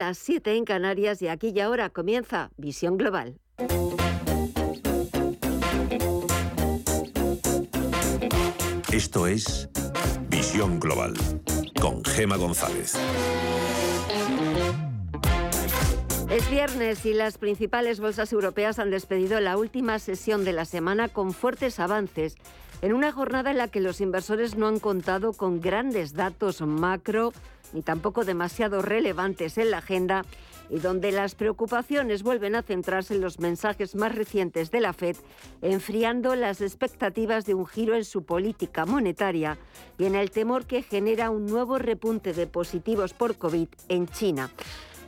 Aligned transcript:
Las 0.00 0.18
7 0.18 0.54
en 0.54 0.64
Canarias 0.64 1.20
y 1.22 1.26
aquí 1.26 1.48
y 1.52 1.58
ahora 1.58 1.90
comienza 1.90 2.50
Visión 2.56 2.98
Global. 2.98 3.40
Esto 8.92 9.26
es 9.26 9.68
Visión 10.28 10.78
Global 10.78 11.14
con 11.80 12.04
Gema 12.04 12.36
González. 12.36 12.94
Es 16.30 16.48
viernes 16.48 17.04
y 17.04 17.12
las 17.12 17.36
principales 17.38 17.98
bolsas 17.98 18.32
europeas 18.32 18.78
han 18.78 18.90
despedido 18.90 19.40
la 19.40 19.56
última 19.56 19.98
sesión 19.98 20.44
de 20.44 20.52
la 20.52 20.64
semana 20.64 21.08
con 21.08 21.32
fuertes 21.32 21.80
avances 21.80 22.36
en 22.82 22.92
una 22.92 23.10
jornada 23.10 23.50
en 23.50 23.58
la 23.58 23.66
que 23.66 23.80
los 23.80 24.00
inversores 24.00 24.56
no 24.56 24.68
han 24.68 24.78
contado 24.78 25.32
con 25.32 25.60
grandes 25.60 26.14
datos 26.14 26.60
macro 26.60 27.32
ni 27.72 27.82
tampoco 27.82 28.24
demasiado 28.24 28.82
relevantes 28.82 29.58
en 29.58 29.70
la 29.70 29.78
agenda 29.78 30.24
y 30.70 30.78
donde 30.80 31.12
las 31.12 31.34
preocupaciones 31.34 32.22
vuelven 32.22 32.54
a 32.54 32.62
centrarse 32.62 33.14
en 33.14 33.20
los 33.20 33.38
mensajes 33.38 33.94
más 33.94 34.14
recientes 34.14 34.70
de 34.70 34.80
la 34.80 34.92
Fed, 34.92 35.16
enfriando 35.62 36.34
las 36.34 36.60
expectativas 36.60 37.46
de 37.46 37.54
un 37.54 37.66
giro 37.66 37.94
en 37.94 38.04
su 38.04 38.24
política 38.24 38.84
monetaria 38.84 39.58
y 39.96 40.04
en 40.04 40.14
el 40.14 40.30
temor 40.30 40.66
que 40.66 40.82
genera 40.82 41.30
un 41.30 41.46
nuevo 41.46 41.78
repunte 41.78 42.32
de 42.32 42.46
positivos 42.46 43.14
por 43.14 43.36
COVID 43.36 43.68
en 43.88 44.08
China. 44.08 44.50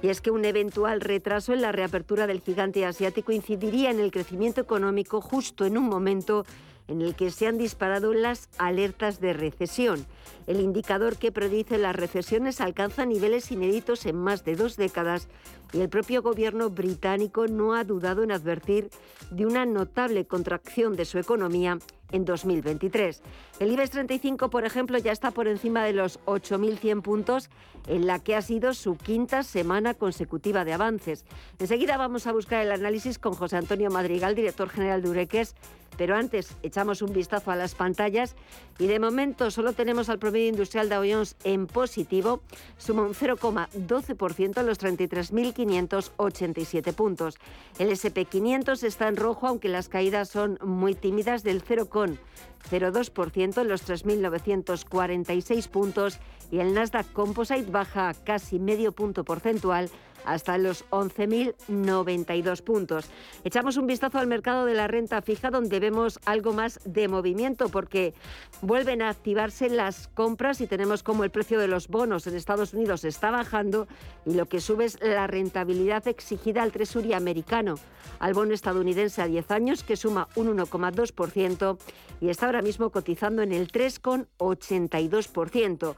Y 0.02 0.08
es 0.08 0.22
que 0.22 0.30
un 0.30 0.46
eventual 0.46 1.02
retraso 1.02 1.52
en 1.52 1.60
la 1.60 1.72
reapertura 1.72 2.26
del 2.26 2.40
gigante 2.40 2.86
asiático 2.86 3.32
incidiría 3.32 3.90
en 3.90 4.00
el 4.00 4.10
crecimiento 4.10 4.62
económico 4.62 5.20
justo 5.20 5.66
en 5.66 5.76
un 5.76 5.88
momento 5.88 6.46
en 6.90 7.02
el 7.02 7.14
que 7.14 7.30
se 7.30 7.46
han 7.46 7.56
disparado 7.56 8.12
las 8.12 8.48
alertas 8.58 9.20
de 9.20 9.32
recesión. 9.32 10.04
El 10.46 10.60
indicador 10.60 11.16
que 11.16 11.32
predice 11.32 11.78
las 11.78 11.94
recesiones 11.94 12.60
alcanza 12.60 13.06
niveles 13.06 13.52
inéditos 13.52 14.04
en 14.06 14.16
más 14.16 14.44
de 14.44 14.56
dos 14.56 14.76
décadas 14.76 15.28
y 15.72 15.80
el 15.80 15.88
propio 15.88 16.20
gobierno 16.20 16.68
británico 16.68 17.46
no 17.46 17.74
ha 17.74 17.84
dudado 17.84 18.24
en 18.24 18.32
advertir 18.32 18.90
de 19.30 19.46
una 19.46 19.64
notable 19.66 20.26
contracción 20.26 20.96
de 20.96 21.04
su 21.04 21.18
economía 21.18 21.78
en 22.12 22.24
2023. 22.24 23.22
El 23.58 23.72
IBEX 23.72 23.90
35, 23.90 24.50
por 24.50 24.64
ejemplo, 24.64 24.98
ya 24.98 25.12
está 25.12 25.30
por 25.30 25.48
encima 25.48 25.84
de 25.84 25.92
los 25.92 26.20
8.100 26.26 27.02
puntos 27.02 27.50
en 27.86 28.06
la 28.06 28.18
que 28.18 28.36
ha 28.36 28.42
sido 28.42 28.74
su 28.74 28.96
quinta 28.96 29.42
semana 29.42 29.94
consecutiva 29.94 30.64
de 30.64 30.72
avances. 30.72 31.24
Enseguida 31.58 31.96
vamos 31.96 32.26
a 32.26 32.32
buscar 32.32 32.64
el 32.64 32.72
análisis 32.72 33.18
con 33.18 33.34
José 33.34 33.56
Antonio 33.56 33.90
Madrigal, 33.90 34.34
director 34.34 34.68
general 34.68 35.02
de 35.02 35.10
Ureques, 35.10 35.54
pero 36.00 36.16
antes 36.16 36.56
echamos 36.62 37.02
un 37.02 37.12
vistazo 37.12 37.50
a 37.50 37.56
las 37.56 37.74
pantallas 37.74 38.34
y 38.78 38.86
de 38.86 38.98
momento 38.98 39.50
solo 39.50 39.74
tenemos 39.74 40.08
al 40.08 40.18
promedio 40.18 40.48
industrial 40.48 40.88
de 40.88 40.96
Jones 40.96 41.36
en 41.44 41.66
positivo, 41.66 42.40
suma 42.78 43.02
un 43.02 43.12
0,12% 43.12 44.56
a 44.56 44.62
los 44.62 44.80
33.587 44.80 46.94
puntos. 46.94 47.36
El 47.78 47.90
SP500 47.90 48.82
está 48.82 49.08
en 49.08 49.16
rojo, 49.16 49.46
aunque 49.46 49.68
las 49.68 49.90
caídas 49.90 50.30
son 50.30 50.58
muy 50.64 50.94
tímidas 50.94 51.42
del 51.42 51.60
0,02% 52.08 53.60
en 53.60 53.68
los 53.68 53.88
3.946 53.88 55.68
puntos 55.68 56.18
y 56.50 56.58
el 56.58 56.74
Nasdaq 56.74 57.12
Composite 57.12 57.70
baja 57.70 58.12
casi 58.24 58.58
medio 58.58 58.92
punto 58.92 59.24
porcentual 59.24 59.90
hasta 60.24 60.58
los 60.58 60.88
11.092 60.90 62.62
puntos. 62.62 63.06
Echamos 63.44 63.76
un 63.76 63.86
vistazo 63.86 64.18
al 64.18 64.26
mercado 64.26 64.64
de 64.64 64.74
la 64.74 64.86
renta 64.86 65.22
fija 65.22 65.50
donde 65.50 65.80
vemos 65.80 66.18
algo 66.24 66.52
más 66.52 66.80
de 66.84 67.08
movimiento 67.08 67.68
porque 67.68 68.14
vuelven 68.62 69.02
a 69.02 69.10
activarse 69.10 69.68
las 69.68 70.08
compras 70.08 70.60
y 70.60 70.66
tenemos 70.66 71.02
como 71.02 71.24
el 71.24 71.30
precio 71.30 71.58
de 71.58 71.68
los 71.68 71.88
bonos 71.88 72.26
en 72.26 72.36
Estados 72.36 72.74
Unidos 72.74 73.04
está 73.04 73.30
bajando 73.30 73.86
y 74.26 74.34
lo 74.34 74.46
que 74.46 74.60
sube 74.60 74.84
es 74.84 74.98
la 75.00 75.26
rentabilidad 75.26 76.06
exigida 76.08 76.62
al 76.62 76.72
Tresury 76.72 77.12
americano, 77.12 77.76
al 78.18 78.34
bono 78.34 78.54
estadounidense 78.54 79.22
a 79.22 79.26
10 79.26 79.50
años 79.50 79.82
que 79.82 79.96
suma 79.96 80.28
un 80.36 80.56
1,2% 80.56 81.78
y 82.20 82.28
está 82.28 82.46
ahora 82.46 82.62
mismo 82.62 82.90
cotizando 82.90 83.42
en 83.42 83.50
el 83.52 83.72
3,82%. 83.72 85.94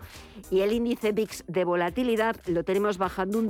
Y 0.51 0.61
el 0.61 0.73
índice 0.73 1.13
VIX 1.13 1.45
de 1.47 1.65
volatilidad 1.65 2.37
lo 2.47 2.65
tenemos 2.65 2.99
bajando 2.99 3.39
un 3.39 3.49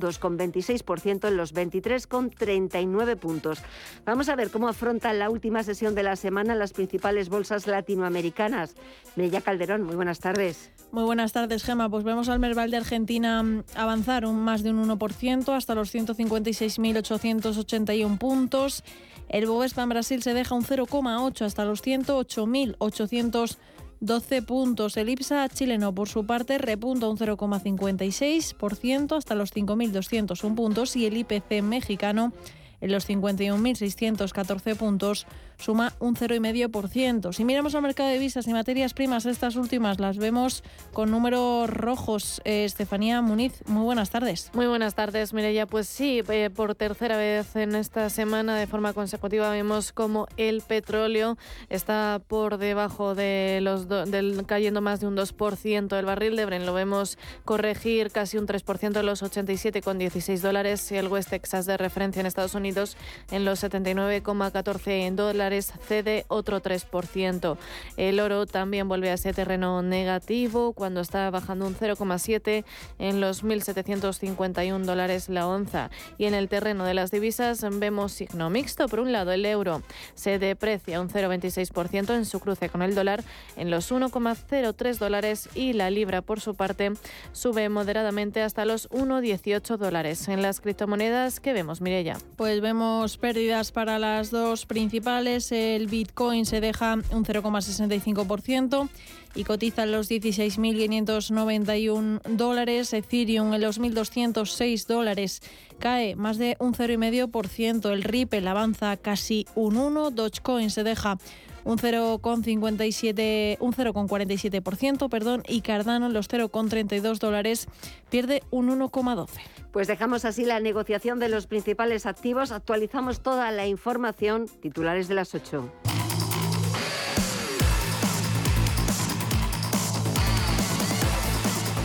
2,25% 0.62 1.28
en 1.28 1.36
los 1.36 1.54
23,39 1.54 3.16
puntos. 3.16 3.58
Vamos 4.04 4.28
a 4.28 4.36
ver 4.36 4.50
cómo 4.50 4.68
afronta 4.68 5.12
la 5.12 5.30
última 5.30 5.62
sesión 5.62 5.94
de 5.94 6.02
la 6.02 6.16
semana 6.16 6.54
las 6.54 6.72
principales 6.72 7.28
bolsas 7.28 7.66
latinoamericanas. 7.66 8.74
Meya 9.16 9.40
Calderón, 9.40 9.82
muy 9.82 9.96
buenas 9.96 10.20
tardes. 10.20 10.70
Muy 10.90 11.04
buenas 11.04 11.32
tardes, 11.32 11.64
Gema. 11.64 11.88
Pues 11.88 12.04
vemos 12.04 12.28
al 12.28 12.38
Merval 12.38 12.70
de 12.70 12.76
Argentina 12.76 13.42
mm, 13.42 13.64
avanzar 13.74 14.26
un 14.26 14.40
más 14.40 14.62
de 14.62 14.70
un 14.70 14.86
1% 14.88 15.56
hasta 15.56 15.74
los 15.74 15.92
156.881 15.94 18.18
puntos. 18.18 18.84
El 19.28 19.46
Bovespa 19.46 19.82
en 19.82 19.88
Brasil 19.88 20.22
se 20.22 20.34
deja 20.34 20.54
un 20.54 20.64
0,8 20.64 21.46
hasta 21.46 21.64
los 21.64 21.82
108.800 21.82 23.56
12 24.02 24.42
puntos. 24.42 24.96
El 24.96 25.10
IPSA 25.10 25.48
chileno, 25.48 25.94
por 25.94 26.08
su 26.08 26.26
parte, 26.26 26.58
repunta 26.58 27.08
un 27.08 27.16
0,56% 27.16 29.16
hasta 29.16 29.36
los 29.36 29.54
5.201 29.54 30.56
puntos 30.56 30.96
y 30.96 31.06
el 31.06 31.16
IPC 31.18 31.62
mexicano 31.62 32.32
en 32.80 32.90
los 32.90 33.08
51.614 33.08 34.76
puntos 34.76 35.28
suma 35.58 35.92
un 35.98 36.16
0,5%. 36.16 37.32
Si 37.32 37.44
miramos 37.44 37.74
al 37.74 37.82
mercado 37.82 38.08
de 38.08 38.14
divisas 38.14 38.46
y 38.46 38.52
materias 38.52 38.94
primas, 38.94 39.26
estas 39.26 39.56
últimas 39.56 40.00
las 40.00 40.18
vemos 40.18 40.62
con 40.92 41.10
números 41.10 41.68
rojos. 41.68 42.40
Eh, 42.44 42.64
Estefanía 42.64 43.20
Muniz, 43.22 43.62
muy 43.66 43.84
buenas 43.84 44.10
tardes. 44.10 44.50
Muy 44.54 44.66
buenas 44.66 44.94
tardes, 44.94 45.32
Mireya. 45.32 45.66
Pues 45.66 45.88
sí, 45.88 46.22
eh, 46.28 46.50
por 46.54 46.74
tercera 46.74 47.16
vez 47.16 47.56
en 47.56 47.74
esta 47.74 48.10
semana 48.10 48.56
de 48.56 48.66
forma 48.66 48.92
consecutiva 48.92 49.50
vemos 49.50 49.92
como 49.92 50.26
el 50.36 50.62
petróleo 50.62 51.36
está 51.68 52.20
por 52.26 52.58
debajo 52.58 53.14
de 53.14 53.60
los 53.62 53.88
del 53.88 54.44
cayendo 54.46 54.80
más 54.80 55.00
de 55.00 55.06
un 55.06 55.16
2%. 55.16 55.98
El 55.98 56.04
barril 56.04 56.36
de 56.36 56.46
Bren 56.46 56.66
lo 56.66 56.74
vemos 56.74 57.18
corregir 57.44 58.10
casi 58.10 58.38
un 58.38 58.46
3% 58.46 59.00
en 59.00 59.06
los 59.06 59.22
87,16 59.22 60.40
dólares 60.40 60.90
y 60.92 60.96
el 60.96 61.08
West 61.08 61.30
Texas 61.30 61.66
de 61.66 61.76
referencia 61.76 62.20
en 62.20 62.26
Estados 62.26 62.54
Unidos 62.54 62.96
en 63.30 63.44
los 63.44 63.62
79,14 63.62 65.14
dólares 65.14 65.41
cede 65.50 66.24
otro 66.28 66.62
3%. 66.62 67.56
El 67.96 68.20
oro 68.20 68.46
también 68.46 68.88
vuelve 68.88 69.10
a 69.10 69.14
ese 69.14 69.32
terreno 69.32 69.82
negativo 69.82 70.72
cuando 70.72 71.00
está 71.00 71.30
bajando 71.30 71.66
un 71.66 71.74
0,7 71.74 72.64
en 72.98 73.20
los 73.20 73.44
1.751 73.44 74.84
dólares 74.84 75.28
la 75.28 75.46
onza. 75.46 75.90
Y 76.18 76.26
en 76.26 76.34
el 76.34 76.48
terreno 76.48 76.84
de 76.84 76.94
las 76.94 77.10
divisas 77.10 77.64
vemos 77.78 78.12
signo 78.12 78.50
mixto. 78.50 78.88
Por 78.88 79.00
un 79.00 79.12
lado, 79.12 79.32
el 79.32 79.44
euro 79.46 79.82
se 80.14 80.38
deprecia 80.38 81.00
un 81.00 81.08
0,26% 81.08 82.14
en 82.14 82.24
su 82.24 82.40
cruce 82.40 82.68
con 82.68 82.82
el 82.82 82.94
dólar 82.94 83.24
en 83.56 83.70
los 83.70 83.90
1,03 83.92 84.98
dólares 84.98 85.48
y 85.54 85.72
la 85.72 85.90
libra, 85.90 86.22
por 86.22 86.40
su 86.40 86.54
parte, 86.54 86.92
sube 87.32 87.68
moderadamente 87.68 88.42
hasta 88.42 88.64
los 88.64 88.88
1,18 88.90 89.76
dólares. 89.76 90.28
En 90.28 90.42
las 90.42 90.60
criptomonedas, 90.60 91.40
¿qué 91.40 91.52
vemos, 91.52 91.80
Mirella? 91.80 92.18
Pues 92.36 92.60
vemos 92.60 93.16
pérdidas 93.18 93.72
para 93.72 93.98
las 93.98 94.30
dos 94.30 94.66
principales 94.66 95.31
el 95.36 95.86
Bitcoin 95.86 96.44
se 96.44 96.60
deja 96.60 96.98
un 97.10 97.24
0,65% 97.24 98.90
y 99.34 99.44
cotiza 99.44 99.84
en 99.84 99.92
los 99.92 100.10
16.591 100.10 102.20
dólares. 102.28 102.92
Ethereum 102.92 103.54
en 103.54 103.62
los 103.62 103.80
1.206 103.80 104.86
dólares 104.86 105.40
cae 105.78 106.16
más 106.16 106.36
de 106.36 106.58
un 106.58 106.74
0,5%. 106.74 107.90
El 107.90 108.02
Ripple 108.02 108.46
avanza 108.46 108.98
casi 108.98 109.46
un 109.54 109.76
1%. 109.76 110.10
Dogecoin 110.10 110.70
se 110.70 110.84
deja 110.84 111.16
un 111.64 111.78
0,57 111.78 113.56
un 113.60 113.72
0,47%, 113.72 115.08
perdón, 115.08 115.42
y 115.48 115.60
Cardano 115.60 116.08
los 116.08 116.28
0,32 116.28 117.18
dólares 117.18 117.68
pierde 118.10 118.42
un 118.50 118.68
1,12. 118.68 119.28
Pues 119.72 119.88
dejamos 119.88 120.24
así 120.24 120.44
la 120.44 120.60
negociación 120.60 121.18
de 121.18 121.28
los 121.28 121.46
principales 121.46 122.06
activos, 122.06 122.52
actualizamos 122.52 123.20
toda 123.20 123.50
la 123.50 123.66
información, 123.66 124.46
titulares 124.60 125.08
de 125.08 125.14
las 125.14 125.34
8. 125.34 126.01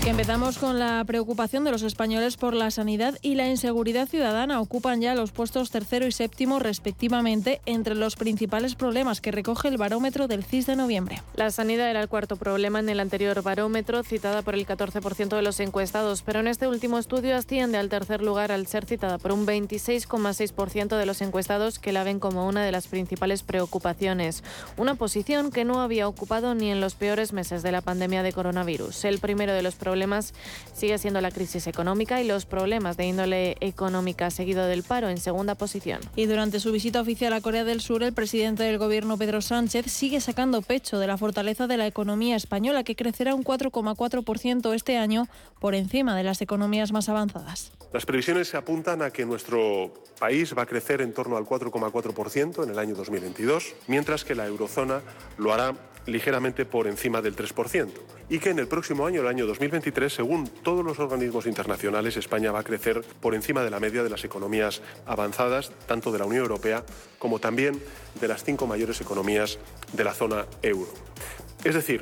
Empezamos 0.08 0.58
con 0.58 0.80
la 0.80 1.04
preocupación 1.06 1.66
de 1.66 1.72
los 1.72 1.84
españoles 1.84 2.38
por 2.38 2.54
la 2.54 2.72
sanidad 2.72 3.20
y 3.22 3.36
la 3.36 3.50
inseguridad 3.50 4.08
ciudadana. 4.08 4.62
Ocupan 4.62 5.02
ya 5.02 5.14
los 5.16 5.32
puestos 5.32 5.70
tercero 5.70 6.08
y 6.08 6.14
séptimo 6.14 6.60
respectivamente 6.60 7.60
entre 7.66 7.94
los 7.94 8.16
principales 8.16 8.76
problemas 8.76 9.20
que 9.20 9.34
recoge 9.34 9.68
el 9.68 9.76
barómetro 9.76 10.30
del 10.30 10.46
CIS 10.46 10.66
de 10.66 10.78
noviembre. 10.78 11.22
La 11.36 11.52
sanidad 11.52 11.90
era 11.90 12.02
el 12.02 12.08
cuarto 12.08 12.38
problema 12.38 12.80
en 12.80 12.88
el 12.88 13.02
anterior 13.02 13.44
barómetro, 13.44 14.02
citada 14.02 14.44
por 14.44 14.56
el 14.56 14.66
14% 14.66 15.36
de 15.36 15.42
los 15.42 15.60
encuestados, 15.60 16.22
pero 16.22 16.40
en 16.40 16.48
este 16.48 16.70
último 16.70 16.98
estudio 16.98 17.36
asciende 17.36 17.78
al 17.78 17.90
tercer 17.90 18.22
lugar 18.22 18.54
al 18.54 18.66
ser 18.66 18.86
citada 18.86 19.18
por 19.18 19.34
un 19.34 19.46
26,6% 19.46 20.98
de 20.98 21.06
los 21.06 21.22
encuestados 21.22 21.80
que 21.80 21.92
la 21.92 22.06
ven 22.06 22.22
como 22.22 22.48
una 22.48 22.64
de 22.64 22.72
las 22.72 22.88
principales 22.88 23.44
preocupaciones. 23.44 24.42
Una 24.78 24.96
posición 24.96 25.52
que 25.52 25.66
no 25.66 25.82
había 25.82 26.08
ocupado 26.08 26.56
ni 26.56 26.72
en 26.72 26.80
los 26.80 26.96
peores 26.96 27.34
meses 27.34 27.62
de 27.62 27.74
la 27.74 27.82
pandemia 27.82 28.24
de 28.24 28.32
coronavirus. 28.32 29.04
El 29.04 29.20
primero 29.20 29.52
de 29.52 29.64
los 29.64 29.76
problemas 29.76 29.97
problemas 29.98 30.36
sigue 30.74 30.96
siendo 31.00 31.22
la 31.22 31.32
crisis 31.32 31.66
económica 31.66 32.22
y 32.22 32.28
los 32.28 32.46
problemas 32.46 32.98
de 32.98 33.06
índole 33.06 33.58
económica, 33.62 34.30
seguido 34.30 34.68
del 34.68 34.84
paro 34.84 35.10
en 35.10 35.18
segunda 35.18 35.56
posición. 35.56 36.02
Y 36.16 36.28
durante 36.28 36.60
su 36.60 36.72
visita 36.72 37.02
oficial 37.02 37.34
a 37.34 37.42
Corea 37.42 37.64
del 37.64 37.82
Sur, 37.82 38.04
el 38.04 38.14
presidente 38.14 38.62
del 38.62 38.78
gobierno, 38.78 39.18
Pedro 39.18 39.42
Sánchez, 39.42 39.88
sigue 39.92 40.22
sacando 40.22 40.62
pecho 40.62 41.00
de 41.00 41.08
la 41.08 41.18
fortaleza 41.18 41.66
de 41.66 41.78
la 41.78 41.88
economía 41.88 42.36
española, 42.36 42.84
que 42.84 42.96
crecerá 42.96 43.34
un 43.34 43.44
4,4% 43.44 44.76
este 44.76 44.98
año 44.98 45.28
por 45.60 45.74
encima 45.74 46.16
de 46.16 46.22
las 46.22 46.44
economías 46.44 46.92
más 46.92 47.10
avanzadas. 47.10 47.72
Las 47.92 48.06
previsiones 48.06 48.50
se 48.50 48.58
apuntan 48.58 49.02
a 49.02 49.10
que 49.10 49.26
nuestro 49.26 49.92
país 50.20 50.54
va 50.56 50.62
a 50.62 50.66
crecer 50.68 51.02
en 51.02 51.12
torno 51.12 51.38
al 51.38 51.46
4,4% 51.46 52.64
en 52.64 52.70
el 52.70 52.78
año 52.78 52.94
2022, 52.94 53.74
mientras 53.88 54.24
que 54.24 54.36
la 54.36 54.46
eurozona 54.46 55.02
lo 55.40 55.52
hará 55.54 55.74
ligeramente 56.08 56.66
por 56.66 56.88
encima 56.88 57.22
del 57.22 57.36
3%. 57.36 57.90
Y 58.30 58.40
que 58.40 58.50
en 58.50 58.60
el 58.60 58.68
próximo 58.68 59.06
año, 59.06 59.22
el 59.22 59.28
año 59.28 59.46
2023, 59.46 60.12
según 60.12 60.48
todos 60.48 60.84
los 60.84 61.00
organismos 61.00 61.46
internacionales, 61.46 62.18
España 62.18 62.52
va 62.52 62.60
a 62.60 62.64
crecer 62.64 63.02
por 63.22 63.36
encima 63.36 63.64
de 63.64 63.70
la 63.70 63.80
media 63.80 64.04
de 64.04 64.10
las 64.10 64.24
economías 64.24 64.82
avanzadas, 65.06 65.72
tanto 65.86 66.12
de 66.12 66.20
la 66.20 66.26
Unión 66.26 66.42
Europea 66.42 66.84
como 67.20 67.40
también 67.40 67.82
de 68.20 68.28
las 68.28 68.44
cinco 68.44 68.68
mayores 68.68 69.00
economías 69.02 69.60
de 69.94 70.04
la 70.04 70.14
zona 70.14 70.46
euro. 70.62 70.92
Es 71.64 71.76
decir, 71.76 72.02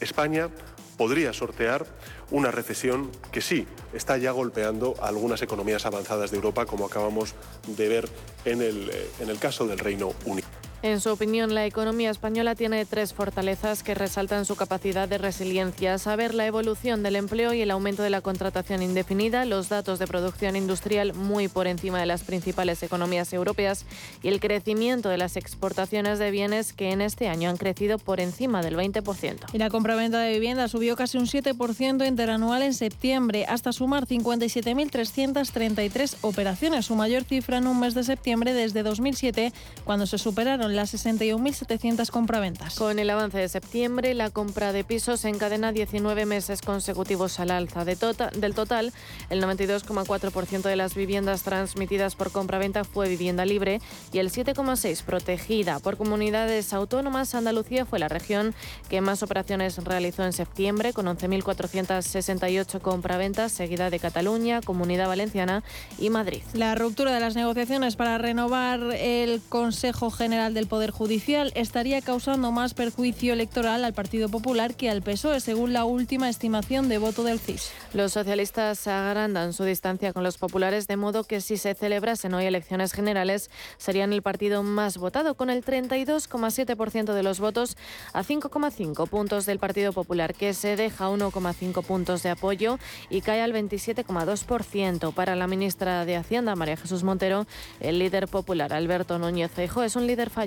España 0.00 0.50
podría 0.96 1.32
sortear 1.32 1.86
una 2.30 2.50
recesión 2.50 3.10
que 3.32 3.40
sí 3.40 3.66
está 3.92 4.16
ya 4.16 4.30
golpeando 4.30 4.94
a 5.00 5.08
algunas 5.08 5.42
economías 5.42 5.86
avanzadas 5.86 6.30
de 6.30 6.36
Europa, 6.36 6.66
como 6.66 6.86
acabamos 6.86 7.34
de 7.66 7.88
ver 7.88 8.08
en 8.44 8.62
el, 8.62 8.90
eh, 8.90 9.10
en 9.20 9.30
el 9.30 9.38
caso 9.38 9.66
del 9.66 9.78
Reino 9.78 10.12
Unido. 10.24 10.48
En 10.84 11.00
su 11.00 11.10
opinión, 11.10 11.52
la 11.54 11.64
economía 11.64 12.10
española 12.10 12.54
tiene 12.54 12.84
tres 12.84 13.14
fortalezas 13.14 13.82
que 13.82 13.94
resaltan 13.94 14.44
su 14.44 14.54
capacidad 14.54 15.08
de 15.08 15.16
resiliencia, 15.16 15.96
saber 15.96 16.34
la 16.34 16.44
evolución 16.44 17.02
del 17.02 17.16
empleo 17.16 17.54
y 17.54 17.62
el 17.62 17.70
aumento 17.70 18.02
de 18.02 18.10
la 18.10 18.20
contratación 18.20 18.82
indefinida, 18.82 19.46
los 19.46 19.70
datos 19.70 19.98
de 19.98 20.06
producción 20.06 20.56
industrial 20.56 21.14
muy 21.14 21.48
por 21.48 21.68
encima 21.68 22.00
de 22.00 22.04
las 22.04 22.22
principales 22.22 22.82
economías 22.82 23.32
europeas 23.32 23.86
y 24.22 24.28
el 24.28 24.40
crecimiento 24.40 25.08
de 25.08 25.16
las 25.16 25.38
exportaciones 25.38 26.18
de 26.18 26.30
bienes 26.30 26.74
que 26.74 26.90
en 26.90 27.00
este 27.00 27.28
año 27.28 27.48
han 27.48 27.56
crecido 27.56 27.96
por 27.96 28.20
encima 28.20 28.60
del 28.60 28.76
20%. 28.76 29.54
Y 29.54 29.58
la 29.58 29.70
compraventa 29.70 30.20
de 30.20 30.34
vivienda 30.34 30.68
subió 30.68 30.96
casi 30.96 31.16
un 31.16 31.24
7% 31.24 32.06
interanual 32.06 32.60
en 32.60 32.74
septiembre, 32.74 33.46
hasta 33.48 33.72
sumar 33.72 34.06
57.333 34.06 36.16
operaciones, 36.20 36.84
su 36.84 36.94
mayor 36.94 37.24
cifra 37.24 37.56
en 37.56 37.68
un 37.68 37.80
mes 37.80 37.94
de 37.94 38.04
septiembre 38.04 38.52
desde 38.52 38.82
2007, 38.82 39.50
cuando 39.86 40.06
se 40.06 40.18
superaron 40.18 40.73
las 40.76 40.94
61.700 40.94 42.10
compraventas. 42.10 42.76
Con 42.76 42.98
el 42.98 43.10
avance 43.10 43.38
de 43.38 43.48
septiembre, 43.48 44.14
la 44.14 44.30
compra 44.30 44.72
de 44.72 44.84
pisos 44.84 45.24
encadena 45.24 45.72
19 45.72 46.26
meses 46.26 46.62
consecutivos 46.62 47.40
al 47.40 47.50
alza. 47.50 47.84
De 47.84 47.96
tota-, 47.96 48.30
del 48.30 48.54
total, 48.54 48.92
el 49.30 49.42
92,4% 49.42 50.62
de 50.62 50.76
las 50.76 50.94
viviendas 50.94 51.42
transmitidas 51.42 52.14
por 52.14 52.30
compraventa 52.32 52.84
fue 52.84 53.08
vivienda 53.08 53.44
libre 53.44 53.80
y 54.12 54.18
el 54.18 54.30
7,6% 54.30 55.04
protegida. 55.04 55.78
Por 55.78 55.96
comunidades 55.96 56.72
autónomas, 56.72 57.34
Andalucía 57.34 57.86
fue 57.86 57.98
la 57.98 58.08
región 58.08 58.54
que 58.88 59.00
más 59.00 59.22
operaciones 59.22 59.82
realizó 59.84 60.24
en 60.24 60.32
septiembre, 60.32 60.92
con 60.92 61.06
11.468 61.06 62.80
compraventas, 62.80 63.52
seguida 63.52 63.90
de 63.90 63.98
Cataluña, 63.98 64.60
Comunidad 64.60 65.08
Valenciana 65.08 65.62
y 65.98 66.10
Madrid. 66.10 66.42
La 66.52 66.74
ruptura 66.74 67.12
de 67.12 67.20
las 67.20 67.36
negociaciones 67.36 67.96
para 67.96 68.18
renovar 68.18 68.80
el 68.94 69.40
Consejo 69.48 70.10
General 70.10 70.54
del 70.54 70.63
el 70.64 70.68
Poder 70.68 70.92
Judicial 70.92 71.52
estaría 71.56 72.00
causando 72.00 72.50
más 72.50 72.72
perjuicio 72.72 73.34
electoral 73.34 73.84
al 73.84 73.92
Partido 73.92 74.30
Popular 74.30 74.74
que 74.74 74.88
al 74.88 75.02
PSOE, 75.02 75.40
según 75.40 75.74
la 75.74 75.84
última 75.84 76.30
estimación 76.30 76.88
de 76.88 76.96
voto 76.96 77.22
del 77.22 77.38
CIS. 77.38 77.70
Los 77.92 78.12
socialistas 78.12 78.86
agrandan 78.86 79.52
su 79.52 79.64
distancia 79.64 80.14
con 80.14 80.22
los 80.24 80.38
populares, 80.38 80.86
de 80.86 80.96
modo 80.96 81.24
que 81.24 81.42
si 81.42 81.58
se 81.58 81.74
celebrasen 81.74 82.32
hoy 82.32 82.46
elecciones 82.46 82.94
generales, 82.94 83.50
serían 83.76 84.14
el 84.14 84.22
partido 84.22 84.62
más 84.62 84.96
votado, 84.96 85.34
con 85.34 85.50
el 85.50 85.62
32,7% 85.62 87.12
de 87.12 87.22
los 87.22 87.40
votos 87.40 87.76
a 88.14 88.24
5,5 88.24 89.06
puntos 89.06 89.44
del 89.44 89.58
Partido 89.58 89.92
Popular, 89.92 90.32
que 90.32 90.54
se 90.54 90.76
deja 90.76 91.10
1,5 91.10 91.84
puntos 91.84 92.22
de 92.22 92.30
apoyo 92.30 92.78
y 93.10 93.20
cae 93.20 93.42
al 93.42 93.52
27,2%. 93.52 95.12
Para 95.12 95.36
la 95.36 95.46
ministra 95.46 96.06
de 96.06 96.16
Hacienda, 96.16 96.56
María 96.56 96.78
Jesús 96.78 97.02
Montero, 97.02 97.46
el 97.80 97.98
líder 97.98 98.28
popular 98.28 98.72
Alberto 98.72 99.18
Núñez 99.18 99.50
Feijóo 99.50 99.82
es 99.82 99.94
un 99.94 100.06
líder 100.06 100.30
fallido 100.30 100.43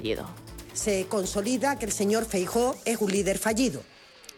se 0.77 1.07
consolida 1.07 1.79
que 1.79 1.85
el 1.85 1.91
señor 1.91 2.25
Feijó 2.25 2.75
es 2.85 3.01
un 3.01 3.11
líder 3.11 3.37
fallido. 3.39 3.81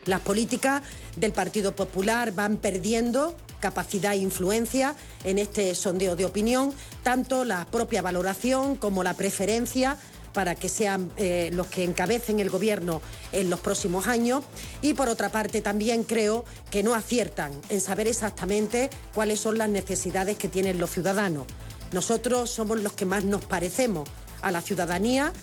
Las 0.06 0.22
políticas 0.22 0.82
del 1.18 1.34
Partido 1.34 1.76
Popular 1.76 2.32
van 2.32 2.58
perdiendo 2.58 3.36
capacidad 3.60 4.14
e 4.14 4.18
influencia 4.18 4.96
en 5.26 5.38
este 5.38 5.76
sondeo 5.76 6.16
de 6.16 6.24
opinión, 6.24 6.74
tanto 7.04 7.44
la 7.44 7.66
propia 7.66 8.02
valoración 8.02 8.78
como 8.78 9.04
la 9.04 9.16
preferencia 9.16 9.98
para 10.34 10.56
que 10.56 10.70
sean 10.70 11.12
eh, 11.18 11.50
los 11.54 11.68
que 11.68 11.84
encabecen 11.84 12.40
el 12.40 12.50
Gobierno 12.50 13.02
en 13.34 13.50
los 13.50 13.60
próximos 13.60 14.08
años. 14.08 14.44
Y 14.82 14.94
por 14.94 15.10
otra 15.10 15.30
parte, 15.30 15.62
también 15.62 16.04
creo 16.04 16.46
que 16.72 16.84
no 16.84 16.96
aciertan 16.96 17.52
en 17.68 17.82
saber 17.82 18.08
exactamente 18.08 18.90
cuáles 19.14 19.42
son 19.42 19.58
las 19.58 19.70
necesidades 19.70 20.38
que 20.38 20.48
tienen 20.48 20.80
los 20.80 20.92
ciudadanos. 20.92 21.46
Nosotros 21.92 22.50
somos 22.52 22.80
los 22.80 22.94
que 22.94 23.06
más 23.06 23.26
nos 23.26 23.44
parecemos 23.44 24.08
a 24.42 24.52
la 24.52 24.62
ciudadanía 24.62 25.34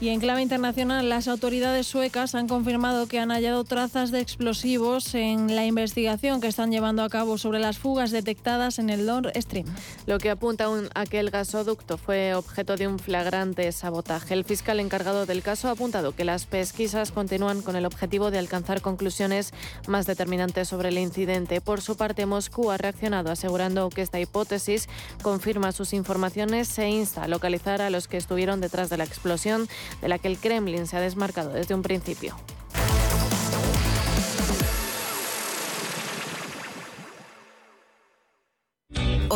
y 0.00 0.08
en 0.08 0.20
clave 0.20 0.42
internacional, 0.42 1.08
las 1.08 1.28
autoridades 1.28 1.86
suecas 1.86 2.34
han 2.34 2.48
confirmado 2.48 3.06
que 3.06 3.18
han 3.18 3.30
hallado 3.30 3.64
trazas 3.64 4.10
de 4.10 4.20
explosivos 4.20 5.14
en 5.14 5.54
la 5.54 5.64
investigación 5.64 6.40
que 6.40 6.48
están 6.48 6.70
llevando 6.70 7.02
a 7.02 7.08
cabo 7.08 7.38
sobre 7.38 7.58
las 7.58 7.78
fugas 7.78 8.10
detectadas 8.10 8.78
en 8.78 8.90
el 8.90 9.06
Nord 9.06 9.32
Stream. 9.36 9.66
Lo 10.06 10.18
que 10.18 10.30
apunta 10.30 10.68
a 10.94 11.04
que 11.04 11.20
el 11.20 11.30
gasoducto 11.30 11.96
fue 11.98 12.34
objeto 12.34 12.76
de 12.76 12.88
un 12.88 12.98
flagrante 12.98 13.70
sabotaje. 13.72 14.34
El 14.34 14.44
fiscal 14.44 14.80
encargado 14.80 15.26
del 15.26 15.42
caso 15.42 15.68
ha 15.68 15.72
apuntado 15.72 16.14
que 16.14 16.24
las 16.24 16.46
pesquisas 16.46 17.12
continúan 17.12 17.62
con 17.62 17.76
el 17.76 17.86
objetivo 17.86 18.30
de 18.30 18.38
alcanzar 18.38 18.80
conclusiones 18.80 19.52
más 19.86 20.06
determinantes 20.06 20.68
sobre 20.68 20.88
el 20.88 20.98
incidente. 20.98 21.60
Por 21.60 21.80
su 21.80 21.96
parte, 21.96 22.26
Moscú 22.26 22.70
ha 22.70 22.76
reaccionado 22.76 23.30
asegurando 23.30 23.88
que 23.90 24.02
esta 24.02 24.20
hipótesis 24.20 24.88
confirma 25.22 25.72
sus 25.72 25.92
informaciones 25.92 26.78
e 26.78 26.88
insta 26.88 27.24
a 27.24 27.28
localizar 27.28 27.80
a 27.80 27.90
los 27.90 28.08
que 28.08 28.16
estuvieron 28.16 28.60
detrás 28.60 28.90
de 28.90 28.96
la 28.96 29.04
explosión 29.04 29.68
de 30.00 30.08
la 30.08 30.18
que 30.18 30.28
el 30.28 30.38
Kremlin 30.38 30.86
se 30.86 30.96
ha 30.96 31.00
desmarcado 31.00 31.50
desde 31.50 31.74
un 31.74 31.82
principio. 31.82 32.36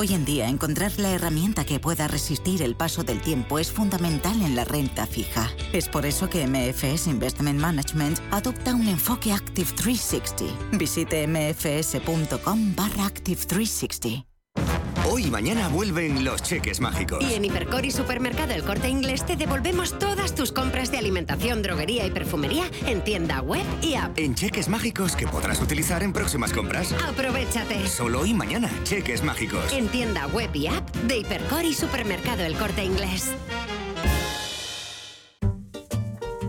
Hoy 0.00 0.14
en 0.14 0.24
día 0.24 0.48
encontrar 0.48 0.92
la 0.98 1.10
herramienta 1.10 1.64
que 1.64 1.80
pueda 1.80 2.06
resistir 2.06 2.62
el 2.62 2.76
paso 2.76 3.02
del 3.02 3.20
tiempo 3.20 3.58
es 3.58 3.72
fundamental 3.72 4.40
en 4.42 4.54
la 4.54 4.64
renta 4.64 5.08
fija. 5.08 5.50
Es 5.72 5.88
por 5.88 6.06
eso 6.06 6.30
que 6.30 6.46
MFS 6.46 7.08
Investment 7.08 7.58
Management 7.58 8.20
adopta 8.30 8.76
un 8.76 8.86
enfoque 8.86 9.32
Active 9.32 9.72
360. 9.72 10.76
Visite 10.78 11.26
mfs.com 11.26 12.76
barra 12.76 13.06
Active 13.06 13.40
360. 13.44 14.87
Hoy 15.10 15.24
y 15.26 15.30
mañana 15.30 15.68
vuelven 15.68 16.22
los 16.22 16.42
cheques 16.42 16.80
mágicos. 16.80 17.24
Y 17.24 17.34
en 17.34 17.44
Hipercor 17.44 17.84
y 17.84 17.90
Supermercado 17.90 18.52
El 18.52 18.62
Corte 18.62 18.88
Inglés 18.88 19.24
te 19.24 19.36
devolvemos 19.36 19.98
todas 19.98 20.34
tus 20.34 20.52
compras 20.52 20.90
de 20.90 20.98
alimentación, 20.98 21.62
droguería 21.62 22.04
y 22.06 22.10
perfumería 22.10 22.64
en 22.86 23.02
tienda 23.02 23.40
web 23.40 23.64
y 23.80 23.94
app. 23.94 24.18
En 24.18 24.34
cheques 24.34 24.68
mágicos 24.68 25.16
que 25.16 25.26
podrás 25.26 25.62
utilizar 25.62 26.02
en 26.02 26.12
próximas 26.12 26.52
compras. 26.52 26.94
Aprovechate. 27.08 27.86
Solo 27.86 28.20
hoy 28.20 28.30
y 28.30 28.34
mañana, 28.34 28.70
cheques 28.84 29.22
mágicos. 29.22 29.72
En 29.72 29.88
tienda 29.88 30.26
web 30.26 30.54
y 30.54 30.66
app 30.66 30.94
de 30.94 31.18
Hipercor 31.18 31.64
y 31.64 31.72
Supermercado 31.72 32.44
El 32.44 32.54
Corte 32.56 32.84
Inglés. 32.84 33.32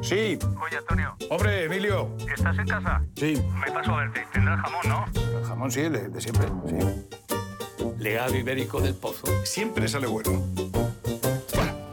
Sí. 0.02 0.38
Oye, 0.62 0.78
Antonio. 0.78 1.16
Hombre, 1.30 1.66
Emilio. 1.66 2.14
¿Estás 2.36 2.58
en 2.58 2.68
casa? 2.68 3.02
Sí. 3.16 3.42
Me 3.66 3.72
paso 3.72 3.94
a 3.96 4.00
verte. 4.02 4.26
Tendrás 4.34 4.60
jamón, 4.62 4.82
¿no? 4.88 5.38
El 5.40 5.46
jamón 5.46 5.72
sí, 5.72 5.82
de, 5.82 6.10
de 6.10 6.22
siempre, 6.22 6.48
sí. 6.68 6.76
Legado 8.00 8.36
ibérico 8.36 8.82
del 8.82 8.94
pozo. 8.96 9.26
Siempre 9.44 9.88
sale 9.88 10.08
bueno. 10.08 10.44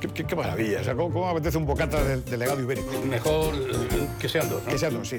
Qué, 0.00 0.24
qué, 0.24 0.36
maravilla. 0.36 0.80
O 0.80 0.84
sea, 0.84 0.94
¿cómo, 0.94 1.12
¿cómo, 1.12 1.28
apetece 1.28 1.58
un 1.58 1.66
bocata 1.66 2.02
de, 2.02 2.20
de, 2.20 2.36
legado 2.36 2.60
ibérico? 2.60 2.90
Mejor 3.08 3.54
que 4.18 4.28
sean 4.28 4.48
dos, 4.48 4.62
¿no? 4.62 4.70
Que 4.70 4.78
sean 4.78 4.94
dos, 4.94 5.08
sí. 5.08 5.18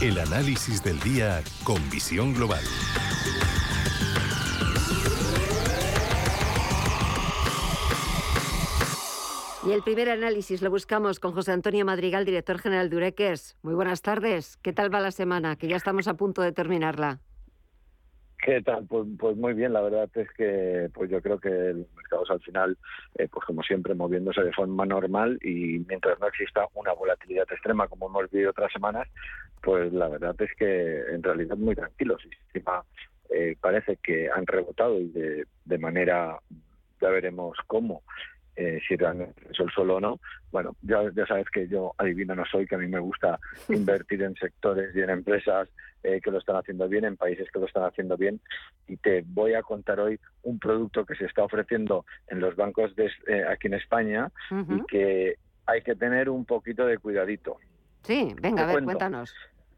El 0.00 0.18
análisis 0.18 0.82
del 0.82 1.00
día 1.00 1.42
con 1.64 1.88
visión 1.90 2.34
global. 2.34 2.62
Y 9.66 9.72
el 9.72 9.82
primer 9.82 10.10
análisis 10.10 10.60
lo 10.60 10.68
buscamos 10.68 11.18
con 11.20 11.32
José 11.32 11.52
Antonio 11.52 11.86
Madrigal, 11.86 12.26
director 12.26 12.58
general 12.58 12.90
de 12.90 12.96
Ureques. 12.96 13.56
Muy 13.62 13.72
buenas 13.72 14.02
tardes. 14.02 14.58
¿Qué 14.58 14.74
tal 14.74 14.92
va 14.92 15.00
la 15.00 15.10
semana? 15.10 15.56
Que 15.56 15.68
ya 15.68 15.76
estamos 15.76 16.06
a 16.06 16.14
punto 16.14 16.42
de 16.42 16.52
terminarla. 16.52 17.20
¿Qué 18.44 18.60
tal? 18.60 18.86
Pues, 18.86 19.06
pues 19.18 19.38
muy 19.38 19.54
bien, 19.54 19.72
la 19.72 19.80
verdad 19.80 20.10
es 20.16 20.30
que 20.32 20.90
pues 20.92 21.10
yo 21.10 21.22
creo 21.22 21.40
que 21.40 21.48
el 21.48 21.86
mercado 21.96 22.24
al 22.28 22.42
final, 22.42 22.76
eh, 23.14 23.26
pues 23.32 23.42
como 23.46 23.62
siempre, 23.62 23.94
moviéndose 23.94 24.42
de 24.42 24.52
forma 24.52 24.84
normal 24.84 25.38
y 25.42 25.78
mientras 25.88 26.20
no 26.20 26.26
exista 26.26 26.68
una 26.74 26.92
volatilidad 26.92 27.50
extrema 27.50 27.88
como 27.88 28.08
hemos 28.08 28.30
vivido 28.30 28.50
otras 28.50 28.70
semanas, 28.70 29.08
pues 29.62 29.90
la 29.94 30.08
verdad 30.08 30.36
es 30.42 30.50
que 30.58 31.00
en 31.10 31.22
realidad 31.22 31.56
muy 31.56 31.74
tranquilos. 31.74 32.20
Y 32.26 32.36
encima 32.48 32.84
eh, 33.30 33.56
parece 33.58 33.96
que 33.96 34.28
han 34.28 34.46
rebotado 34.46 35.00
y 35.00 35.08
de, 35.08 35.46
de 35.64 35.78
manera, 35.78 36.38
ya 37.00 37.08
veremos 37.08 37.56
cómo, 37.66 38.02
eh, 38.56 38.80
si 38.86 38.96
realmente 38.96 39.40
es 39.50 39.58
el 39.58 39.70
solo 39.70 39.96
o 39.96 40.00
no. 40.00 40.20
Bueno, 40.52 40.76
ya, 40.82 41.02
ya 41.14 41.26
sabes 41.26 41.46
que 41.50 41.66
yo 41.68 41.94
adivino 41.98 42.34
no 42.34 42.44
soy, 42.44 42.66
que 42.66 42.74
a 42.74 42.78
mí 42.78 42.86
me 42.86 43.00
gusta 43.00 43.38
invertir 43.68 44.22
en 44.22 44.34
sectores 44.36 44.94
y 44.94 45.00
en 45.00 45.10
empresas 45.10 45.68
eh, 46.02 46.20
que 46.22 46.30
lo 46.30 46.38
están 46.38 46.56
haciendo 46.56 46.88
bien, 46.88 47.04
en 47.04 47.16
países 47.16 47.50
que 47.50 47.58
lo 47.58 47.66
están 47.66 47.84
haciendo 47.84 48.16
bien. 48.16 48.40
Y 48.86 48.96
te 48.96 49.24
voy 49.26 49.54
a 49.54 49.62
contar 49.62 50.00
hoy 50.00 50.20
un 50.42 50.58
producto 50.58 51.04
que 51.04 51.14
se 51.14 51.24
está 51.24 51.44
ofreciendo 51.44 52.04
en 52.28 52.40
los 52.40 52.54
bancos 52.56 52.94
de, 52.94 53.10
eh, 53.26 53.44
aquí 53.48 53.68
en 53.68 53.74
España 53.74 54.30
y 54.50 54.84
que 54.86 55.36
hay 55.66 55.82
que 55.82 55.94
tener 55.94 56.28
un 56.28 56.44
poquito 56.44 56.86
de 56.86 56.98
cuidadito. 56.98 57.58
Sí, 58.02 58.34
venga, 58.40 58.56
Te 58.56 58.62
a 58.62 58.66
ver, 58.66 58.72
cuento. 58.74 58.86
cuéntanos. 58.86 59.34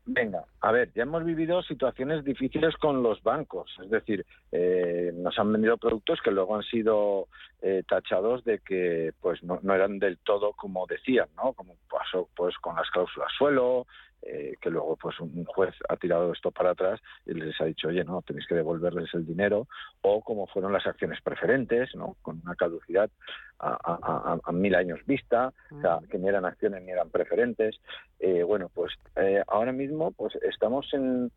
Venga, 0.08 0.44
a 0.60 0.70
ver, 0.70 0.92
ya 0.94 1.02
hemos 1.02 1.25
vivido 1.25 1.62
situaciones 1.64 2.25
difíciles 2.25 2.76
con 2.76 3.02
los 3.02 3.20
bancos, 3.25 3.76
es 3.82 3.90
decir, 3.90 4.25
eh, 4.52 5.12
nos 5.12 5.36
han 5.36 5.52
vendido 5.52 5.76
productos 5.78 6.20
que 6.22 6.30
luego 6.30 6.54
han 6.54 6.62
sido 6.62 7.26
eh, 7.60 7.82
tachados 7.88 8.44
de 8.44 8.60
que 8.60 9.12
pues 9.20 9.42
no, 9.42 9.58
no 9.62 9.75
eran 9.75 9.98
del 9.98 10.18
todo 10.18 10.52
como 10.52 10.86
decían, 10.86 11.26
¿no? 11.34 11.54
Como 11.54 11.75
pasó 11.90 12.28
pues 12.36 12.56
con 12.58 12.76
las 12.76 12.88
cláusulas 12.90 13.32
suelo, 13.36 13.88
eh, 14.23 14.54
que 14.61 14.70
luego 14.70 14.96
pues 14.96 15.18
un 15.20 15.44
juez 15.44 15.75
ha 15.88 15.96
tirado 15.96 16.32
esto 16.32 16.50
para 16.50 16.70
atrás 16.70 17.00
y 17.26 17.35
les 17.35 17.61
ha 17.61 17.64
dicho, 17.66 17.88
oye, 17.88 18.02
no, 18.04 18.23
tenéis 18.23 18.46
que 18.46 18.54
devolverles 18.54 19.12
el 19.14 19.25
dinero, 19.26 19.68
o 20.02 20.20
como 20.23 20.46
fueron 20.46 20.73
las 20.73 20.87
acciones 20.87 21.20
preferentes, 21.23 21.94
¿no? 21.94 22.16
Con 22.23 22.40
una 22.44 22.54
caducidad 22.56 23.11
a, 23.58 23.68
a- 23.70 24.32
a- 24.32 24.40
a 24.42 24.52
mil 24.52 24.75
años 24.75 25.00
vista, 25.06 25.52
o 25.70 25.80
sea, 25.80 25.99
que 26.11 26.18
ni 26.18 26.28
eran 26.28 26.44
acciones 26.44 26.82
ni 26.82 26.90
eran 26.90 27.11
preferentes. 27.11 27.78
Eh, 28.18 28.42
bueno, 28.42 28.70
pues 28.75 28.92
eh, 29.16 29.42
ahora 29.46 29.73
mismo 29.73 30.11
pues 30.12 30.35
estamos 30.42 30.92
en, 30.92 31.30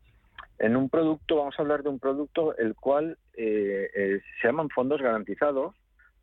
en 0.58 0.76
un 0.76 0.88
producto, 0.90 1.36
vamos 1.36 1.54
a 1.58 1.62
hablar 1.62 1.82
de 1.82 1.88
un 1.90 1.98
producto 2.00 2.56
el 2.56 2.74
cual 2.74 3.16
se 3.34 4.20
llaman 4.42 4.68
fondos 4.68 5.00
garantizados 5.00 5.74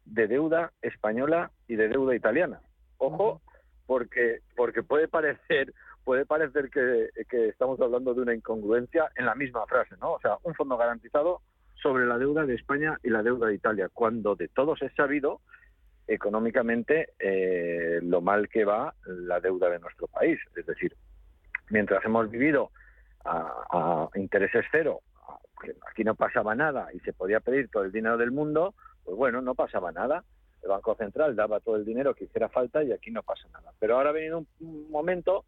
de 0.06 0.28
deuda 0.28 0.72
española 0.82 1.52
y 1.68 1.76
de 1.76 1.88
deuda 1.90 2.16
italiana. 2.16 2.62
Ojo, 2.98 3.42
porque 3.86 4.40
porque 4.56 4.84
puede 4.84 5.08
parecer 5.08 5.74
puede 6.08 6.26
parecer 6.26 6.70
que, 6.70 7.10
estamos 7.50 7.82
hablando 7.82 8.14
de 8.14 8.22
una 8.22 8.34
incongruencia 8.34 9.12
en 9.18 9.26
la 9.26 9.36
misma 9.36 9.66
frase, 9.66 9.94
¿no? 10.00 10.14
O 10.14 10.20
sea, 10.22 10.38
un 10.44 10.56
fondo 10.56 10.78
garantizado 10.78 11.42
sobre 11.84 12.06
la 12.06 12.18
deuda 12.18 12.46
de 12.46 12.56
España 12.56 12.98
y 13.04 13.10
la 13.10 13.24
deuda 13.24 13.48
de 13.48 13.56
Italia, 13.56 13.90
cuando 13.94 14.34
de 14.34 14.48
todos 14.48 14.82
es 14.84 14.96
sabido 14.96 15.42
económicamente 16.08 17.10
eh, 17.20 18.00
lo 18.04 18.22
mal 18.22 18.48
que 18.48 18.64
va 18.64 18.96
la 19.06 19.42
deuda 19.42 19.70
de 19.70 19.80
nuestro 19.80 20.08
país. 20.08 20.40
Es 20.56 20.66
decir, 20.66 20.96
mientras 21.72 22.06
hemos 22.06 22.32
vivido 22.32 22.72
a, 23.26 24.08
intereses 24.16 24.64
cero, 24.72 25.02
aquí 25.92 26.06
no 26.06 26.16
pasaba 26.16 26.56
nada 26.56 26.88
y 26.94 27.02
se 27.02 27.12
podía 27.12 27.42
pedir 27.42 27.70
todo 27.70 27.84
el 27.84 27.92
dinero 27.92 28.16
del 28.16 28.32
mundo, 28.32 28.76
pues 29.04 29.18
bueno, 29.18 29.42
no 29.42 29.56
pasaba 29.56 29.92
nada. 29.92 30.24
El 30.64 30.70
Banco 30.70 30.96
Central 30.96 31.36
daba 31.36 31.60
todo 31.60 31.76
el 31.76 31.84
dinero 31.84 32.16
que 32.16 32.24
hiciera 32.24 32.48
falta 32.48 32.82
y 32.82 32.94
aquí 32.94 33.12
no 33.12 33.24
pasa 33.24 33.50
nada. 33.50 33.74
Pero 33.78 33.98
ahora 33.98 34.12
ha 34.12 34.14
venido 34.14 34.46
un 34.62 34.90
momento 34.90 35.44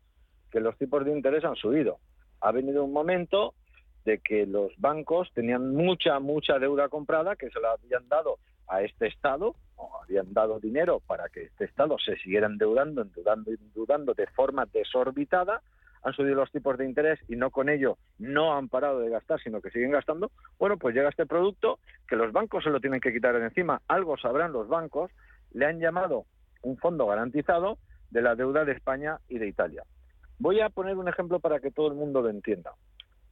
que 0.51 0.59
los 0.59 0.77
tipos 0.77 1.05
de 1.05 1.11
interés 1.11 1.43
han 1.43 1.55
subido. 1.55 1.99
Ha 2.41 2.51
venido 2.51 2.83
un 2.83 2.93
momento 2.93 3.53
de 4.05 4.19
que 4.19 4.45
los 4.45 4.71
bancos 4.77 5.29
tenían 5.33 5.73
mucha, 5.73 6.19
mucha 6.19 6.57
deuda 6.59 6.89
comprada 6.89 7.35
que 7.35 7.49
se 7.49 7.59
la 7.59 7.73
habían 7.73 8.07
dado 8.07 8.37
a 8.67 8.81
este 8.83 9.07
Estado, 9.07 9.55
o 9.75 9.99
habían 10.03 10.33
dado 10.33 10.59
dinero 10.59 11.01
para 11.05 11.29
que 11.29 11.43
este 11.43 11.65
Estado 11.65 11.97
se 12.03 12.15
siguiera 12.17 12.47
endeudando, 12.47 13.01
endeudando, 13.01 13.51
endeudando 13.51 14.13
de 14.13 14.27
forma 14.27 14.65
desorbitada, 14.71 15.61
han 16.03 16.13
subido 16.13 16.35
los 16.35 16.51
tipos 16.51 16.77
de 16.77 16.85
interés 16.85 17.19
y 17.27 17.35
no 17.35 17.51
con 17.51 17.67
ello 17.67 17.97
no 18.19 18.55
han 18.55 18.69
parado 18.69 18.99
de 18.99 19.09
gastar, 19.09 19.39
sino 19.41 19.61
que 19.61 19.69
siguen 19.69 19.91
gastando, 19.91 20.31
bueno, 20.57 20.77
pues 20.77 20.95
llega 20.95 21.09
este 21.09 21.25
producto 21.25 21.79
que 22.07 22.15
los 22.15 22.31
bancos 22.31 22.63
se 22.63 22.69
lo 22.69 22.79
tienen 22.79 23.01
que 23.01 23.11
quitar 23.11 23.37
de 23.37 23.45
encima, 23.45 23.81
algo 23.87 24.17
sabrán 24.17 24.53
los 24.53 24.67
bancos, 24.67 25.11
le 25.51 25.65
han 25.65 25.79
llamado 25.79 26.25
un 26.61 26.77
fondo 26.77 27.05
garantizado 27.07 27.77
de 28.11 28.21
la 28.21 28.35
deuda 28.35 28.65
de 28.65 28.73
España 28.73 29.19
y 29.27 29.39
de 29.39 29.47
Italia. 29.47 29.83
Voy 30.39 30.61
a 30.61 30.69
poner 30.69 30.97
un 30.97 31.09
ejemplo 31.09 31.39
para 31.39 31.59
que 31.59 31.69
todo 31.69 31.87
el 31.87 31.95
mundo 31.95 32.21
lo 32.21 32.29
entienda. 32.29 32.71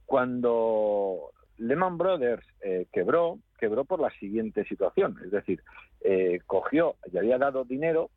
Cuando 0.04 1.30
Lehman 1.56 1.96
Brothers 1.96 2.46
eh, 2.60 2.86
quebró, 2.92 3.38
quebró 3.58 3.86
por 3.86 3.98
la 3.98 4.10
siguiente 4.10 4.64
situación, 4.64 5.16
es 5.24 5.30
decir, 5.30 5.62
eh, 6.02 6.40
cogió 6.46 6.96
y 7.10 7.16
había 7.16 7.38
dado 7.38 7.64
dinero, 7.64 8.10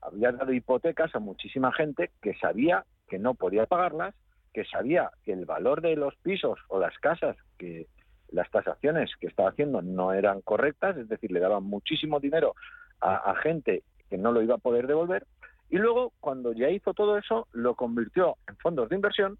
había 0.00 0.32
dado 0.32 0.52
hipotecas 0.54 1.14
a 1.14 1.18
muchísima 1.18 1.70
gente 1.72 2.10
que 2.22 2.34
sabía 2.38 2.86
que 3.08 3.18
no 3.18 3.34
podía 3.34 3.66
pagarlas, 3.66 4.14
que 4.54 4.64
sabía 4.64 5.10
que 5.22 5.32
el 5.32 5.44
valor 5.44 5.82
de 5.82 5.96
los 5.96 6.16
pisos 6.16 6.58
o 6.68 6.80
las 6.80 6.96
casas, 6.98 7.36
que 7.58 7.88
las 8.30 8.50
tasaciones 8.50 9.10
que 9.20 9.26
estaba 9.26 9.50
haciendo 9.50 9.82
no 9.82 10.14
eran 10.14 10.40
correctas, 10.40 10.96
es 10.96 11.08
decir, 11.08 11.30
le 11.30 11.40
daban 11.40 11.64
muchísimo 11.64 12.20
dinero 12.20 12.54
a, 13.00 13.16
a 13.16 13.36
gente 13.36 13.82
que 14.08 14.16
no 14.16 14.32
lo 14.32 14.40
iba 14.40 14.54
a 14.54 14.58
poder 14.58 14.86
devolver, 14.86 15.26
y 15.70 15.78
luego, 15.78 16.12
cuando 16.18 16.52
ya 16.52 16.68
hizo 16.68 16.92
todo 16.94 17.16
eso, 17.16 17.46
lo 17.52 17.76
convirtió 17.76 18.36
en 18.48 18.56
fondos 18.56 18.88
de 18.88 18.96
inversión 18.96 19.38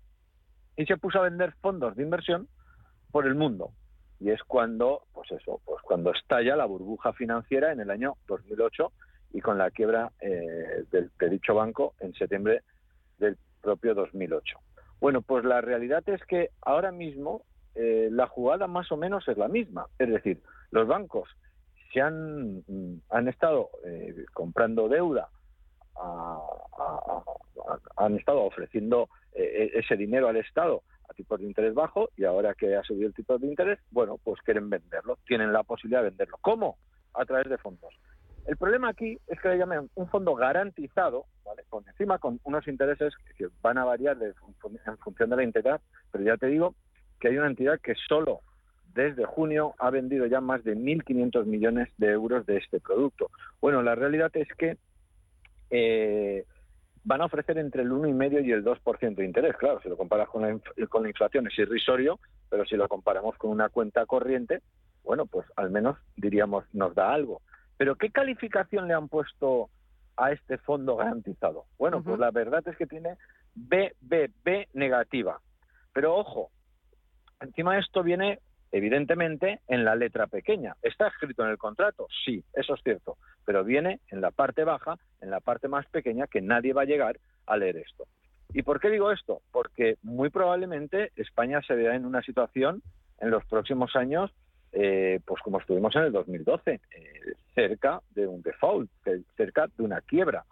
y 0.77 0.87
se 0.87 0.97
puso 0.97 1.19
a 1.19 1.23
vender 1.23 1.53
fondos 1.61 1.97
de 1.97 2.05
inversión 2.05 2.49
por 3.11 3.27
el 3.27 3.35
mundo. 3.35 3.73
Y 4.21 4.31
es 4.31 4.41
cuando, 4.45 5.03
pues 5.13 5.31
eso, 5.33 5.61
pues 5.65 5.83
cuando 5.83 6.13
estalla 6.13 6.55
la 6.55 6.67
burbuja 6.67 7.13
financiera 7.15 7.73
en 7.73 7.81
el 7.81 7.91
año 7.91 8.15
2008 8.29 8.93
y 9.33 9.41
con 9.41 9.59
la 9.59 9.73
quiebra 9.73 10.13
eh, 10.21 10.85
del, 10.93 11.11
de 11.19 11.31
dicho 11.31 11.55
banco 11.55 11.95
en 11.99 12.15
septiembre 12.15 12.63
del 13.19 13.37
propio 13.61 13.95
2008. 13.95 14.57
Bueno, 15.01 15.23
pues 15.23 15.45
la 15.45 15.61
realidad 15.61 16.09
es 16.09 16.25
que 16.27 16.51
ahora 16.63 16.93
mismo 16.93 17.43
eh, 17.75 18.09
la 18.13 18.29
jugada 18.29 18.69
más 18.69 18.93
o 18.93 18.97
menos 18.97 19.27
es 19.27 19.37
la 19.37 19.49
misma. 19.49 19.87
Es 19.99 20.09
decir, 20.09 20.41
los 20.71 20.87
bancos 20.87 21.29
se 21.93 22.01
han, 22.01 22.59
mm, 22.69 23.03
han 23.11 23.27
estado 23.27 23.71
eh, 23.85 24.27
comprando 24.33 24.89
deuda 24.89 25.29
a- 26.03 27.23
a- 27.97 28.05
han 28.05 28.17
estado 28.17 28.43
ofreciendo 28.43 29.09
eh, 29.33 29.71
ese 29.75 29.97
dinero 29.97 30.29
al 30.29 30.37
Estado 30.37 30.83
a 31.09 31.15
tipos 31.15 31.39
de 31.41 31.47
interés 31.47 31.75
bajo 31.75 32.09
y 32.17 32.25
ahora 32.25 32.55
que 32.55 32.75
ha 32.77 32.83
subido 32.83 33.07
el 33.09 33.15
tipo 33.15 33.39
de 33.39 33.47
interés, 33.47 33.79
bueno, 33.91 34.19
pues 34.23 34.41
quieren 34.43 34.69
venderlo, 34.71 35.19
tienen 35.27 35.53
la 35.53 35.63
posibilidad 35.63 36.03
de 36.03 36.11
venderlo. 36.11 36.37
¿Cómo? 36.41 36.79
A 37.15 37.25
través 37.25 37.49
de 37.49 37.59
fondos. 37.59 37.95
El 38.47 38.57
problema 38.57 38.89
aquí 38.89 39.19
es 39.27 39.41
que 39.41 39.49
le 39.49 39.59
llaman 39.59 39.91
un 39.95 40.09
fondo 40.09 40.35
garantizado, 40.35 41.27
¿vale? 41.45 41.63
Con 41.69 41.87
encima 41.87 42.19
con 42.19 42.41
unos 42.45 42.67
intereses 42.67 43.13
que 43.37 43.49
van 43.61 43.79
a 43.79 43.85
variar 43.85 44.17
en 44.23 44.35
función 44.99 45.31
de 45.31 45.37
la 45.37 45.43
entidad, 45.43 45.81
pero 46.11 46.25
ya 46.25 46.37
te 46.37 46.47
digo 46.47 46.75
que 47.21 47.29
hay 47.29 47.37
una 47.39 47.49
entidad 47.49 47.79
que 47.81 47.95
solo 48.09 48.41
desde 48.95 49.25
junio 49.27 49.75
ha 49.79 49.91
vendido 49.91 50.27
ya 50.27 50.41
más 50.41 50.65
de 50.65 50.75
1.500 50.75 51.45
millones 51.45 51.89
de 51.99 52.09
euros 52.09 52.47
de 52.47 52.57
este 52.57 52.81
producto. 52.81 53.31
Bueno, 53.61 53.83
la 53.83 53.95
realidad 53.95 54.31
es 54.35 54.49
que 54.59 54.79
eh, 55.71 56.45
van 57.05 57.21
a 57.23 57.27
ofrecer 57.27 57.59
entre 57.59 57.83
el 57.83 57.91
1,5 57.91 58.45
y 58.45 58.53
el 58.53 58.65
2% 58.65 59.15
de 59.15 59.25
interés. 59.25 59.57
Claro, 59.57 59.81
si 59.83 59.89
lo 59.89 59.97
comparas 59.97 60.29
con 60.29 60.43
la, 60.43 60.59
con 60.89 61.03
la 61.03 61.09
inflación 61.09 61.47
es 61.47 61.59
irrisorio, 61.59 62.19
pero 62.49 62.65
si 62.65 62.77
lo 62.77 62.89
comparamos 62.89 63.37
con 63.37 63.51
una 63.51 63.69
cuenta 63.69 64.07
corriente, 64.07 64.61
bueno, 65.03 65.27
pues 65.27 65.47
al 65.57 65.71
menos 65.71 65.97
diríamos 66.17 66.65
nos 66.73 66.95
da 66.95 67.13
algo. 67.13 67.43
Pero 67.77 67.97
¿qué 67.97 68.11
calificación 68.11 68.89
le 68.89 68.95
han 68.95 69.09
puesto 69.09 69.71
a 70.17 70.33
este 70.33 70.59
fondo 70.59 70.97
garantizado? 70.97 71.65
Bueno, 71.79 72.03
pues 72.03 72.19
la 72.19 72.31
verdad 72.31 72.63
es 72.67 72.77
que 72.77 72.87
tiene 72.87 73.17
BBB 73.55 74.69
negativa. 74.75 75.41
Pero 75.93 76.15
ojo, 76.15 76.51
encima 77.41 77.75
de 77.75 77.81
esto 77.81 78.03
viene 78.03 78.41
evidentemente 78.73 79.61
en 79.67 79.85
la 79.85 79.97
letra 79.97 80.27
pequeña. 80.27 80.77
¿Está 80.83 81.09
escrito 81.09 81.43
en 81.43 81.51
el 81.51 81.59
contrato? 81.59 82.07
Sí, 82.25 82.45
eso 82.53 82.75
es 82.75 82.83
cierto, 82.83 83.17
pero 83.45 83.65
viene 83.65 84.01
en 84.09 84.21
la 84.21 84.31
parte 84.31 84.65
baja, 84.65 84.97
en 85.21 85.31
la 85.31 85.41
parte 85.41 85.69
más 85.69 85.87
pequeña, 85.89 86.27
que 86.27 86.41
nadie 86.41 86.73
va 86.73 86.83
a 86.83 86.87
llegar 86.87 87.19
a 87.47 87.57
leer 87.57 87.77
esto. 87.77 88.07
¿Y 88.53 88.63
por 88.63 88.81
qué 88.81 88.91
digo 88.91 89.13
esto? 89.13 89.43
Porque 89.53 89.97
muy 90.03 90.29
probablemente 90.31 91.13
España 91.17 91.61
se 91.67 91.75
verá 91.75 91.95
en 91.95 92.05
una 92.05 92.23
situación 92.23 92.83
en 93.21 93.31
los 93.31 93.45
próximos 93.47 93.95
años, 93.97 94.33
eh, 94.73 95.21
pues 95.25 95.41
como 95.43 95.59
estuvimos 95.61 95.95
en 95.97 96.03
el 96.03 96.13
2012, 96.13 96.73
eh, 96.73 96.81
cerca 97.55 98.01
de 98.11 98.27
un 98.27 98.43
default, 98.43 98.91
ce- 99.05 99.23
cerca 99.37 99.69
de 99.77 99.83
una 99.85 100.01
quiebra. 100.01 100.45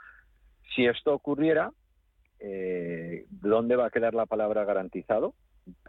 Si 0.75 0.87
esto 0.87 1.13
ocurriera, 1.15 1.73
eh, 2.41 3.25
¿dónde 3.31 3.77
va 3.77 3.87
a 3.87 3.91
quedar 3.91 4.15
la 4.15 4.27
palabra 4.27 4.65
garantizado? 4.65 5.35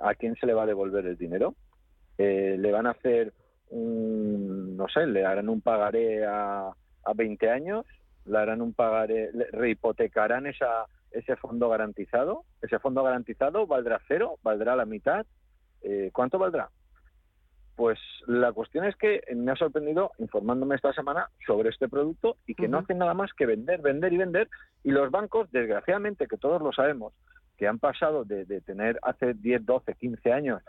¿A 0.01 0.15
quién 0.15 0.35
se 0.35 0.45
le 0.45 0.53
va 0.53 0.63
a 0.63 0.67
devolver 0.67 1.05
el 1.05 1.17
dinero? 1.17 1.55
Eh, 2.17 2.55
¿Le 2.57 2.71
van 2.71 2.87
a 2.87 2.91
hacer 2.91 3.33
un, 3.69 4.75
no 4.75 4.87
sé, 4.89 5.05
le 5.05 5.25
harán 5.25 5.49
un 5.49 5.61
pagaré 5.61 6.25
a, 6.25 6.69
a 7.03 7.13
20 7.15 7.49
años? 7.49 7.85
¿Le 8.25 8.37
harán 8.37 8.61
un 8.61 8.73
pagaré, 8.73 9.31
le 9.33 9.45
rehipotecarán 9.51 10.45
esa, 10.47 10.85
ese 11.11 11.35
fondo 11.35 11.69
garantizado? 11.69 12.43
¿Ese 12.61 12.79
fondo 12.79 13.03
garantizado 13.03 13.65
valdrá 13.67 13.99
cero? 14.07 14.37
¿Valdrá 14.43 14.75
la 14.75 14.85
mitad? 14.85 15.25
Eh, 15.81 16.09
¿Cuánto 16.13 16.37
valdrá? 16.37 16.69
pues 17.79 17.97
la 18.27 18.51
cuestión 18.51 18.83
es 18.83 18.93
que 18.97 19.21
me 19.33 19.53
ha 19.53 19.55
sorprendido 19.55 20.11
informándome 20.17 20.75
esta 20.75 20.91
semana 20.91 21.29
sobre 21.47 21.69
este 21.69 21.87
producto 21.87 22.35
y 22.45 22.53
que 22.53 22.67
no 22.67 22.79
hacen 22.79 22.97
nada 22.97 23.13
más 23.13 23.31
que 23.31 23.45
vender, 23.45 23.81
vender 23.81 24.11
y 24.11 24.17
vender. 24.17 24.49
Y 24.83 24.91
los 24.91 25.09
bancos, 25.11 25.49
desgraciadamente, 25.53 26.27
que 26.27 26.35
todos 26.35 26.61
lo 26.61 26.73
sabemos, 26.73 27.13
que 27.55 27.69
han 27.69 27.79
pasado 27.79 28.25
de, 28.25 28.43
tener 28.65 28.99
hace 29.01 29.33
10, 29.33 29.65
12, 29.65 29.95
15 29.95 30.33
años, 30.33 30.61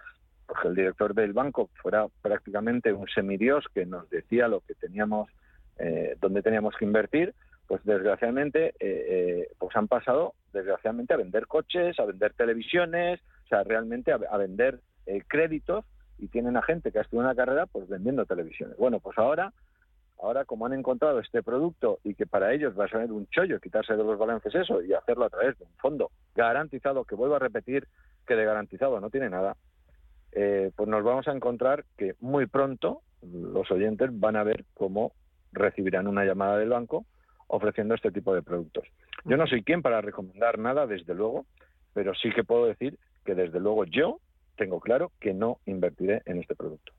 porque 0.47 0.69
el 0.69 0.77
director 0.77 1.13
del 1.13 1.33
banco 1.33 1.69
fuera 1.83 2.07
prácticamente 2.23 2.93
un 2.93 3.09
semidios 3.09 3.65
que 3.75 3.87
nos 3.87 4.09
decía 4.09 4.47
lo 4.47 4.61
que 4.61 4.77
teníamos, 4.77 5.29
eh, 5.81 6.17
dónde 6.21 6.43
teníamos 6.43 6.77
que 6.77 6.85
invertir, 6.85 7.35
pues 7.67 7.83
desgraciadamente, 7.85 8.69
eh, 8.69 8.73
eh, 8.81 9.49
pues 9.59 9.75
han 9.77 9.89
pasado, 9.89 10.35
desgraciadamente, 10.53 11.15
a 11.15 11.19
vender 11.19 11.47
coches, 11.47 11.99
a 11.99 12.05
vender 12.05 12.35
televisiones, 12.35 13.21
o 13.45 13.49
sea, 13.49 13.65
realmente 13.65 14.13
a, 14.13 14.37
vender 14.37 14.81
créditos 15.27 15.85
y 16.19 16.29
tienen 16.29 16.57
a 16.57 16.63
gente 16.63 16.93
que 16.93 16.99
ha 16.99 17.03
estudiado 17.03 17.29
una 17.29 17.35
carrera 17.35 17.67
pues 17.67 17.89
vendiendo 17.89 18.25
televisiones. 18.27 18.77
Bueno, 18.77 19.01
pues 19.01 19.19
ahora, 19.19 19.53
ahora 20.21 20.45
como 20.45 20.67
han 20.67 20.73
encontrado 20.73 21.19
este 21.19 21.43
producto 21.43 21.99
y 22.05 22.15
que 22.15 22.27
para 22.27 22.53
ellos 22.53 22.79
va 22.79 22.85
a 22.85 22.89
ser 22.89 23.11
un 23.11 23.27
chollo 23.27 23.59
quitarse 23.59 23.97
de 23.97 24.05
los 24.05 24.19
balances 24.19 24.55
eso 24.55 24.83
y 24.83 24.93
hacerlo 24.93 25.25
a 25.25 25.31
través 25.31 25.59
de 25.59 25.65
un 25.65 25.73
fondo 25.79 26.11
garantizado, 26.35 27.05
que 27.05 27.17
vuelvo 27.17 27.37
a 27.37 27.41
repetir 27.41 27.89
que 28.27 28.37
de 28.37 28.45
garantizado 28.45 29.01
no 29.01 29.11
tiene 29.11 29.31
nada, 29.31 29.57
eh, 30.33 30.71
pues 30.77 30.89
nos 30.89 31.03
vamos 31.03 31.27
a 31.27 31.33
encontrar 31.33 31.85
que 31.97 32.15
muy 32.21 32.47
pronto 32.47 33.03
los 33.23 33.71
oyentes 33.71 34.11
van 34.13 34.37
a 34.37 34.45
ver 34.45 34.65
cómo 34.75 35.13
recibirán 35.53 36.07
una 36.07 36.25
llamada 36.25 36.59
del 36.59 36.71
banco 36.71 37.05
ofreciendo 37.49 37.95
este 37.95 38.11
tipo 38.11 38.35
de 38.35 38.43
productos. 38.43 38.85
Yo 39.25 39.37
no 39.37 39.47
soy 39.47 39.63
quien 39.63 39.83
para 39.83 40.01
recomendar 40.01 40.59
nada, 40.59 40.87
desde 40.87 41.15
luego, 41.15 41.47
pero 41.93 42.15
sí 42.15 42.31
que 42.31 42.45
puedo 42.45 42.67
decir 42.67 42.99
que 43.25 43.35
desde 43.35 43.61
luego 43.61 43.85
yo 43.85 44.21
tengo 44.57 44.81
claro 44.81 45.11
que 45.21 45.35
no 45.35 45.59
invertiré 45.67 46.23
en 46.27 46.39
este 46.39 46.55
producto. 46.55 46.93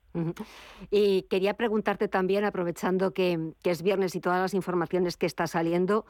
Y 0.90 1.22
quería 1.22 1.54
preguntarte 1.54 2.08
también, 2.08 2.44
aprovechando 2.44 3.12
que, 3.12 3.52
es 3.64 3.82
viernes 3.82 4.14
y 4.14 4.20
todas 4.20 4.40
las 4.40 4.52
informaciones 4.52 5.16
que 5.16 5.26
está 5.26 5.46
saliendo, 5.46 6.04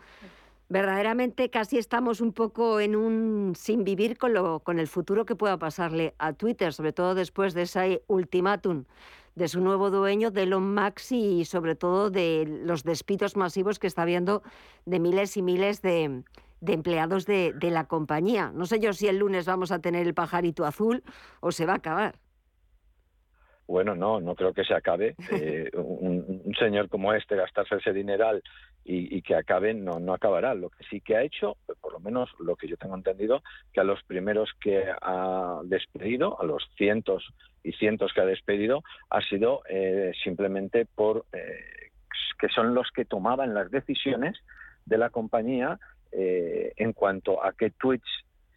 verdaderamente 0.68 1.50
casi 1.50 1.78
estamos 1.78 2.20
un 2.20 2.32
poco 2.32 2.80
en 2.80 2.96
un 2.96 3.52
sin 3.54 3.84
vivir 3.84 4.18
con, 4.18 4.32
lo, 4.32 4.60
con 4.60 4.78
el 4.78 4.88
futuro 4.88 5.24
que 5.24 5.36
pueda 5.36 5.58
pasarle 5.58 6.14
a 6.18 6.32
Twitter, 6.32 6.72
sobre 6.72 6.92
todo 6.92 7.14
después 7.14 7.54
de 7.54 7.62
ese 7.62 8.02
ultimátum 8.08 8.84
de 9.34 9.48
su 9.48 9.60
nuevo 9.60 9.90
dueño, 9.90 10.30
de 10.30 10.42
Elon 10.42 10.74
Musk 10.74 11.12
y 11.12 11.44
sobre 11.44 11.74
todo 11.74 12.10
de 12.10 12.44
los 12.64 12.84
despidos 12.84 13.36
masivos 13.36 13.78
que 13.78 13.86
está 13.86 14.02
habiendo 14.02 14.42
de 14.84 15.00
miles 15.00 15.36
y 15.36 15.42
miles 15.42 15.82
de, 15.82 16.22
de 16.62 16.72
empleados 16.72 17.26
de, 17.26 17.54
la 17.60 17.84
compañía. 17.86 18.52
No 18.54 18.66
sé 18.66 18.78
yo 18.78 18.92
si 18.92 19.08
el 19.08 19.18
lunes 19.18 19.46
vamos 19.46 19.72
a 19.72 19.80
tener 19.80 20.06
el 20.06 20.14
pajarito 20.14 20.64
azul 20.64 21.02
o 21.40 21.50
se 21.50 21.66
va 21.66 21.74
a 21.74 21.76
acabar. 21.76 22.14
Bueno, 23.66 23.94
no, 23.96 24.20
no 24.20 24.34
creo 24.36 24.54
que 24.54 24.64
se 24.64 24.74
acabe. 24.74 25.14
Eh, 25.32 25.70
un, 25.74 26.54
señor 26.58 26.88
como 26.88 27.12
este 27.14 27.34
gastarse 27.34 27.76
ese 27.76 27.92
dineral 27.92 28.42
y, 28.84 29.22
que 29.22 29.34
acabe 29.34 29.74
no, 29.74 30.00
no 30.00 30.14
acabará. 30.14 30.54
Lo 30.54 30.70
que 30.70 30.84
sí 30.90 31.00
que 31.00 31.16
ha 31.16 31.22
hecho, 31.22 31.56
por 31.80 31.92
lo 31.92 32.00
menos 32.00 32.30
lo 32.38 32.56
que 32.56 32.68
yo 32.68 32.76
tengo 32.76 32.96
entendido, 32.96 33.42
que 33.72 33.80
a 33.80 33.84
los 33.84 34.02
primeros 34.04 34.50
que 34.60 34.84
ha 35.00 35.60
despedido, 35.64 36.40
a 36.40 36.44
los 36.44 36.68
cientos 36.76 37.24
y 37.62 37.72
cientos 37.72 38.12
que 38.12 38.20
ha 38.20 38.26
despedido, 38.26 38.82
ha 39.10 39.20
sido 39.22 39.62
eh, 39.68 40.12
simplemente 40.24 40.86
por 40.86 41.26
eh, 41.32 41.90
que 42.38 42.48
son 42.48 42.74
los 42.74 42.90
que 42.94 43.04
tomaban 43.04 43.54
las 43.54 43.70
decisiones 43.70 44.36
de 44.84 44.98
la 44.98 45.10
compañía 45.10 45.78
eh, 46.10 46.72
en 46.76 46.92
cuanto 46.92 47.42
a 47.42 47.52
qué 47.52 47.70
tweets 47.70 48.08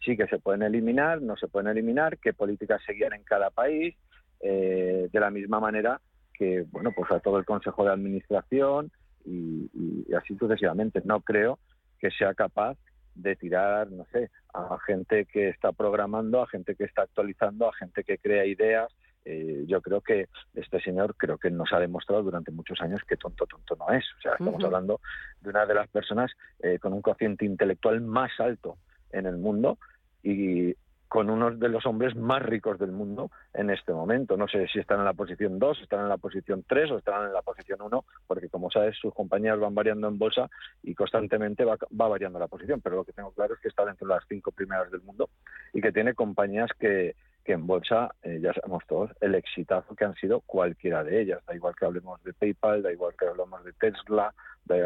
sí 0.04 0.16
que 0.16 0.26
se 0.26 0.38
pueden 0.38 0.62
eliminar, 0.62 1.22
no 1.22 1.36
se 1.36 1.48
pueden 1.48 1.68
eliminar, 1.68 2.18
qué 2.18 2.32
políticas 2.32 2.82
seguían 2.84 3.12
en 3.14 3.24
cada 3.24 3.50
país, 3.50 3.96
eh, 4.40 5.08
de 5.10 5.20
la 5.20 5.30
misma 5.30 5.60
manera 5.60 6.00
que, 6.34 6.64
bueno, 6.70 6.92
pues 6.94 7.10
a 7.10 7.20
todo 7.20 7.38
el 7.38 7.44
Consejo 7.44 7.84
de 7.84 7.92
Administración 7.92 8.92
y, 9.26 10.14
así 10.14 10.36
sucesivamente. 10.36 11.02
No 11.04 11.20
creo 11.20 11.58
que 11.98 12.10
sea 12.10 12.34
capaz 12.34 12.76
de 13.14 13.34
tirar, 13.36 13.90
no 13.90 14.04
sé, 14.12 14.30
a 14.52 14.78
gente 14.86 15.24
que 15.24 15.48
está 15.48 15.72
programando, 15.72 16.42
a 16.42 16.46
gente 16.46 16.74
que 16.74 16.84
está 16.84 17.02
actualizando, 17.02 17.68
a 17.68 17.72
gente 17.74 18.04
que 18.04 18.18
crea 18.18 18.44
ideas, 18.44 18.94
eh, 19.24 19.64
yo 19.66 19.80
creo 19.80 20.02
que 20.02 20.28
este 20.54 20.80
señor 20.80 21.16
creo 21.16 21.38
que 21.38 21.50
nos 21.50 21.72
ha 21.72 21.80
demostrado 21.80 22.22
durante 22.22 22.52
muchos 22.52 22.80
años 22.80 23.00
que 23.08 23.16
tonto 23.16 23.46
tonto 23.46 23.74
no 23.76 23.90
es. 23.90 24.04
O 24.18 24.20
sea, 24.20 24.32
estamos 24.32 24.62
hablando 24.62 25.00
de 25.40 25.50
una 25.50 25.66
de 25.66 25.74
las 25.74 25.88
personas 25.88 26.30
eh, 26.60 26.78
con 26.78 26.92
un 26.92 27.02
cociente 27.02 27.44
intelectual 27.44 28.00
más 28.02 28.30
alto 28.38 28.76
en 29.10 29.26
el 29.26 29.38
mundo 29.38 29.78
y 30.22 30.74
con 31.08 31.30
uno 31.30 31.50
de 31.50 31.68
los 31.68 31.86
hombres 31.86 32.16
más 32.16 32.42
ricos 32.42 32.78
del 32.78 32.92
mundo 32.92 33.30
en 33.54 33.70
este 33.70 33.92
momento. 33.92 34.36
No 34.36 34.48
sé 34.48 34.66
si 34.68 34.78
están 34.78 34.98
en 34.98 35.04
la 35.04 35.12
posición 35.12 35.58
2, 35.58 35.82
están 35.82 36.00
en 36.00 36.08
la 36.08 36.16
posición 36.16 36.64
3 36.66 36.90
o 36.90 36.98
están 36.98 37.26
en 37.26 37.32
la 37.32 37.42
posición 37.42 37.80
1, 37.82 38.04
porque 38.26 38.48
como 38.48 38.70
sabes, 38.70 38.96
sus 38.98 39.14
compañías 39.14 39.58
van 39.58 39.74
variando 39.74 40.08
en 40.08 40.18
bolsa 40.18 40.48
y 40.82 40.94
constantemente 40.94 41.64
va, 41.64 41.76
va 41.98 42.08
variando 42.08 42.38
la 42.38 42.48
posición. 42.48 42.80
Pero 42.80 42.96
lo 42.96 43.04
que 43.04 43.12
tengo 43.12 43.30
claro 43.32 43.54
es 43.54 43.60
que 43.60 43.68
está 43.68 43.84
dentro 43.84 44.06
de 44.08 44.14
las 44.14 44.24
cinco 44.28 44.52
primeras 44.52 44.90
del 44.90 45.02
mundo 45.02 45.28
y 45.72 45.80
que 45.80 45.92
tiene 45.92 46.14
compañías 46.14 46.70
que, 46.78 47.14
que 47.46 47.52
en 47.52 47.66
bolsa 47.66 48.12
eh, 48.22 48.40
ya 48.42 48.52
sabemos 48.52 48.82
todos 48.88 49.10
el 49.20 49.36
exitazo 49.36 49.94
que 49.94 50.04
han 50.04 50.14
sido 50.16 50.40
cualquiera 50.40 51.04
de 51.04 51.22
ellas. 51.22 51.40
Da 51.46 51.54
igual 51.54 51.74
que 51.78 51.86
hablemos 51.86 52.22
de 52.24 52.34
PayPal, 52.34 52.82
da 52.82 52.92
igual 52.92 53.14
que 53.16 53.26
hablemos 53.26 53.64
de 53.64 53.72
Tesla, 53.72 54.34
da, 54.64 54.76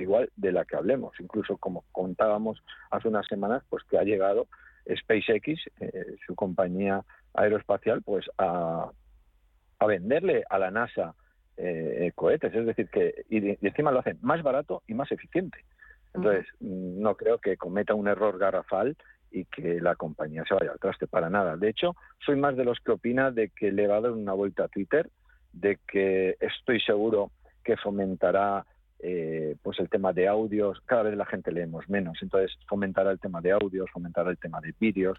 igual 0.00 0.30
de 0.34 0.52
la 0.52 0.64
que 0.64 0.76
hablemos. 0.76 1.12
Incluso 1.20 1.58
como 1.58 1.84
contábamos 1.92 2.62
hace 2.90 3.08
unas 3.08 3.26
semanas, 3.26 3.62
pues 3.68 3.84
que 3.84 3.98
ha 3.98 4.02
llegado 4.02 4.48
SpaceX, 4.94 5.66
eh, 5.80 6.16
su 6.26 6.34
compañía 6.34 7.02
aeroespacial, 7.34 8.02
pues 8.02 8.26
a, 8.38 8.90
a 9.78 9.86
venderle 9.86 10.44
a 10.48 10.58
la 10.58 10.70
NASA 10.70 11.14
eh, 11.56 12.12
cohetes. 12.14 12.54
Es 12.54 12.66
decir, 12.66 12.88
que 12.88 13.24
y, 13.28 13.56
encima 13.66 13.90
lo 13.90 14.00
hacen 14.00 14.18
más 14.22 14.42
barato 14.42 14.82
y 14.86 14.94
más 14.94 15.10
eficiente. 15.10 15.58
Entonces, 16.14 16.46
no 16.60 17.14
creo 17.14 17.38
que 17.38 17.56
cometa 17.56 17.94
un 17.94 18.08
error 18.08 18.38
garrafal 18.38 18.96
y 19.30 19.44
que 19.44 19.80
la 19.80 19.96
compañía 19.96 20.44
se 20.48 20.54
vaya 20.54 20.72
al 20.72 20.78
traste 20.78 21.06
para 21.06 21.28
nada. 21.28 21.56
De 21.56 21.68
hecho, 21.68 21.94
soy 22.24 22.36
más 22.36 22.56
de 22.56 22.64
los 22.64 22.78
que 22.80 22.92
opina 22.92 23.30
de 23.30 23.50
que 23.50 23.70
le 23.70 23.86
va 23.86 23.96
a 23.96 24.00
dar 24.00 24.12
una 24.12 24.32
vuelta 24.32 24.64
a 24.64 24.68
Twitter, 24.68 25.10
de 25.52 25.78
que 25.86 26.36
estoy 26.40 26.80
seguro 26.80 27.32
que 27.62 27.76
fomentará 27.76 28.64
eh, 29.00 29.56
pues 29.62 29.78
el 29.78 29.88
tema 29.88 30.12
de 30.12 30.28
audios, 30.28 30.80
cada 30.86 31.04
vez 31.04 31.16
la 31.16 31.26
gente 31.26 31.52
leemos 31.52 31.88
menos, 31.88 32.18
entonces 32.22 32.56
fomentará 32.68 33.10
el 33.10 33.20
tema 33.20 33.40
de 33.40 33.52
audios, 33.52 33.90
fomentará 33.92 34.30
el 34.30 34.38
tema 34.38 34.60
de 34.60 34.74
vídeos. 34.78 35.18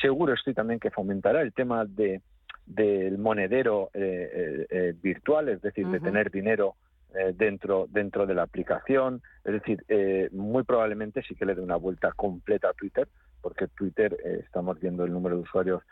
Seguro 0.00 0.34
estoy 0.34 0.54
también 0.54 0.80
que 0.80 0.90
fomentará 0.90 1.42
el 1.42 1.52
tema 1.52 1.84
de 1.84 2.20
del 2.66 3.16
monedero 3.16 3.88
eh, 3.94 4.66
eh, 4.68 4.94
virtual, 5.02 5.48
es 5.48 5.62
decir, 5.62 5.86
de 5.88 6.00
tener 6.00 6.30
dinero 6.30 6.76
dentro 7.34 7.86
dentro 7.88 8.26
de 8.26 8.34
la 8.34 8.42
aplicación. 8.42 9.22
Es 9.42 9.54
decir, 9.54 9.82
muy 10.32 10.62
probablemente 10.64 11.22
sí 11.22 11.34
que 11.34 11.46
le 11.46 11.54
dé 11.54 11.62
una 11.62 11.76
vuelta 11.76 12.12
completa 12.12 12.68
a 12.68 12.74
Twitter, 12.74 13.08
porque 13.40 13.68
Twitter 13.68 14.16
eh, 14.24 14.40
estamos 14.44 14.78
viendo 14.80 15.04
el 15.04 15.12
número 15.12 15.36
de 15.36 15.42
usuarios 15.42 15.82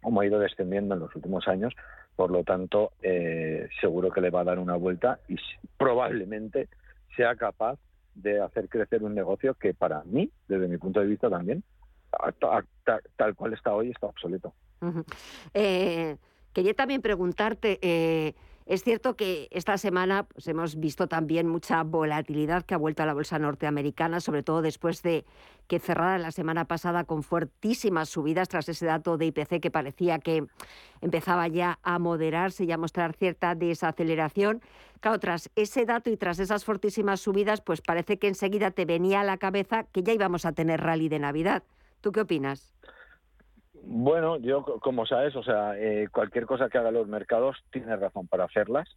como 0.00 0.20
ha 0.20 0.26
ido 0.26 0.40
descendiendo 0.40 0.94
en 0.94 1.00
los 1.00 1.14
últimos 1.14 1.46
años, 1.46 1.72
por 2.16 2.30
lo 2.30 2.44
tanto, 2.44 2.92
eh, 3.02 3.68
seguro 3.80 4.10
que 4.10 4.20
le 4.20 4.30
va 4.30 4.40
a 4.40 4.44
dar 4.44 4.58
una 4.58 4.76
vuelta 4.76 5.20
y 5.28 5.36
probablemente 5.76 6.68
sea 7.16 7.36
capaz 7.36 7.78
de 8.14 8.40
hacer 8.40 8.68
crecer 8.68 9.02
un 9.02 9.14
negocio 9.14 9.54
que 9.54 9.74
para 9.74 10.02
mí, 10.04 10.30
desde 10.48 10.68
mi 10.68 10.78
punto 10.78 11.00
de 11.00 11.06
vista 11.06 11.30
también, 11.30 11.62
tal 13.16 13.34
cual 13.34 13.54
está 13.54 13.72
hoy, 13.72 13.90
está 13.90 14.06
obsoleto. 14.06 14.52
Eh, 15.54 16.16
quería 16.52 16.74
también 16.74 17.00
preguntarte, 17.00 17.78
es 18.66 18.84
cierto 18.84 19.16
que 19.16 19.48
esta 19.50 19.76
semana 19.78 20.24
pues, 20.24 20.46
hemos 20.48 20.78
visto 20.78 21.08
también 21.08 21.48
mucha 21.48 21.82
volatilidad 21.82 22.64
que 22.64 22.74
ha 22.74 22.78
vuelto 22.78 23.02
a 23.02 23.06
la 23.06 23.14
bolsa 23.14 23.38
norteamericana, 23.38 24.20
sobre 24.20 24.42
todo 24.42 24.62
después 24.62 25.02
de 25.02 25.24
que 25.66 25.78
cerrara 25.78 26.18
la 26.18 26.30
semana 26.30 26.66
pasada 26.66 27.04
con 27.04 27.22
fuertísimas 27.22 28.08
subidas 28.08 28.48
tras 28.48 28.68
ese 28.68 28.86
dato 28.86 29.16
de 29.16 29.26
IPC 29.26 29.60
que 29.60 29.70
parecía 29.70 30.18
que 30.18 30.44
empezaba 31.00 31.48
ya 31.48 31.78
a 31.82 31.98
moderarse 31.98 32.64
y 32.64 32.72
a 32.72 32.78
mostrar 32.78 33.14
cierta 33.14 33.54
desaceleración. 33.54 34.62
Claro, 35.00 35.18
tras 35.18 35.50
ese 35.56 35.84
dato 35.84 36.10
y 36.10 36.16
tras 36.16 36.38
esas 36.38 36.64
fortísimas 36.64 37.20
subidas, 37.20 37.60
pues 37.60 37.80
parece 37.80 38.18
que 38.18 38.28
enseguida 38.28 38.70
te 38.70 38.84
venía 38.84 39.20
a 39.20 39.24
la 39.24 39.38
cabeza 39.38 39.84
que 39.84 40.02
ya 40.02 40.12
íbamos 40.12 40.44
a 40.44 40.52
tener 40.52 40.80
rally 40.80 41.08
de 41.08 41.18
Navidad. 41.18 41.62
¿Tú 42.00 42.12
qué 42.12 42.20
opinas? 42.20 42.72
Bueno, 43.84 44.38
yo 44.38 44.62
como 44.80 45.06
sabes, 45.06 45.34
o 45.34 45.42
sea, 45.42 45.76
eh, 45.76 46.08
cualquier 46.12 46.46
cosa 46.46 46.68
que 46.68 46.78
hagan 46.78 46.94
los 46.94 47.08
mercados 47.08 47.56
tiene 47.70 47.96
razón 47.96 48.28
para 48.28 48.44
hacerlas. 48.44 48.88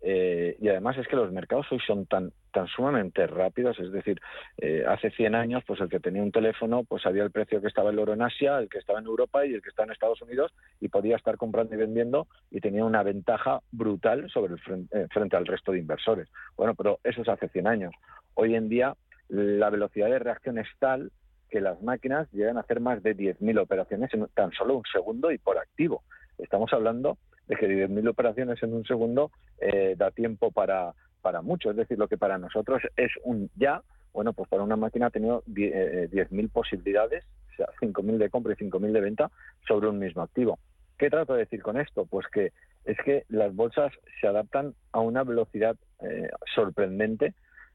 Eh, 0.00 0.56
y 0.60 0.68
además 0.68 0.96
es 0.96 1.08
que 1.08 1.16
los 1.16 1.32
mercados 1.32 1.66
hoy 1.72 1.80
son 1.84 2.06
tan 2.06 2.30
tan 2.52 2.68
sumamente 2.68 3.26
rápidos, 3.26 3.78
es 3.80 3.90
decir, 3.90 4.20
eh, 4.56 4.84
hace 4.88 5.10
100 5.10 5.34
años, 5.34 5.64
pues 5.66 5.80
el 5.80 5.88
que 5.88 5.98
tenía 6.00 6.22
un 6.22 6.30
teléfono, 6.30 6.84
pues 6.84 7.02
sabía 7.02 7.24
el 7.24 7.32
precio 7.32 7.60
que 7.60 7.66
estaba 7.66 7.90
el 7.90 7.98
oro 7.98 8.12
en 8.12 8.22
Asia, 8.22 8.58
el 8.58 8.68
que 8.68 8.78
estaba 8.78 9.00
en 9.00 9.06
Europa 9.06 9.44
y 9.44 9.54
el 9.54 9.60
que 9.60 9.68
está 9.68 9.82
en 9.82 9.90
Estados 9.90 10.22
Unidos 10.22 10.52
y 10.80 10.88
podía 10.88 11.16
estar 11.16 11.36
comprando 11.36 11.74
y 11.74 11.78
vendiendo 11.78 12.28
y 12.50 12.60
tenía 12.60 12.84
una 12.84 13.02
ventaja 13.02 13.60
brutal 13.72 14.30
sobre 14.30 14.54
el 14.54 14.60
frente, 14.60 15.08
frente 15.08 15.36
al 15.36 15.46
resto 15.46 15.72
de 15.72 15.80
inversores. 15.80 16.28
Bueno, 16.56 16.74
pero 16.74 17.00
eso 17.02 17.22
es 17.22 17.28
hace 17.28 17.48
100 17.48 17.66
años. 17.66 17.94
Hoy 18.34 18.54
en 18.54 18.68
día 18.68 18.94
la 19.28 19.68
velocidad 19.68 20.08
de 20.08 20.18
reacción 20.18 20.58
es 20.58 20.68
tal 20.78 21.10
que 21.50 21.60
las 21.60 21.82
máquinas 21.82 22.30
llegan 22.32 22.56
a 22.56 22.60
hacer 22.60 22.80
más 22.80 23.02
de 23.02 23.16
10.000 23.16 23.60
operaciones 23.60 24.12
en 24.14 24.26
tan 24.34 24.52
solo 24.52 24.76
un 24.76 24.84
segundo 24.92 25.30
y 25.30 25.38
por 25.38 25.58
activo. 25.58 26.02
Estamos 26.38 26.72
hablando 26.72 27.18
de 27.46 27.56
que 27.56 27.66
10.000 27.66 28.08
operaciones 28.08 28.62
en 28.62 28.74
un 28.74 28.84
segundo 28.84 29.30
eh, 29.60 29.94
da 29.96 30.10
tiempo 30.10 30.50
para, 30.50 30.94
para 31.22 31.42
mucho. 31.42 31.70
Es 31.70 31.76
decir, 31.76 31.98
lo 31.98 32.08
que 32.08 32.18
para 32.18 32.38
nosotros 32.38 32.82
es 32.96 33.10
un 33.24 33.50
ya, 33.56 33.82
bueno, 34.12 34.32
pues 34.32 34.48
para 34.48 34.62
una 34.62 34.76
máquina 34.76 35.06
ha 35.06 35.10
tenido 35.10 35.42
10.000 35.46 36.50
posibilidades, 36.50 37.24
o 37.52 37.56
sea, 37.56 37.66
5.000 37.80 38.18
de 38.18 38.30
compra 38.30 38.52
y 38.52 38.64
5.000 38.64 38.92
de 38.92 39.00
venta 39.00 39.30
sobre 39.66 39.88
un 39.88 39.98
mismo 39.98 40.22
activo. 40.22 40.58
¿Qué 40.98 41.10
trato 41.10 41.34
de 41.34 41.40
decir 41.40 41.62
con 41.62 41.78
esto? 41.78 42.06
Pues 42.06 42.26
que 42.28 42.52
es 42.84 42.96
que 43.04 43.24
las 43.28 43.54
bolsas 43.54 43.92
se 44.20 44.26
adaptan 44.26 44.74
a 44.92 45.00
una 45.00 45.22
velocidad 45.22 45.76
eh, 46.00 46.28
sorprendente 46.54 47.34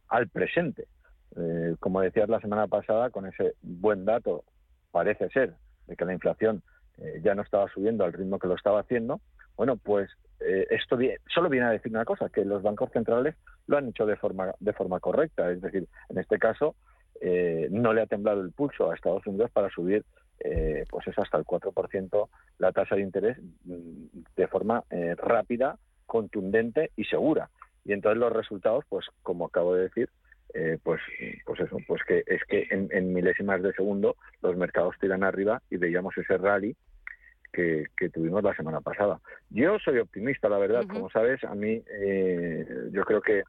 al 0.09 0.27
presente. 0.27 0.87
Eh, 1.35 1.75
como 1.79 2.01
decías 2.01 2.29
la 2.29 2.39
semana 2.39 2.67
pasada, 2.67 3.09
con 3.09 3.25
ese 3.25 3.55
buen 3.61 4.05
dato, 4.05 4.43
parece 4.91 5.29
ser, 5.29 5.53
de 5.87 5.95
que 5.95 6.05
la 6.05 6.13
inflación 6.13 6.61
eh, 6.97 7.21
ya 7.23 7.35
no 7.35 7.41
estaba 7.41 7.69
subiendo 7.69 8.03
al 8.03 8.13
ritmo 8.13 8.39
que 8.39 8.47
lo 8.47 8.55
estaba 8.55 8.81
haciendo, 8.81 9.21
bueno, 9.55 9.77
pues 9.77 10.09
esto 10.69 10.97
solo 11.33 11.47
viene 11.47 11.67
a 11.67 11.71
decir 11.71 11.89
una 11.89 12.03
cosa, 12.03 12.27
que 12.27 12.43
los 12.43 12.61
bancos 12.61 12.91
centrales 12.91 13.35
lo 13.67 13.77
han 13.77 13.87
hecho 13.87 14.05
de 14.05 14.17
forma, 14.17 14.51
de 14.59 14.73
forma 14.73 14.99
correcta. 14.99 15.49
Es 15.49 15.61
decir, 15.61 15.87
en 16.09 16.17
este 16.17 16.37
caso, 16.37 16.75
no 17.69 17.93
le 17.93 18.01
ha 18.01 18.07
temblado 18.07 18.41
el 18.41 18.51
pulso 18.51 18.91
a 18.91 18.95
Estados 18.95 19.25
Unidos 19.25 19.51
para 19.51 19.69
subir 19.69 20.03
eh, 20.39 20.85
pues 20.89 21.07
es 21.07 21.17
hasta 21.17 21.37
el 21.37 21.45
4% 21.45 22.29
la 22.57 22.71
tasa 22.73 22.95
de 22.95 23.01
interés 23.01 23.37
mm, 23.63 24.23
de 24.35 24.47
forma 24.47 24.83
eh, 24.89 25.15
rápida, 25.15 25.77
contundente 26.05 26.91
y 26.97 27.05
segura. 27.05 27.49
Y 27.85 27.93
entonces 27.93 28.19
los 28.19 28.33
resultados, 28.33 28.83
pues 28.89 29.05
como 29.21 29.45
acabo 29.45 29.75
de 29.75 29.83
decir, 29.83 30.09
eh, 30.53 30.77
pues, 30.83 31.01
en, 33.03 33.13
milésimas 33.13 33.61
de 33.61 33.73
segundo 33.73 34.15
los 34.41 34.55
mercados 34.57 34.95
tiran 34.99 35.23
arriba 35.23 35.61
y 35.69 35.77
veíamos 35.77 36.17
ese 36.17 36.37
rally 36.37 36.75
que, 37.51 37.85
tuvimos 38.11 38.43
la 38.43 38.55
semana 38.55 38.81
pasada. 38.81 39.19
Yo 39.49 39.77
soy 39.79 39.99
optimista, 39.99 40.49
la 40.49 40.57
verdad, 40.57 40.85
como 40.87 41.09
sabes, 41.09 41.43
a 41.43 41.53
mí 41.53 41.83
yo 42.91 43.03
creo 43.05 43.21
que 43.21 43.43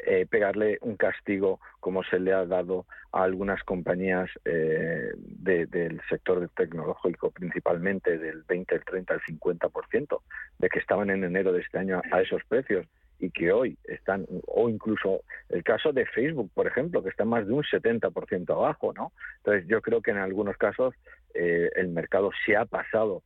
eh, 0.00 0.26
pegarle 0.28 0.76
un 0.82 0.96
castigo 0.96 1.60
como 1.80 2.02
se 2.04 2.20
le 2.20 2.34
ha 2.34 2.44
dado 2.44 2.84
a 3.10 3.22
algunas 3.22 3.62
compañías 3.64 4.28
eh, 4.44 5.12
del 5.16 6.00
sector 6.10 6.46
tecnológico, 6.54 7.30
principalmente 7.30 8.18
del 8.18 8.42
20, 8.42 8.74
el 8.74 8.84
30, 8.84 9.14
el 9.14 9.20
50%, 9.22 10.20
de 10.58 10.68
que 10.68 10.78
estaban 10.78 11.08
en 11.08 11.24
enero 11.24 11.52
de 11.52 11.62
este 11.62 11.78
año 11.78 12.02
a 12.12 12.20
esos 12.20 12.44
precios 12.44 12.86
y 13.18 13.30
que 13.30 13.52
hoy 13.52 13.76
están, 13.84 14.26
o 14.46 14.68
incluso 14.68 15.22
el 15.48 15.64
caso 15.64 15.92
de 15.92 16.06
Facebook, 16.06 16.50
por 16.54 16.66
ejemplo, 16.66 17.02
que 17.02 17.10
está 17.10 17.24
más 17.24 17.46
de 17.46 17.52
un 17.52 17.62
70% 17.62 18.50
abajo, 18.50 18.92
¿no? 18.92 19.12
Entonces 19.38 19.66
yo 19.68 19.80
creo 19.82 20.00
que 20.00 20.12
en 20.12 20.18
algunos 20.18 20.56
casos 20.56 20.94
eh, 21.34 21.70
el 21.76 21.88
mercado 21.88 22.30
se 22.44 22.56
ha 22.56 22.64
pasado 22.64 23.22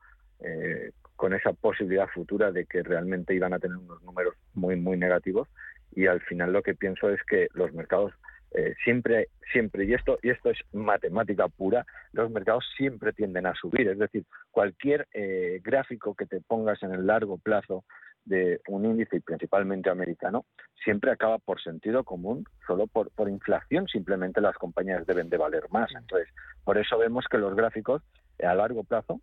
con 1.15 1.35
esa 1.35 1.53
posibilidad 1.53 2.09
futura 2.09 2.51
de 2.51 2.67
que 2.67 2.83
realmente 2.83 3.33
iban 3.33 3.53
a 3.53 3.61
tener 3.61 3.77
unos 3.77 4.03
números 4.03 4.35
muy, 4.55 4.75
muy 4.75 4.97
negativos 4.97 5.49
y 5.95 6.07
al 6.07 6.21
final 6.23 6.53
lo 6.53 6.63
que 6.63 6.75
pienso 6.75 7.11
es 7.11 7.23
que 7.23 7.47
los 7.55 7.73
mercados 7.73 8.13
eh, 8.55 8.75
siempre, 8.85 9.29
siempre, 9.51 9.85
y 9.87 9.95
esto, 9.95 10.19
y 10.23 10.29
esto 10.29 10.51
es 10.51 10.59
matemática 10.73 11.49
pura, 11.49 11.87
los 12.13 12.31
mercados 12.31 12.65
siempre 12.77 13.13
tienden 13.13 13.47
a 13.47 13.55
subir. 13.55 13.89
Es 13.89 13.99
decir, 13.99 14.25
cualquier 14.51 15.09
eh, 15.15 15.61
gráfico 15.63 16.15
que 16.15 16.27
te 16.27 16.41
pongas 16.41 16.83
en 16.83 16.93
el 16.93 17.07
largo 17.07 17.39
plazo 17.39 17.85
de 18.25 18.61
un 18.69 18.85
índice, 18.85 19.17
y 19.17 19.21
principalmente 19.21 19.91
americano, 19.91 20.45
siempre 20.85 21.11
acaba 21.11 21.39
por 21.39 21.61
sentido 21.63 22.05
común, 22.05 22.45
solo 22.67 22.87
por, 22.87 23.11
por 23.11 23.29
inflación, 23.29 23.87
simplemente 23.89 24.41
las 24.41 24.57
compañías 24.57 25.07
deben 25.07 25.29
de 25.29 25.37
valer 25.37 25.65
más. 25.71 25.91
Entonces, 25.95 26.29
por 26.65 26.79
eso 26.79 26.99
vemos 26.99 27.27
que 27.31 27.39
los 27.39 27.55
gráficos 27.55 28.03
eh, 28.39 28.47
a 28.47 28.55
largo 28.55 28.85
plazo 28.85 29.21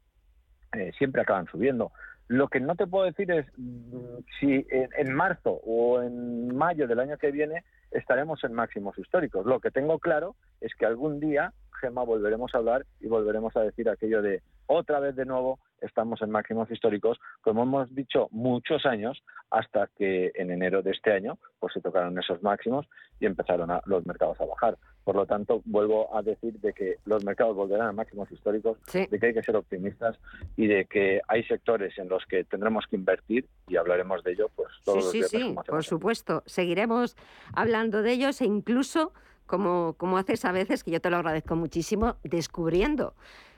siempre 0.98 1.22
acaban 1.22 1.48
subiendo. 1.48 1.92
Lo 2.28 2.48
que 2.48 2.60
no 2.60 2.76
te 2.76 2.86
puedo 2.86 3.06
decir 3.06 3.32
es 3.32 3.48
mm, 3.58 4.20
si 4.40 4.66
en, 4.70 5.14
marzo 5.14 5.60
o 5.66 6.02
en 6.02 6.56
mayo 6.56 6.88
del 6.88 7.00
año 7.00 7.18
que 7.18 7.32
viene 7.32 7.64
estaremos 7.90 8.44
en 8.44 8.54
máximos 8.54 8.98
históricos. 9.00 9.48
Lo 9.48 9.60
que 9.60 9.72
tengo 9.72 9.98
claro 9.98 10.36
es 10.62 10.76
que 10.76 10.86
algún 10.86 11.20
día, 11.20 11.54
Gemma, 11.82 12.04
volveremos 12.04 12.54
a 12.54 12.60
hablar 12.60 12.86
y 13.00 13.08
volveremos 13.08 13.56
a 13.58 13.62
decir 13.62 13.90
aquello 13.90 14.22
de 14.22 14.44
otra 14.68 15.00
vez 15.00 15.16
de 15.16 15.26
nuevo 15.26 15.60
estamos 15.82 16.22
en 16.22 16.32
máximos 16.32 16.70
históricos, 16.72 17.20
como 17.42 17.64
hemos 17.64 17.94
dicho 17.94 18.28
muchos 18.32 18.86
años, 18.86 19.22
hasta 19.50 19.90
que 19.98 20.32
en 20.36 20.52
enero 20.52 20.82
de 20.82 20.92
este 20.92 21.12
año 21.12 21.38
pues 21.60 21.74
se 21.74 21.82
tocaron 21.82 22.18
esos 22.18 22.42
máximos 22.44 22.88
y 23.20 23.26
empezaron 23.26 23.72
a, 23.72 23.82
los 23.86 24.06
mercados 24.06 24.40
a 24.40 24.46
bajar. 24.46 24.78
Por 25.04 25.16
lo 25.16 25.26
tanto, 25.26 25.62
vuelvo 25.66 26.16
a 26.16 26.22
decir 26.22 26.60
de 26.60 26.74
que 26.74 26.98
los 27.06 27.24
mercados 27.24 27.56
volverán 27.56 27.88
a 27.88 27.92
máximos 27.92 28.32
históricos, 28.32 28.78
de 28.94 29.08
que 29.08 29.26
hay 29.26 29.34
que 29.34 29.42
ser 29.42 29.56
optimistas 29.56 30.18
y 30.56 30.68
de 30.68 30.86
que 30.86 31.22
hay 31.28 31.44
sectores 31.46 31.98
en 31.98 32.10
los 32.10 32.24
que 32.26 32.44
tendremos 32.44 32.86
que 32.88 32.96
invertir 32.96 33.48
y 33.68 33.78
hablaremos 33.78 34.24
de 34.24 34.34
ello 34.34 34.50
pues 34.56 34.70
todos 34.84 35.06
los 35.06 35.12
días. 35.12 35.30
Sí, 35.30 35.38
sí, 35.38 35.56
por 35.68 35.84
supuesto. 35.84 36.44
Seguiremos 36.46 37.16
hablando 37.54 38.04
de 38.04 38.12
ellos 38.12 38.40
e 38.42 38.46
incluso, 38.46 39.14
como, 39.48 39.96
como 39.98 40.18
haces 40.18 40.46
a 40.46 40.52
veces, 40.52 40.84
que 40.84 40.92
yo 40.92 41.02
te 41.02 41.10
lo 41.10 41.18
agradezco 41.18 41.56
muchísimo, 41.56 42.18
descubriendo 42.24 43.16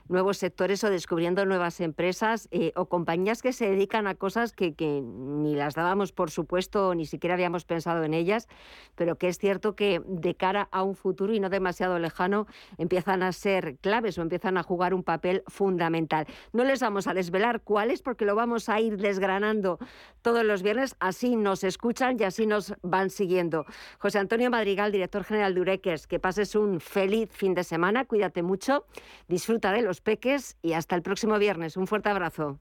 nuevos 0.08 0.38
sectores 0.38 0.84
o 0.84 0.90
descubriendo 0.90 1.46
nuevas 1.46 1.80
empresas 1.80 2.48
eh, 2.52 2.72
o 2.76 2.86
compañías 2.86 3.42
que 3.42 3.54
se 3.54 3.70
dedican 3.70 4.08
a 4.08 4.16
cosas 4.16 4.54
que, 4.54 4.74
ni 5.02 5.56
las 5.56 5.76
dábamos 5.76 6.12
por 6.12 6.32
supuesto, 6.32 6.94
ni 6.96 7.06
siquiera 7.06 7.36
habíamos 7.36 7.66
pensado 7.66 8.04
en 8.04 8.14
ellas, 8.14 8.48
pero 8.96 9.18
que 9.18 9.28
es 9.28 9.38
cierto 9.38 9.76
que 9.76 10.02
de 10.06 10.36
cara 10.36 10.68
a 10.72 10.84
un 10.84 10.96
futuro 10.96 11.34
y 11.34 11.40
no 11.40 11.50
demasiado 11.50 12.00
lejano 12.00 12.48
empiezan 12.78 13.24
a 13.24 13.32
ser 13.32 13.78
claves 13.78 14.18
o 14.18 14.22
empiezan 14.22 14.58
a 14.58 14.64
jugar 14.64 14.94
un 14.94 15.04
papel 15.04 15.44
fundamental. 15.48 16.28
No 16.54 16.64
les 16.64 16.82
vamos 16.82 17.08
a 17.08 17.14
desvelar 17.14 17.62
cuáles 17.62 18.02
porque 18.02 18.26
lo 18.26 18.36
vamos 18.36 18.70
a 18.70 18.80
ir 18.80 18.98
desgranando 18.98 19.80
todos 20.22 20.44
los 20.44 20.62
viernes, 20.62 20.96
así 21.00 21.36
nos 21.36 21.64
escuchan 21.64 22.18
y 22.20 22.24
así 22.24 22.46
nos 22.46 22.74
van 22.82 23.10
siguiendo. 23.10 23.66
José 24.00 24.20
Antonio 24.20 24.50
Madrigal, 24.50 24.92
director 24.92 25.24
general 25.24 25.56
de 25.56 25.62
Ureques, 25.62 26.08
que 26.08 26.20
pases 26.20 26.56
un 26.56 26.80
feliz 26.80 27.30
fin 27.32 27.54
de 27.54 27.64
semana, 27.64 28.06
cuídate 28.06 28.44
mucho, 28.44 28.86
disfruta 29.28 29.72
de 29.72 29.82
los 29.82 30.01
peques 30.02 30.58
y 30.62 30.74
hasta 30.74 30.96
el 30.96 31.02
próximo 31.02 31.38
viernes. 31.40 31.78
Un 31.78 31.88
fuerte 31.88 32.10
abrazo. 32.10 32.60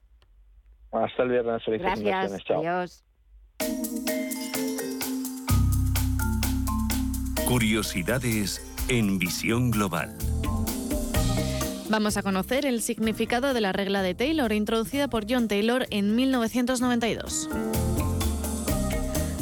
Hasta 0.91 1.23
el 1.23 1.29
viernes. 1.29 1.61
Gracias. 1.67 2.43
Adiós. 2.49 3.03
Curiosidades 7.47 8.65
en 8.87 9.19
visión 9.19 9.71
global. 9.71 10.15
Vamos 11.89 12.15
a 12.15 12.23
conocer 12.23 12.65
el 12.65 12.81
significado 12.81 13.53
de 13.53 13.59
la 13.59 13.73
regla 13.73 14.01
de 14.01 14.15
Taylor, 14.15 14.53
introducida 14.53 15.09
por 15.09 15.25
John 15.29 15.49
Taylor 15.49 15.85
en 15.89 16.15
1992. 16.15 17.49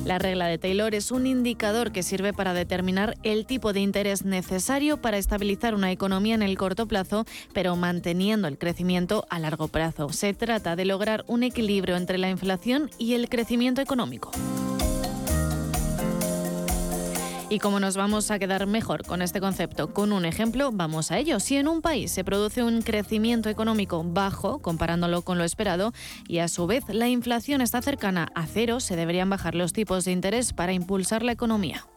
La 0.05 0.17
regla 0.17 0.47
de 0.47 0.57
Taylor 0.57 0.95
es 0.95 1.11
un 1.11 1.27
indicador 1.27 1.91
que 1.91 2.03
sirve 2.03 2.33
para 2.33 2.53
determinar 2.53 3.15
el 3.23 3.45
tipo 3.45 3.73
de 3.73 3.81
interés 3.81 4.25
necesario 4.25 4.97
para 4.97 5.17
estabilizar 5.17 5.75
una 5.75 5.91
economía 5.91 6.35
en 6.35 6.41
el 6.41 6.57
corto 6.57 6.87
plazo, 6.87 7.25
pero 7.53 7.75
manteniendo 7.75 8.47
el 8.47 8.57
crecimiento 8.57 9.25
a 9.29 9.39
largo 9.39 9.67
plazo. 9.67 10.09
Se 10.09 10.33
trata 10.33 10.75
de 10.75 10.85
lograr 10.85 11.25
un 11.27 11.43
equilibrio 11.43 11.95
entre 11.95 12.17
la 12.17 12.29
inflación 12.29 12.89
y 12.97 13.13
el 13.13 13.29
crecimiento 13.29 13.81
económico. 13.81 14.31
Y 17.51 17.57
como 17.57 17.79
nos 17.79 17.97
vamos 17.97 18.29
a 18.29 18.37
quedar 18.37 18.67
mejor 18.67 19.03
con 19.03 19.23
este 19.23 19.41
concepto, 19.41 19.91
con 19.91 20.11
un 20.11 20.25
ejemplo, 20.25 20.69
vamos 20.71 21.09
a 21.09 21.17
ello. 21.17 21.39
Si 21.39 21.57
en 21.57 21.67
un 21.67 21.81
país 21.81 22.11
se 22.11 22.23
produce 22.23 22.63
un 22.63 22.83
crecimiento 22.83 23.49
económico 23.49 24.03
bajo, 24.03 24.59
comparándolo 24.59 25.23
con 25.23 25.39
lo 25.39 25.43
esperado, 25.43 25.91
y 26.27 26.39
a 26.39 26.47
su 26.47 26.67
vez 26.67 26.83
la 26.89 27.07
inflación 27.07 27.61
está 27.61 27.81
cercana 27.81 28.27
a 28.35 28.45
cero, 28.45 28.79
se 28.79 28.95
deberían 28.95 29.31
bajar 29.31 29.55
los 29.55 29.73
tipos 29.73 30.05
de 30.05 30.11
interés 30.11 30.53
para 30.53 30.73
impulsar 30.73 31.23
la 31.23 31.31
economía. 31.31 31.87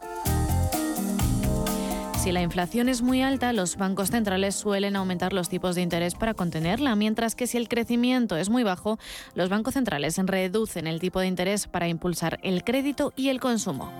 Si 2.22 2.32
la 2.32 2.40
inflación 2.40 2.88
es 2.88 3.02
muy 3.02 3.20
alta, 3.20 3.52
los 3.52 3.76
bancos 3.76 4.10
centrales 4.10 4.54
suelen 4.54 4.96
aumentar 4.96 5.34
los 5.34 5.50
tipos 5.50 5.74
de 5.74 5.82
interés 5.82 6.14
para 6.14 6.32
contenerla, 6.32 6.96
mientras 6.96 7.34
que 7.34 7.46
si 7.46 7.58
el 7.58 7.68
crecimiento 7.68 8.38
es 8.38 8.48
muy 8.48 8.62
bajo, 8.62 8.98
los 9.34 9.50
bancos 9.50 9.74
centrales 9.74 10.16
reducen 10.16 10.86
el 10.86 10.98
tipo 10.98 11.20
de 11.20 11.26
interés 11.26 11.66
para 11.66 11.88
impulsar 11.88 12.38
el 12.42 12.64
crédito 12.64 13.12
y 13.16 13.28
el 13.28 13.38
consumo. 13.40 13.90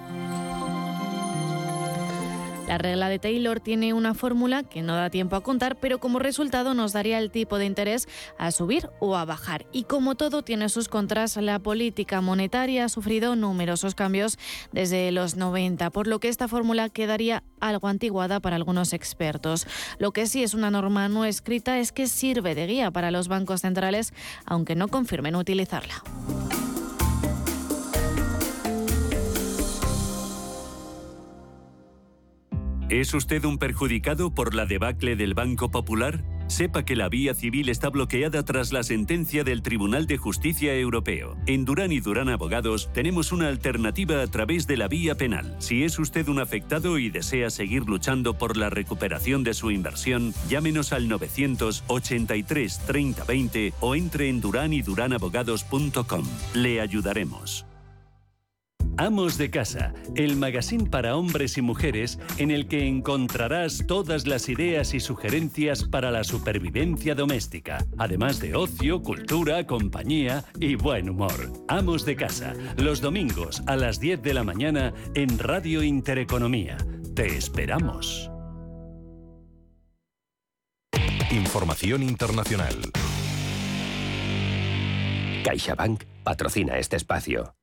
La 2.72 2.78
regla 2.78 3.11
de 3.11 3.18
Taylor 3.18 3.61
tiene 3.61 3.92
una 3.92 4.14
fórmula 4.14 4.62
que 4.62 4.80
no 4.80 4.96
da 4.96 5.11
tiempo 5.11 5.37
a 5.37 5.42
contar, 5.42 5.76
pero 5.78 6.00
como 6.00 6.18
resultado 6.18 6.72
nos 6.72 6.94
daría 6.94 7.18
el 7.18 7.30
tipo 7.30 7.58
de 7.58 7.66
interés 7.66 8.08
a 8.38 8.50
subir 8.50 8.88
o 8.98 9.14
a 9.14 9.26
bajar. 9.26 9.66
Y 9.72 9.85
como 9.85 10.14
todo 10.14 10.42
tiene 10.42 10.70
sus 10.70 10.88
contras, 10.88 11.37
la 11.37 11.58
política 11.58 12.22
monetaria 12.22 12.87
ha 12.87 12.88
sufrido 12.88 13.37
numerosos 13.37 13.94
cambios 13.94 14.38
desde 14.72 15.12
los 15.12 15.37
90, 15.37 15.90
por 15.90 16.06
lo 16.06 16.18
que 16.18 16.30
esta 16.30 16.48
fórmula 16.48 16.88
quedaría 16.88 17.42
algo 17.61 17.88
antiguada 17.88 18.40
para 18.40 18.56
algunos 18.56 18.94
expertos. 18.94 19.66
Lo 19.98 20.12
que 20.12 20.26
sí 20.26 20.42
es 20.42 20.54
una 20.54 20.70
norma 20.70 21.11
no 21.11 21.26
escrita 21.26 21.78
es 21.78 21.92
que 21.92 22.06
sirve 22.06 22.54
de 22.54 22.68
guía 22.68 22.90
para 22.90 23.11
los 23.11 23.28
bancos 23.28 23.61
centrales, 23.61 24.14
aunque 24.46 24.76
no 24.76 24.88
confirmen 24.88 25.37
utilizarla. 25.37 26.02
¿Es 32.92 33.14
usted 33.14 33.42
un 33.46 33.57
perjudicado 33.57 34.35
por 34.35 34.55
la 34.55 34.66
debacle 34.66 35.16
del 35.16 35.33
Banco 35.33 35.70
Popular? 35.70 36.22
Sepa 36.46 36.85
que 36.85 36.94
la 36.94 37.09
vía 37.09 37.33
civil 37.33 37.70
está 37.70 37.88
bloqueada 37.88 38.44
tras 38.44 38.70
la 38.70 38.83
sentencia 38.83 39.44
del 39.44 39.62
Tribunal 39.62 40.07
de 40.07 40.18
Justicia 40.18 40.74
Europeo. 40.74 41.35
En 41.46 41.64
Durán 41.64 41.90
y 41.90 42.00
Durán 42.00 42.28
Abogados 42.28 42.90
tenemos 42.92 43.33
una 43.33 43.48
alternativa 43.48 44.20
a 44.20 44.26
través 44.26 44.66
de 44.66 44.76
la 44.76 44.88
vía 44.88 45.14
penal. 45.14 45.57
Si 45.59 45.85
es 45.85 45.98
usted 45.98 46.28
un 46.28 46.38
afectado 46.38 46.98
y 46.98 47.09
desea 47.09 47.48
seguir 47.48 47.85
luchando 47.87 48.37
por 48.37 48.59
la 48.59 48.68
recuperación 48.68 49.42
de 49.42 49.55
su 49.55 49.70
inversión, 49.70 50.35
llámenos 50.50 50.92
al 50.92 51.09
983 51.09 52.78
30 52.87 53.24
20 53.24 53.72
o 53.81 53.94
entre 53.94 54.28
en 54.28 54.42
duranyduránabogados.com. 54.42 56.26
Le 56.52 56.83
ayudaremos. 56.83 57.64
Amos 58.98 59.38
de 59.38 59.50
Casa, 59.50 59.94
el 60.16 60.37
magazine 60.37 60.88
para 60.88 61.16
hombres 61.16 61.57
y 61.57 61.62
mujeres 61.62 62.18
en 62.37 62.50
el 62.50 62.68
que 62.68 62.87
encontrarás 62.87 63.85
todas 63.87 64.26
las 64.26 64.48
ideas 64.48 64.92
y 64.92 65.00
sugerencias 65.00 65.85
para 65.85 66.11
la 66.11 66.24
supervivencia 66.24 67.14
doméstica, 67.14 67.87
además 67.96 68.38
de 68.38 68.55
ocio, 68.55 69.02
cultura, 69.02 69.66
compañía 69.66 70.44
y 70.61 70.74
buen 70.74 71.09
humor. 71.09 71.52
Amos 71.68 72.05
de 72.05 72.16
Casa, 72.16 72.55
los 72.76 73.00
domingos 73.00 73.62
a 73.66 73.76
las 73.76 73.98
10 73.98 74.22
de 74.22 74.35
la 74.35 74.44
mañana 74.44 74.92
en 75.14 75.38
Radio 75.38 75.83
Intereconomía. 75.83 76.76
Te 77.14 77.37
esperamos. 77.37 78.31
Información 81.31 82.02
internacional. 82.02 82.74
CaixaBank 85.44 86.05
patrocina 86.22 86.78
este 86.78 86.96
espacio. 86.96 87.55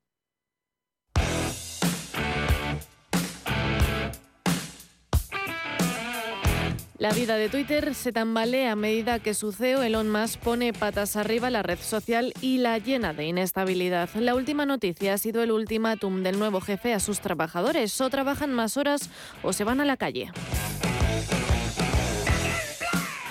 La 7.00 7.14
vida 7.14 7.38
de 7.38 7.48
Twitter 7.48 7.96
se 7.96 8.12
tambalea 8.12 8.74
a 8.74 8.76
medida 8.76 9.20
que 9.20 9.34
su 9.34 9.54
CEO 9.54 9.82
Elon 9.84 10.12
Musk 10.12 10.38
pone 10.42 10.74
patas 10.74 11.16
arriba 11.16 11.50
la 11.50 11.64
red 11.64 11.80
social 11.80 12.34
y 12.42 12.58
la 12.58 12.78
llena 12.78 13.14
de 13.14 13.24
inestabilidad. 13.24 14.10
La 14.16 14.36
última 14.36 14.66
noticia 14.66 15.14
ha 15.14 15.18
sido 15.18 15.42
el 15.42 15.54
ultimátum 15.54 16.24
del 16.24 16.38
nuevo 16.38 16.60
jefe 16.60 16.94
a 16.94 17.00
sus 17.00 17.22
trabajadores. 17.22 18.02
O 18.02 18.10
trabajan 18.10 18.54
más 18.54 18.76
horas 18.76 19.10
o 19.44 19.54
se 19.54 19.64
van 19.64 19.80
a 19.80 19.86
la 19.86 19.96
calle. 19.96 20.30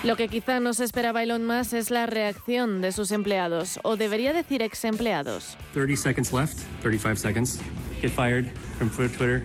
Lo 0.03 0.15
que 0.15 0.29
quizá 0.29 0.59
no 0.59 0.73
se 0.73 0.83
esperaba 0.83 1.21
Elon 1.21 1.45
Musk 1.45 1.73
es 1.73 1.91
la 1.91 2.07
reacción 2.07 2.81
de 2.81 2.91
sus 2.91 3.11
empleados, 3.11 3.79
o 3.83 3.97
debería 3.97 4.33
decir 4.33 4.63
ex 4.63 4.83
empleados. 4.83 5.57
30 5.73 5.95
seconds 5.95 6.33
left, 6.33 6.57
35 6.81 7.19
seconds. 7.19 7.59
Get 8.01 8.11
fired 8.13 8.51
from 8.79 8.89
Twitter. 8.89 9.43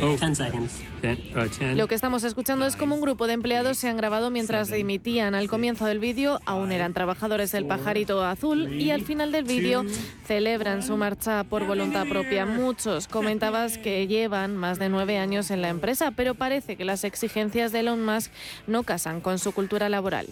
Oh. 0.00 0.16
10 0.16 0.34
seconds. 0.36 0.80
Uh, 1.02 1.76
Lo 1.76 1.88
que 1.88 1.94
estamos 1.94 2.24
escuchando 2.24 2.64
es 2.64 2.76
como 2.76 2.94
un 2.94 3.00
grupo 3.00 3.26
de 3.26 3.34
empleados 3.34 3.76
se 3.76 3.88
han 3.88 3.96
grabado 3.96 4.30
mientras 4.30 4.70
dimitían. 4.70 5.34
Al 5.34 5.48
comienzo 5.48 5.84
del 5.84 5.98
vídeo 5.98 6.40
aún 6.46 6.72
eran 6.72 6.94
trabajadores 6.94 7.52
del 7.52 7.66
pajarito 7.66 8.24
azul 8.24 8.80
y 8.80 8.90
al 8.90 9.02
final 9.02 9.32
del 9.32 9.44
vídeo 9.44 9.84
celebran 10.26 10.82
su 10.82 10.96
marcha 10.96 11.44
por 11.44 11.66
voluntad 11.66 12.06
propia. 12.06 12.46
Muchos 12.46 13.08
comentabas 13.08 13.78
que 13.78 14.06
llevan 14.06 14.56
más 14.56 14.78
de 14.78 14.88
nueve 14.88 15.18
años 15.18 15.50
en 15.50 15.60
la 15.62 15.68
empresa, 15.68 16.12
pero 16.12 16.34
parece 16.34 16.76
que 16.76 16.84
las 16.84 17.04
exigencias 17.04 17.72
de 17.72 17.80
Elon 17.80 18.04
Musk 18.04 18.30
no 18.66 18.84
casan 18.84 19.20
con 19.20 19.38
su 19.38 19.52
cultura 19.52 19.88
laboral. 19.88 20.26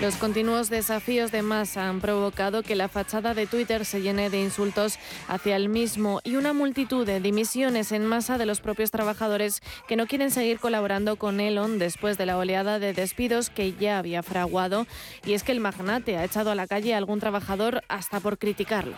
Los 0.00 0.16
continuos 0.16 0.70
desafíos 0.70 1.30
de 1.30 1.42
masa 1.42 1.90
han 1.90 2.00
provocado 2.00 2.62
que 2.62 2.74
la 2.74 2.88
fachada 2.88 3.34
de 3.34 3.46
Twitter 3.46 3.84
se 3.84 4.00
llene 4.00 4.30
de 4.30 4.40
insultos 4.40 4.98
hacia 5.28 5.56
el 5.56 5.68
mismo 5.68 6.22
y 6.24 6.36
una 6.36 6.54
multitud 6.54 7.04
de 7.04 7.20
dimisiones 7.20 7.92
en 7.92 8.06
masa 8.06 8.38
de 8.38 8.46
los 8.46 8.62
propios 8.62 8.90
trabajadores 8.90 9.60
que 9.86 9.96
no 9.96 10.06
quieren 10.06 10.30
seguir 10.30 10.58
colaborando 10.58 11.16
con 11.16 11.38
Elon 11.38 11.78
después 11.78 12.16
de 12.16 12.24
la 12.24 12.38
oleada 12.38 12.78
de 12.78 12.94
despidos 12.94 13.50
que 13.50 13.74
ya 13.74 13.98
había 13.98 14.22
fraguado. 14.22 14.86
Y 15.26 15.34
es 15.34 15.42
que 15.42 15.52
el 15.52 15.60
magnate 15.60 16.16
ha 16.16 16.24
echado 16.24 16.50
a 16.50 16.54
la 16.54 16.66
calle 16.66 16.94
a 16.94 16.96
algún 16.96 17.20
trabajador 17.20 17.82
hasta 17.88 18.20
por 18.20 18.38
criticarlo. 18.38 18.96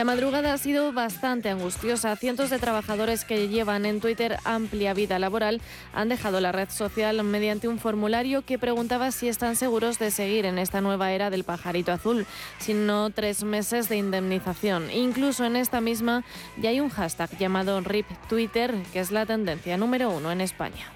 La 0.00 0.04
madrugada 0.04 0.54
ha 0.54 0.56
sido 0.56 0.94
bastante 0.94 1.50
angustiosa. 1.50 2.16
Cientos 2.16 2.48
de 2.48 2.58
trabajadores 2.58 3.26
que 3.26 3.48
llevan 3.48 3.84
en 3.84 4.00
Twitter 4.00 4.38
amplia 4.44 4.94
vida 4.94 5.18
laboral 5.18 5.60
han 5.92 6.08
dejado 6.08 6.40
la 6.40 6.52
red 6.52 6.70
social 6.70 7.22
mediante 7.22 7.68
un 7.68 7.78
formulario 7.78 8.40
que 8.40 8.58
preguntaba 8.58 9.10
si 9.10 9.28
están 9.28 9.56
seguros 9.56 9.98
de 9.98 10.10
seguir 10.10 10.46
en 10.46 10.58
esta 10.58 10.80
nueva 10.80 11.12
era 11.12 11.28
del 11.28 11.44
pajarito 11.44 11.92
azul, 11.92 12.24
sino 12.58 13.10
tres 13.10 13.44
meses 13.44 13.90
de 13.90 13.98
indemnización. 13.98 14.90
Incluso 14.90 15.44
en 15.44 15.54
esta 15.54 15.82
misma 15.82 16.24
ya 16.56 16.70
hay 16.70 16.80
un 16.80 16.88
hashtag 16.88 17.36
llamado 17.36 17.78
RIP 17.82 18.06
Twitter, 18.26 18.74
que 18.94 19.00
es 19.00 19.10
la 19.10 19.26
tendencia 19.26 19.76
número 19.76 20.08
uno 20.08 20.32
en 20.32 20.40
España. 20.40 20.90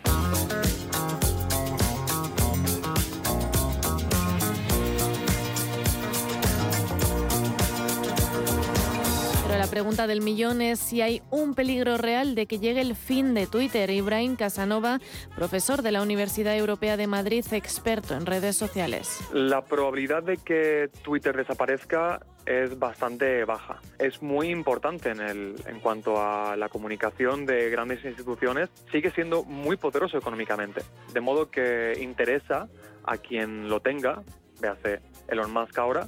La 9.65 9.71
pregunta 9.71 10.07
del 10.07 10.21
millón 10.21 10.61
es 10.61 10.79
si 10.79 11.01
hay 11.01 11.23
un 11.31 11.55
peligro 11.55 11.97
real 11.97 12.35
de 12.35 12.45
que 12.45 12.59
llegue 12.59 12.83
el 12.83 12.95
fin 12.95 13.33
de 13.33 13.47
Twitter. 13.47 13.89
Ibrahim 13.89 14.37
Casanova, 14.37 15.01
profesor 15.35 15.81
de 15.81 15.91
la 15.91 16.03
Universidad 16.03 16.55
Europea 16.55 16.99
de 16.99 17.07
Madrid, 17.07 17.43
experto 17.51 18.15
en 18.15 18.27
redes 18.27 18.57
sociales. 18.57 19.21
La 19.33 19.65
probabilidad 19.65 20.23
de 20.23 20.37
que 20.37 20.91
Twitter 21.03 21.35
desaparezca 21.35 22.21
es 22.45 22.79
bastante 22.79 23.47
baja. 23.47 23.81
Es 23.99 24.21
muy 24.21 24.51
importante 24.51 25.09
en, 25.09 25.21
el, 25.21 25.55
en 25.67 25.81
cuanto 25.81 26.23
a 26.23 26.59
la 26.59 26.69
comunicación 26.69 27.47
de 27.47 27.71
grandes 27.71 28.05
instituciones. 28.05 28.69
Sigue 28.93 29.13
siendo 29.13 29.45
muy 29.45 29.79
poderoso 29.79 30.19
económicamente. 30.19 30.83
De 31.15 31.23
modo 31.23 31.51
que 31.51 31.95
interesa 32.03 32.69
a 33.03 33.17
quien 33.17 33.71
lo 33.71 33.81
tenga, 33.81 34.25
véase 34.61 35.01
Elon 35.27 35.51
Musk 35.55 35.79
ahora, 35.79 36.07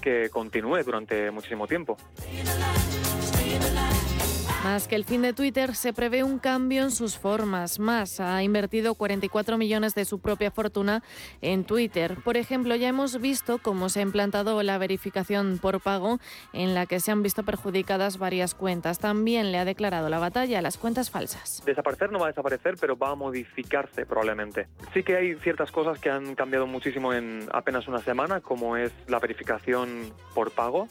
que 0.00 0.30
continúe 0.30 0.82
durante 0.82 1.30
muchísimo 1.30 1.66
tiempo. 1.66 1.96
Más 4.64 4.88
que 4.88 4.94
el 4.94 5.06
fin 5.06 5.22
de 5.22 5.32
Twitter, 5.32 5.74
se 5.74 5.94
prevé 5.94 6.22
un 6.22 6.38
cambio 6.38 6.82
en 6.82 6.90
sus 6.90 7.16
formas. 7.16 7.78
Más 7.78 8.20
ha 8.20 8.42
invertido 8.42 8.94
44 8.94 9.56
millones 9.56 9.94
de 9.94 10.04
su 10.04 10.18
propia 10.18 10.50
fortuna 10.50 11.02
en 11.40 11.64
Twitter. 11.64 12.18
Por 12.22 12.36
ejemplo, 12.36 12.76
ya 12.76 12.88
hemos 12.88 13.22
visto 13.22 13.56
cómo 13.56 13.88
se 13.88 14.00
ha 14.00 14.02
implantado 14.02 14.62
la 14.62 14.76
verificación 14.76 15.58
por 15.62 15.80
pago, 15.80 16.18
en 16.52 16.74
la 16.74 16.84
que 16.84 17.00
se 17.00 17.10
han 17.10 17.22
visto 17.22 17.42
perjudicadas 17.42 18.18
varias 18.18 18.54
cuentas. 18.54 18.98
También 18.98 19.50
le 19.50 19.56
ha 19.56 19.64
declarado 19.64 20.10
la 20.10 20.18
batalla 20.18 20.58
a 20.58 20.62
las 20.62 20.76
cuentas 20.76 21.10
falsas. 21.10 21.62
Desaparecer 21.64 22.12
no 22.12 22.18
va 22.18 22.26
a 22.26 22.28
desaparecer, 22.28 22.76
pero 22.78 22.98
va 22.98 23.12
a 23.12 23.14
modificarse 23.14 24.04
probablemente. 24.04 24.68
Sí 24.92 25.02
que 25.02 25.16
hay 25.16 25.36
ciertas 25.36 25.72
cosas 25.72 25.98
que 25.98 26.10
han 26.10 26.34
cambiado 26.34 26.66
muchísimo 26.66 27.14
en 27.14 27.48
apenas 27.50 27.88
una 27.88 28.00
semana, 28.00 28.42
como 28.42 28.76
es 28.76 28.92
la 29.08 29.20
verificación 29.20 30.12
por 30.34 30.50
pago, 30.50 30.86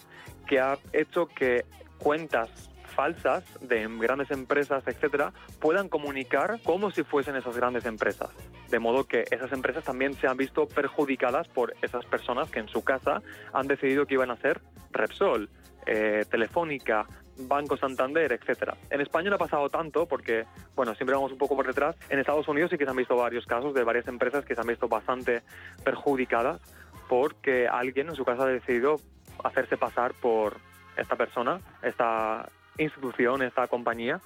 que 0.48 0.60
ha 0.60 0.80
hecho 0.92 1.28
que 1.28 1.66
cuentas 2.00 2.69
falsas 3.00 3.46
de 3.62 3.88
grandes 3.98 4.30
empresas, 4.30 4.86
etcétera, 4.86 5.32
puedan 5.62 5.88
comunicar 5.88 6.60
como 6.66 6.92
si 6.92 7.04
fuesen 7.04 7.38
esas 7.38 7.56
grandes 7.56 7.86
empresas. 7.86 8.30
De 8.70 8.78
modo 8.78 9.06
que 9.06 9.24
esas 9.32 9.54
empresas 9.54 9.86
también 9.86 10.16
se 10.16 10.28
han 10.28 10.36
visto 10.36 10.68
perjudicadas 10.68 11.48
por 11.48 11.74
esas 11.82 12.06
personas 12.08 12.52
que 12.52 12.60
en 12.60 12.68
su 12.68 12.84
casa 12.84 13.22
han 13.54 13.68
decidido 13.68 14.06
que 14.06 14.16
iban 14.16 14.32
a 14.32 14.36
ser 14.36 14.60
Repsol, 14.92 15.50
eh, 15.86 16.26
Telefónica, 16.30 17.08
Banco 17.38 17.78
Santander, 17.78 18.34
etcétera. 18.34 18.76
En 18.90 19.00
España 19.00 19.30
no 19.30 19.38
ha 19.38 19.40
pasado 19.40 19.70
tanto 19.70 20.06
porque, 20.06 20.44
bueno, 20.76 20.94
siempre 20.94 21.16
vamos 21.16 21.32
un 21.32 21.38
poco 21.38 21.56
por 21.56 21.68
detrás. 21.68 21.96
En 22.10 22.20
Estados 22.20 22.50
Unidos 22.50 22.70
sí 22.70 22.78
que 22.78 22.84
se 22.84 22.92
han 22.92 22.98
visto 22.98 23.16
varios 23.16 23.46
casos 23.46 23.74
de 23.74 23.86
varias 23.86 24.10
empresas 24.10 24.44
que 24.44 24.56
se 24.56 24.60
han 24.60 24.68
visto 24.68 24.90
bastante 24.90 25.42
perjudicadas 25.86 26.60
porque 27.08 27.66
alguien 27.66 28.10
en 28.10 28.16
su 28.16 28.26
casa 28.26 28.44
ha 28.44 28.48
decidido 28.48 28.98
hacerse 29.42 29.78
pasar 29.78 30.14
por 30.16 30.58
esta 30.98 31.16
persona, 31.16 31.62
esta 31.82 32.46
institución, 32.80 33.42
esta 33.42 33.68
compañía, 33.68 34.20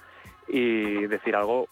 y 0.48 1.06
decir 1.06 1.36
algo 1.36 1.68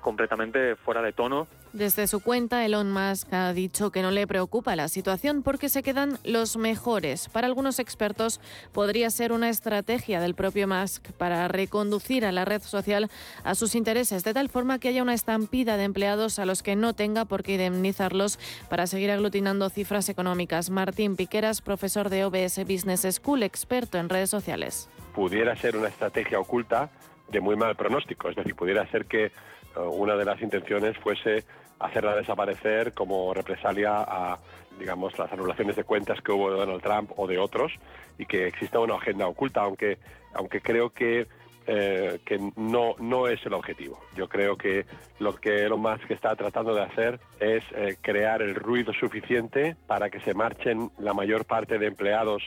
completamente 0.00 0.76
fuera 0.76 1.02
de 1.02 1.12
tono. 1.12 1.46
Desde 1.72 2.06
su 2.06 2.20
cuenta, 2.20 2.66
Elon 2.66 2.92
Musk 2.92 3.32
ha 3.32 3.54
dicho 3.54 3.90
que 3.90 4.02
no 4.02 4.10
le 4.10 4.26
preocupa 4.26 4.76
la 4.76 4.88
situación 4.88 5.42
porque 5.42 5.70
se 5.70 5.82
quedan 5.82 6.18
los 6.22 6.58
mejores. 6.58 7.30
Para 7.30 7.46
algunos 7.46 7.78
expertos 7.78 8.40
podría 8.72 9.08
ser 9.08 9.32
una 9.32 9.48
estrategia 9.48 10.20
del 10.20 10.34
propio 10.34 10.68
Musk 10.68 11.12
para 11.12 11.48
reconducir 11.48 12.26
a 12.26 12.32
la 12.32 12.44
red 12.44 12.60
social 12.60 13.08
a 13.42 13.54
sus 13.54 13.74
intereses, 13.74 14.22
de 14.22 14.34
tal 14.34 14.50
forma 14.50 14.78
que 14.78 14.88
haya 14.88 15.02
una 15.02 15.14
estampida 15.14 15.78
de 15.78 15.84
empleados 15.84 16.38
a 16.38 16.44
los 16.44 16.62
que 16.62 16.76
no 16.76 16.92
tenga 16.92 17.24
por 17.24 17.42
qué 17.42 17.52
indemnizarlos 17.52 18.38
para 18.68 18.86
seguir 18.86 19.10
aglutinando 19.10 19.70
cifras 19.70 20.10
económicas. 20.10 20.68
Martín 20.68 21.16
Piqueras, 21.16 21.62
profesor 21.62 22.10
de 22.10 22.26
OBS 22.26 22.58
Business 22.66 23.06
School, 23.12 23.42
experto 23.42 23.96
en 23.96 24.10
redes 24.10 24.28
sociales. 24.28 24.90
Pudiera 25.14 25.56
ser 25.56 25.78
una 25.78 25.88
estrategia 25.88 26.38
oculta 26.38 26.90
de 27.30 27.40
muy 27.40 27.56
mal 27.56 27.76
pronóstico, 27.76 28.28
es 28.28 28.36
decir, 28.36 28.54
pudiera 28.54 28.86
ser 28.90 29.06
que 29.06 29.26
eh, 29.26 29.30
una 29.78 30.16
de 30.16 30.26
las 30.26 30.42
intenciones 30.42 30.98
fuese 30.98 31.44
hacerla 31.82 32.16
desaparecer 32.16 32.92
como 32.92 33.34
represalia 33.34 33.98
a, 33.98 34.38
digamos, 34.78 35.18
las 35.18 35.32
anulaciones 35.32 35.76
de 35.76 35.84
cuentas 35.84 36.20
que 36.20 36.32
hubo 36.32 36.50
de 36.50 36.58
Donald 36.58 36.82
Trump 36.82 37.10
o 37.16 37.26
de 37.26 37.38
otros 37.38 37.72
y 38.18 38.26
que 38.26 38.46
exista 38.46 38.78
una 38.80 38.94
agenda 38.94 39.26
oculta, 39.26 39.62
aunque, 39.62 39.98
aunque 40.34 40.60
creo 40.60 40.90
que 40.90 41.26
eh, 41.64 42.18
que 42.24 42.40
no, 42.56 42.96
no 42.98 43.28
es 43.28 43.44
el 43.46 43.52
objetivo. 43.52 44.00
Yo 44.16 44.28
creo 44.28 44.56
que 44.56 44.84
lo 45.20 45.36
que 45.36 45.64
Elon 45.64 45.80
Musk 45.80 46.10
está 46.10 46.34
tratando 46.34 46.74
de 46.74 46.82
hacer 46.82 47.20
es 47.38 47.62
eh, 47.76 47.96
crear 48.00 48.42
el 48.42 48.56
ruido 48.56 48.92
suficiente 48.92 49.76
para 49.86 50.10
que 50.10 50.18
se 50.20 50.34
marchen 50.34 50.90
la 50.98 51.14
mayor 51.14 51.44
parte 51.44 51.78
de 51.78 51.86
empleados 51.86 52.42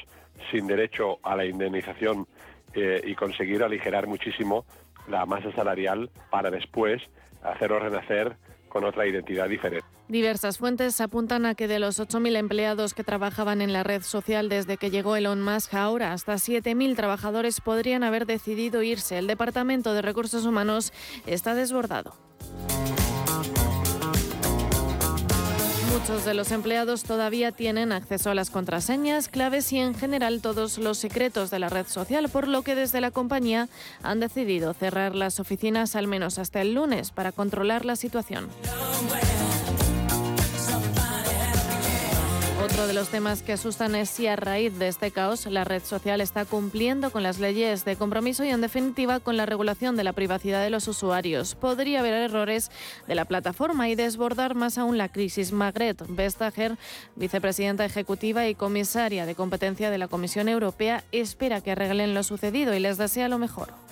sin 0.52 0.67
derecho 0.67 1.19
a 1.24 1.38
la 1.38 1.45
indemnización 1.45 2.28
eh, 2.74 3.02
y 3.06 3.15
conseguir 3.15 3.63
aligerar 3.63 4.06
muchísimo 4.06 4.65
la 5.08 5.26
masa 5.26 5.50
salarial 5.54 6.10
para 6.30 6.52
después 6.52 7.02
hacerlo 7.41 7.80
renacer 7.80 8.36
con 8.69 8.84
otra 8.84 9.08
identidad 9.08 9.47
diferente. 9.49 9.88
Diversas 10.08 10.60
fuentes 10.60 11.01
apuntan 11.01 11.45
a 11.45 11.56
que 11.56 11.67
de 11.67 11.80
los 11.80 11.99
8.000 11.99 12.36
empleados 12.38 12.93
que 12.93 13.04
trabajaban 13.04 13.62
en 13.62 13.73
la 13.73 13.84
red 13.84 14.04
social 14.04 14.49
desde 14.49 14.78
que 14.78 14.91
llegó 14.91 15.15
Elon 15.15 15.41
Musk, 15.41 15.73
ahora 15.73 16.13
hasta 16.13 16.34
7.000 16.36 16.95
trabajadores 16.95 17.60
podrían 17.60 18.04
haber 18.04 18.25
decidido 18.25 18.84
irse. 18.84 19.17
El 19.17 19.28
Departamento 19.28 19.93
de 19.93 20.01
Recursos 20.01 20.45
Humanos 20.45 20.93
está 21.25 21.56
desbordado. 21.56 22.13
Muchos 25.95 26.25
de 26.25 26.34
los 26.34 26.51
empleados 26.51 27.03
todavía 27.03 27.53
tienen 27.53 27.93
acceso 27.93 28.29
a 28.29 28.36
las 28.36 28.49
contraseñas, 28.49 29.29
claves 29.29 29.71
y 29.71 29.79
en 29.79 29.95
general 29.95 30.41
todos 30.41 30.77
los 30.77 30.97
secretos 30.97 31.51
de 31.51 31.60
la 31.60 31.69
red 31.69 31.88
social, 31.88 32.27
por 32.27 32.49
lo 32.49 32.63
que 32.63 32.75
desde 32.75 32.99
la 32.99 33.12
compañía 33.12 33.69
han 34.03 34.19
decidido 34.19 34.73
cerrar 34.73 35.15
las 35.15 35.39
oficinas 35.39 35.95
al 35.95 36.08
menos 36.08 36.38
hasta 36.38 36.60
el 36.60 36.73
lunes 36.73 37.12
para 37.12 37.31
controlar 37.31 37.86
la 37.86 37.95
situación. 37.95 38.49
Otro 42.65 42.88
de 42.88 42.93
los 42.93 43.10
temas 43.10 43.43
que 43.43 43.54
asustan 43.54 43.93
es 43.93 44.10
si 44.10 44.25
a 44.25 44.36
raíz 44.36 44.80
de 44.80 44.88
este 44.88 45.12
caos 45.12 45.45
la 45.45 45.63
red 45.63 45.84
social 45.84 46.19
está 46.19 46.45
cumpliendo 46.45 47.12
con 47.12 47.21
las 47.21 47.38
leyes 47.38 47.86
de 47.86 47.95
compromiso 47.95 48.43
y 48.43 48.49
en 48.49 48.60
definitiva 48.60 49.19
con 49.19 49.38
la 49.38 49.45
regulación 49.45 49.95
de 49.95 50.04
la 50.04 50.13
privacidad 50.13 50.63
de 50.63 50.71
los 50.71 50.88
usuarios. 50.88 51.54
Podría 51.54 51.99
haber 51.99 52.13
errores 52.15 52.71
de 53.08 53.13
la 53.13 53.25
plataforma 53.25 53.88
y 53.88 53.93
desbordar 53.93 54.56
más 54.56 54.80
aún 54.80 54.97
la 54.97 55.10
crisis. 55.10 55.51
Magret 55.51 56.01
Vestager, 56.10 56.75
vicepresidenta 57.15 57.86
ejecutiva 57.86 58.47
y 58.47 58.56
comisaria 58.56 59.28
de 59.28 59.36
competencia 59.36 59.91
de 59.91 59.99
la 59.99 60.08
Comisión 60.08 60.49
Europea, 60.49 61.04
espera 61.12 61.62
que 61.62 61.69
arreglen 61.69 62.15
lo 62.15 62.23
sucedido 62.23 62.73
y 62.73 62.80
les 62.80 62.97
desea 62.97 63.30
lo 63.30 63.38
mejor. 63.38 63.85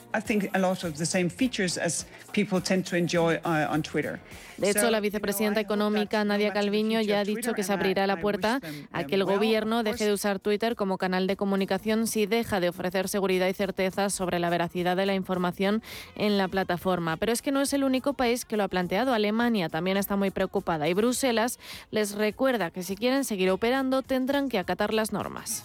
De 4.57 4.69
hecho, 4.69 4.91
la 4.91 4.99
vicepresidenta 4.99 5.59
económica 5.59 6.23
Nadia 6.23 6.53
Calviño 6.53 7.01
ya 7.01 7.19
ha 7.19 7.23
dicho 7.23 7.53
que 7.53 7.63
se 7.63 7.73
abrirá 7.73 8.07
la 8.07 8.21
puerta 8.21 8.59
a 8.91 9.03
que 9.03 9.15
el 9.15 9.23
gobierno 9.23 9.83
deje 9.83 10.05
de 10.05 10.13
usar 10.13 10.39
Twitter 10.39 10.75
como 10.75 10.97
canal 10.97 11.27
de 11.27 11.35
comunicación 11.35 12.07
si 12.07 12.25
deja 12.25 12.59
de 12.59 12.69
ofrecer 12.69 13.09
seguridad 13.09 13.47
y 13.47 13.53
certeza 13.53 14.09
sobre 14.09 14.39
la 14.39 14.49
veracidad 14.49 14.95
de 14.95 15.05
la 15.05 15.15
información 15.15 15.81
en 16.15 16.37
la 16.37 16.47
plataforma. 16.47 17.17
Pero 17.17 17.31
es 17.31 17.41
que 17.41 17.51
no 17.51 17.61
es 17.61 17.73
el 17.73 17.83
único 17.83 18.13
país 18.13 18.45
que 18.45 18.57
lo 18.57 18.63
ha 18.63 18.67
planteado. 18.67 19.13
Alemania 19.13 19.69
también 19.69 19.97
está 19.97 20.15
muy 20.15 20.31
preocupada 20.31 20.87
y 20.87 20.93
Bruselas 20.93 21.59
les 21.91 22.13
recuerda 22.13 22.71
que 22.71 22.83
si 22.83 22.95
quieren 22.95 23.23
seguir 23.25 23.49
operando 23.49 24.01
tendrán 24.01 24.49
que 24.49 24.59
acatar 24.59 24.93
las 24.93 25.11
normas. 25.11 25.63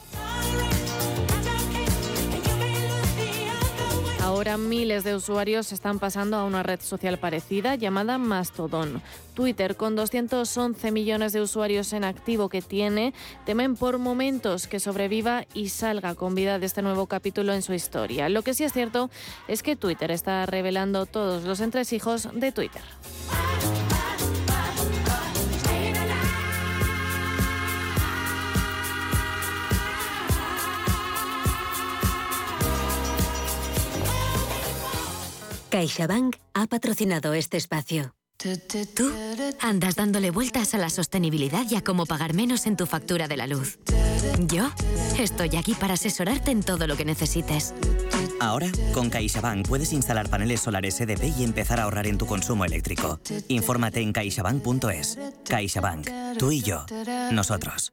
Ahora 4.29 4.59
miles 4.59 5.05
de 5.05 5.15
usuarios 5.15 5.73
están 5.73 5.99
pasando 5.99 6.37
a 6.37 6.45
una 6.45 6.63
red 6.63 6.81
social 6.83 7.17
parecida 7.17 7.77
llamada 7.77 8.19
Mastodon. 8.19 9.01
Twitter, 9.33 9.75
con 9.75 9.97
211 9.97 10.91
millones 10.91 11.33
de 11.33 11.41
usuarios 11.41 11.95
en 11.95 12.05
activo 12.05 12.51
que 12.51 12.61
tiene, 12.61 13.15
temen 13.47 13.75
por 13.75 13.97
momentos 13.97 14.67
que 14.67 14.81
sobreviva 14.81 15.47
y 15.55 15.71
salga 15.71 16.15
con 16.15 16.35
vida 16.35 16.59
de 16.59 16.67
este 16.67 16.83
nuevo 16.83 17.07
capítulo 17.07 17.55
en 17.55 17.63
su 17.63 17.73
historia. 17.73 18.29
Lo 18.29 18.43
que 18.43 18.53
sí 18.53 18.65
es 18.65 18.75
cierto 18.75 19.09
es 19.49 19.63
que 19.63 19.77
Twitter 19.77 20.11
está 20.11 20.45
revelando 20.45 21.07
todos 21.07 21.45
los 21.45 21.61
entresijos 21.61 22.29
de 22.35 22.53
Twitter. 22.53 22.83
CaixaBank 35.79 36.35
ha 36.55 36.67
patrocinado 36.67 37.35
este 37.35 37.57
espacio. 37.57 38.13
Tú 38.97 39.13
andas 39.61 39.95
dándole 39.95 40.33
vueltas 40.33 40.75
a 40.75 40.79
la 40.79 40.91
sostenibilidad 40.91 41.65
y 41.71 41.77
a 41.77 41.85
cómo 41.85 42.05
pagar 42.05 42.35
menos 42.35 42.67
en 42.67 42.77
tu 42.77 42.85
factura 42.87 43.29
de 43.29 43.37
la 43.37 43.47
luz. 43.47 43.79
Yo 44.49 44.73
estoy 45.21 45.55
aquí 45.55 45.75
para 45.75 45.95
asesorarte 45.95 46.51
en 46.51 46.65
todo 46.65 46.89
lo 46.89 46.97
que 46.97 47.05
necesites. 47.05 47.75
Ahora, 48.41 48.73
con 48.93 49.09
CaixaBank 49.09 49.69
puedes 49.69 49.93
instalar 49.93 50.29
paneles 50.29 50.63
solares 50.63 51.01
EDP 51.01 51.39
y 51.39 51.45
empezar 51.45 51.79
a 51.79 51.85
ahorrar 51.85 52.09
en 52.09 52.19
tu 52.19 52.27
consumo 52.27 52.65
eléctrico. 52.65 53.21
Infórmate 53.47 54.01
en 54.01 54.13
caixabank.es. 54.13 55.17
CaixaBank. 55.49 56.09
Tú 56.39 56.51
y 56.51 56.61
yo. 56.61 56.87
Nosotros. 57.31 57.93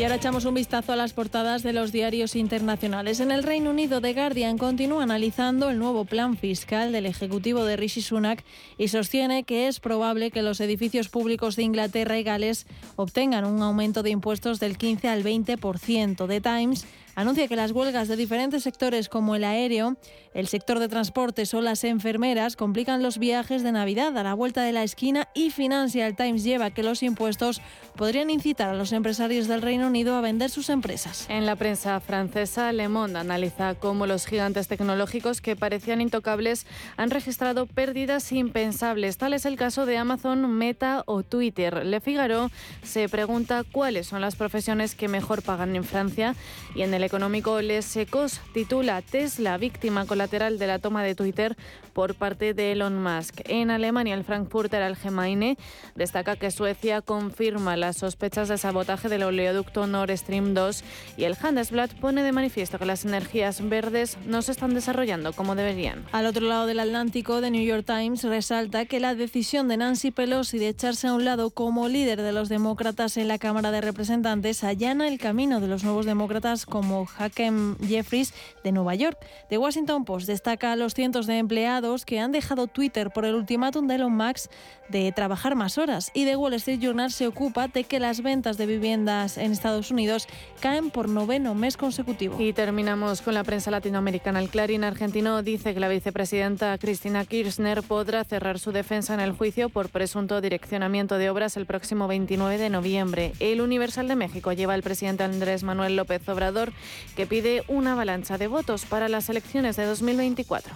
Y 0.00 0.02
ahora 0.02 0.16
echamos 0.16 0.46
un 0.46 0.54
vistazo 0.54 0.94
a 0.94 0.96
las 0.96 1.12
portadas 1.12 1.62
de 1.62 1.74
los 1.74 1.92
diarios 1.92 2.34
internacionales. 2.34 3.20
En 3.20 3.30
el 3.30 3.42
Reino 3.42 3.68
Unido, 3.68 4.00
The 4.00 4.14
Guardian 4.14 4.56
continúa 4.56 5.02
analizando 5.02 5.68
el 5.68 5.78
nuevo 5.78 6.06
plan 6.06 6.38
fiscal 6.38 6.90
del 6.90 7.04
Ejecutivo 7.04 7.66
de 7.66 7.76
Rishi 7.76 8.00
Sunak 8.00 8.42
y 8.78 8.88
sostiene 8.88 9.44
que 9.44 9.68
es 9.68 9.78
probable 9.78 10.30
que 10.30 10.40
los 10.40 10.62
edificios 10.62 11.10
públicos 11.10 11.54
de 11.54 11.64
Inglaterra 11.64 12.18
y 12.18 12.22
Gales 12.22 12.66
obtengan 12.96 13.44
un 13.44 13.60
aumento 13.60 14.02
de 14.02 14.08
impuestos 14.08 14.58
del 14.58 14.78
15 14.78 15.06
al 15.06 15.22
20%. 15.22 16.26
The 16.26 16.40
Times 16.40 16.86
anuncia 17.14 17.48
que 17.48 17.56
las 17.56 17.72
huelgas 17.72 18.08
de 18.08 18.16
diferentes 18.16 18.62
sectores 18.62 19.08
como 19.08 19.34
el 19.34 19.44
aéreo, 19.44 19.96
el 20.32 20.46
sector 20.46 20.78
de 20.78 20.88
transportes 20.88 21.52
o 21.54 21.60
las 21.60 21.82
enfermeras 21.84 22.56
complican 22.56 23.02
los 23.02 23.18
viajes 23.18 23.62
de 23.62 23.72
Navidad 23.72 24.16
a 24.16 24.22
la 24.22 24.34
vuelta 24.34 24.62
de 24.62 24.72
la 24.72 24.84
esquina 24.84 25.28
y 25.34 25.50
Financial 25.50 26.14
Times 26.14 26.44
lleva 26.44 26.70
que 26.70 26.82
los 26.82 27.02
impuestos 27.02 27.60
podrían 27.96 28.30
incitar 28.30 28.68
a 28.68 28.74
los 28.74 28.92
empresarios 28.92 29.48
del 29.48 29.62
Reino 29.62 29.88
Unido 29.88 30.14
a 30.14 30.20
vender 30.20 30.50
sus 30.50 30.70
empresas. 30.70 31.26
En 31.28 31.46
la 31.46 31.56
prensa 31.56 31.98
francesa, 32.00 32.72
Le 32.72 32.88
Monde 32.88 33.18
analiza 33.18 33.74
cómo 33.74 34.06
los 34.06 34.26
gigantes 34.26 34.68
tecnológicos 34.68 35.40
que 35.40 35.56
parecían 35.56 36.00
intocables 36.00 36.66
han 36.96 37.10
registrado 37.10 37.66
pérdidas 37.66 38.30
impensables. 38.32 39.18
Tal 39.18 39.34
es 39.34 39.46
el 39.46 39.56
caso 39.56 39.86
de 39.86 39.96
Amazon, 39.96 40.50
Meta 40.52 41.02
o 41.06 41.22
Twitter. 41.22 41.84
Le 41.84 42.00
Figaro 42.00 42.50
se 42.82 43.08
pregunta 43.08 43.64
cuáles 43.64 44.06
son 44.06 44.20
las 44.20 44.36
profesiones 44.36 44.94
que 44.94 45.08
mejor 45.08 45.42
pagan 45.42 45.74
en 45.74 45.84
Francia 45.84 46.34
y 46.74 46.82
en 46.82 46.94
el 46.94 46.99
económico 47.04 47.60
Les 47.60 47.96
Ecos 47.96 48.40
titula 48.52 49.02
Tesla 49.02 49.56
víctima 49.58 50.06
colateral 50.06 50.58
de 50.58 50.66
la 50.66 50.78
toma 50.78 51.02
de 51.02 51.14
Twitter 51.14 51.56
por 51.92 52.14
parte 52.14 52.54
de 52.54 52.72
Elon 52.72 53.02
Musk. 53.02 53.40
En 53.46 53.70
Alemania, 53.70 54.14
el 54.14 54.24
Frankfurter 54.24 54.82
Allgemeine 54.82 55.56
destaca 55.94 56.36
que 56.36 56.50
Suecia 56.50 57.02
confirma 57.02 57.76
las 57.76 57.98
sospechas 57.98 58.48
de 58.48 58.58
sabotaje 58.58 59.08
del 59.08 59.22
oleoducto 59.22 59.86
Nord 59.86 60.16
Stream 60.16 60.54
2 60.54 60.84
y 61.16 61.24
el 61.24 61.36
Handelsblatt 61.40 61.94
pone 61.94 62.22
de 62.22 62.32
manifiesto 62.32 62.78
que 62.78 62.86
las 62.86 63.04
energías 63.04 63.66
verdes 63.68 64.18
no 64.26 64.42
se 64.42 64.52
están 64.52 64.74
desarrollando 64.74 65.32
como 65.32 65.54
deberían. 65.54 66.04
Al 66.12 66.26
otro 66.26 66.46
lado 66.46 66.66
del 66.66 66.80
Atlántico, 66.80 67.40
The 67.40 67.50
New 67.50 67.64
York 67.64 67.84
Times 67.86 68.24
resalta 68.24 68.86
que 68.86 69.00
la 69.00 69.14
decisión 69.14 69.68
de 69.68 69.76
Nancy 69.76 70.10
Pelosi 70.10 70.58
de 70.58 70.68
echarse 70.68 71.08
a 71.08 71.14
un 71.14 71.24
lado 71.24 71.50
como 71.50 71.88
líder 71.88 72.22
de 72.22 72.32
los 72.32 72.48
demócratas 72.48 73.16
en 73.16 73.28
la 73.28 73.38
Cámara 73.38 73.70
de 73.70 73.80
Representantes 73.80 74.64
allana 74.64 75.08
el 75.08 75.18
camino 75.18 75.60
de 75.60 75.68
los 75.68 75.84
nuevos 75.84 76.06
demócratas 76.06 76.66
como 76.66 76.89
Hakeem 77.18 77.76
Jeffries 77.78 78.34
de 78.64 78.72
Nueva 78.72 78.94
York. 78.94 79.18
The 79.48 79.58
Washington 79.58 80.04
Post 80.04 80.26
destaca 80.26 80.72
a 80.72 80.76
los 80.76 80.94
cientos 80.94 81.26
de 81.26 81.38
empleados 81.38 82.04
que 82.04 82.20
han 82.20 82.32
dejado 82.32 82.66
Twitter 82.66 83.10
por 83.10 83.24
el 83.24 83.34
ultimátum 83.34 83.86
de 83.86 83.96
Elon 83.96 84.16
Musk 84.16 84.50
de 84.88 85.12
trabajar 85.12 85.54
más 85.54 85.78
horas 85.78 86.10
y 86.14 86.24
The 86.24 86.36
Wall 86.36 86.54
Street 86.54 86.80
Journal 86.80 87.12
se 87.12 87.26
ocupa 87.26 87.68
de 87.68 87.84
que 87.84 88.00
las 88.00 88.22
ventas 88.22 88.58
de 88.58 88.66
viviendas 88.66 89.38
en 89.38 89.52
Estados 89.52 89.90
Unidos 89.90 90.26
caen 90.60 90.90
por 90.90 91.08
noveno 91.08 91.54
mes 91.54 91.76
consecutivo. 91.76 92.40
Y 92.40 92.52
terminamos 92.52 93.22
con 93.22 93.34
la 93.34 93.44
prensa 93.44 93.70
latinoamericana. 93.70 94.40
El 94.40 94.48
Clarín 94.48 94.84
argentino 94.84 95.42
dice 95.42 95.74
que 95.74 95.80
la 95.80 95.88
vicepresidenta 95.88 96.76
Cristina 96.78 97.24
Kirchner 97.24 97.82
podrá 97.82 98.24
cerrar 98.24 98.58
su 98.58 98.72
defensa 98.72 99.14
en 99.14 99.20
el 99.20 99.32
juicio 99.32 99.68
por 99.68 99.88
presunto 99.90 100.40
direccionamiento 100.40 101.18
de 101.18 101.30
obras 101.30 101.56
el 101.56 101.66
próximo 101.66 102.08
29 102.08 102.58
de 102.58 102.70
noviembre. 102.70 103.32
El 103.40 103.60
Universal 103.60 104.08
de 104.08 104.16
México 104.16 104.52
lleva 104.52 104.74
al 104.74 104.82
presidente 104.82 105.24
Andrés 105.24 105.62
Manuel 105.62 105.96
López 105.96 106.28
Obrador 106.28 106.72
que 107.16 107.26
pide 107.26 107.62
una 107.68 107.92
avalancha 107.92 108.38
de 108.38 108.46
votos 108.46 108.84
para 108.84 109.08
las 109.08 109.28
elecciones 109.28 109.76
de 109.76 109.84
2024. 109.84 110.74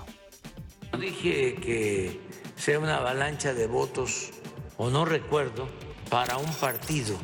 Dije 0.99 1.55
que 1.57 2.21
sea 2.57 2.79
una 2.79 2.97
avalancha 2.97 3.53
de 3.53 3.67
votos, 3.67 4.31
o 4.77 4.91
no 4.91 5.05
recuerdo, 5.05 5.69
para 6.09 6.37
un 6.37 6.53
partido 6.55 7.19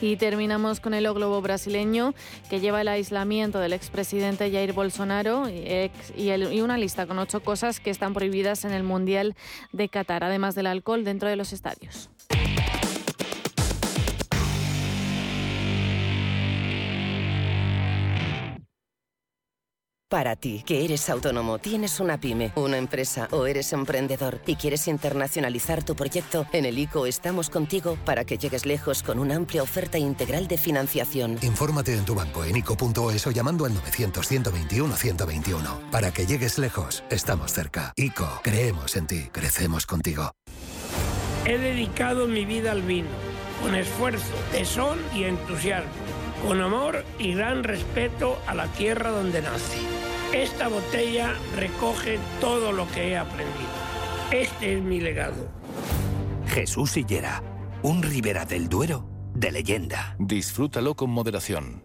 Y 0.00 0.16
terminamos 0.16 0.80
con 0.80 0.94
el 0.94 1.04
globo 1.12 1.40
brasileño 1.40 2.14
que 2.50 2.58
lleva 2.58 2.80
el 2.80 2.88
aislamiento 2.88 3.60
del 3.60 3.72
expresidente 3.72 4.50
Jair 4.50 4.72
Bolsonaro 4.72 5.48
y, 5.48 5.90
y, 6.16 6.60
una 6.60 6.76
lista 6.78 7.06
con 7.06 7.18
ocho 7.18 7.40
cosas 7.40 7.78
que 7.78 7.90
están 7.90 8.12
prohibidas 8.14 8.64
en 8.64 8.72
el 8.72 8.82
Mundial 8.82 9.36
de 9.72 9.88
Qatar, 9.88 10.24
además 10.24 10.54
del 10.54 10.66
alcohol 10.66 11.04
dentro 11.04 11.28
de 11.28 11.36
los 11.36 11.52
estadios. 11.52 12.10
Para 20.12 20.36
ti, 20.36 20.62
que 20.66 20.84
eres 20.84 21.08
autónomo, 21.08 21.58
tienes 21.58 21.98
una 21.98 22.20
pyme, 22.20 22.52
una 22.56 22.76
empresa 22.76 23.28
o 23.30 23.46
eres 23.46 23.72
emprendedor 23.72 24.42
y 24.46 24.56
quieres 24.56 24.86
internacionalizar 24.86 25.82
tu 25.82 25.96
proyecto, 25.96 26.44
en 26.52 26.66
el 26.66 26.78
ICO 26.78 27.06
estamos 27.06 27.48
contigo 27.48 27.96
para 28.04 28.26
que 28.26 28.36
llegues 28.36 28.66
lejos 28.66 29.02
con 29.02 29.18
una 29.18 29.36
amplia 29.36 29.62
oferta 29.62 29.96
integral 29.96 30.48
de 30.48 30.58
financiación. 30.58 31.38
Infórmate 31.40 31.94
en 31.94 32.04
tu 32.04 32.14
banco 32.14 32.44
en 32.44 32.56
ICO.es 32.56 33.26
o 33.26 33.30
llamando 33.30 33.64
al 33.64 33.72
900-121-121. 33.72 35.90
Para 35.90 36.10
que 36.10 36.26
llegues 36.26 36.58
lejos, 36.58 37.04
estamos 37.08 37.50
cerca. 37.50 37.94
ICO, 37.96 38.40
creemos 38.42 38.96
en 38.96 39.06
ti, 39.06 39.30
crecemos 39.32 39.86
contigo. 39.86 40.32
He 41.46 41.56
dedicado 41.56 42.28
mi 42.28 42.44
vida 42.44 42.72
al 42.72 42.82
vino, 42.82 43.08
con 43.62 43.74
esfuerzo, 43.74 44.34
tesón 44.50 44.98
y 45.14 45.24
entusiasmo, 45.24 45.90
con 46.46 46.60
amor 46.60 47.02
y 47.18 47.32
gran 47.32 47.64
respeto 47.64 48.38
a 48.46 48.52
la 48.52 48.66
tierra 48.66 49.10
donde 49.10 49.40
nací. 49.40 50.01
Esta 50.32 50.68
botella 50.68 51.34
recoge 51.56 52.18
todo 52.40 52.72
lo 52.72 52.88
que 52.90 53.10
he 53.10 53.18
aprendido. 53.18 53.68
Este 54.30 54.78
es 54.78 54.82
mi 54.82 54.98
legado. 54.98 55.50
Jesús 56.46 56.92
Sillera, 56.92 57.42
un 57.82 58.02
Ribera 58.02 58.46
del 58.46 58.68
Duero 58.68 59.06
de 59.34 59.52
leyenda. 59.52 60.16
Disfrútalo 60.18 60.94
con 60.94 61.10
moderación. 61.10 61.84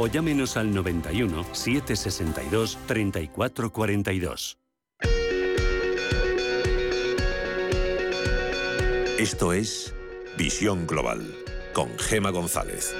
o 0.00 0.06
llámenos 0.06 0.56
al 0.56 0.72
91 0.72 1.44
762 1.52 2.78
3442. 2.86 4.56
Esto 9.18 9.52
es 9.52 9.94
Visión 10.38 10.86
Global 10.86 11.20
con 11.74 11.98
Gema 11.98 12.30
González. 12.30 12.94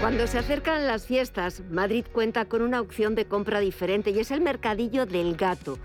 Cuando 0.00 0.26
se 0.26 0.38
acercan 0.38 0.88
las 0.88 1.06
fiestas, 1.06 1.62
Madrid 1.70 2.04
cuenta 2.10 2.46
con 2.46 2.62
una 2.62 2.80
opción 2.80 3.14
de 3.14 3.26
compra 3.26 3.60
diferente 3.60 4.10
y 4.10 4.18
es 4.18 4.32
el 4.32 4.40
mercadillo 4.40 5.06
del 5.06 5.36
gato. 5.36 5.78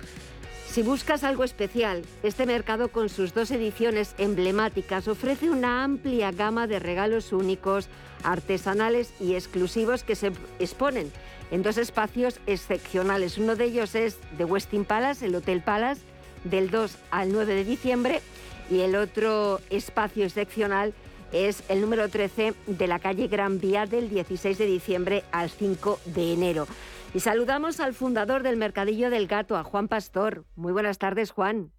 Si 0.75 0.83
buscas 0.83 1.23
algo 1.23 1.45
especial, 1.45 2.01
este 2.21 2.45
mercado 2.45 2.89
con 2.89 3.07
sus 3.07 3.33
dos 3.33 3.49
ediciones 3.49 4.13
emblemáticas 4.17 5.07
ofrece 5.07 5.49
una 5.49 5.85
amplia 5.85 6.33
gama 6.33 6.67
de 6.67 6.79
regalos 6.79 7.31
únicos, 7.31 7.87
artesanales 8.23 9.13
y 9.21 9.35
exclusivos 9.35 10.03
que 10.03 10.15
se 10.15 10.33
exponen 10.59 11.13
en 11.49 11.63
dos 11.63 11.77
espacios 11.77 12.41
excepcionales. 12.45 13.37
Uno 13.37 13.55
de 13.55 13.63
ellos 13.63 13.95
es 13.95 14.17
The 14.35 14.43
Westin 14.43 14.83
Palace, 14.83 15.27
el 15.27 15.35
Hotel 15.35 15.61
Palace, 15.61 16.01
del 16.43 16.69
2 16.69 16.97
al 17.09 17.31
9 17.31 17.55
de 17.55 17.63
diciembre, 17.63 18.21
y 18.69 18.81
el 18.81 18.97
otro 18.97 19.61
espacio 19.69 20.25
excepcional 20.25 20.93
es 21.31 21.63
el 21.69 21.79
número 21.79 22.09
13 22.09 22.53
de 22.67 22.87
la 22.87 22.99
calle 22.99 23.29
Gran 23.29 23.61
Vía 23.61 23.85
del 23.85 24.09
16 24.09 24.57
de 24.57 24.65
diciembre 24.65 25.23
al 25.31 25.49
5 25.49 26.01
de 26.03 26.33
enero. 26.33 26.67
Y 27.15 27.21
saludamos 27.21 27.79
al 27.79 27.93
fundador 27.93 28.43
del 28.43 28.57
Mercadillo 28.57 29.09
del 29.09 29.27
Gato, 29.27 29.55
a 29.55 29.63
Juan 29.63 29.87
Pastor. 29.87 30.43
Muy 30.57 30.73
buenas 30.73 30.99
tardes, 30.99 31.31
Juan. 31.31 31.71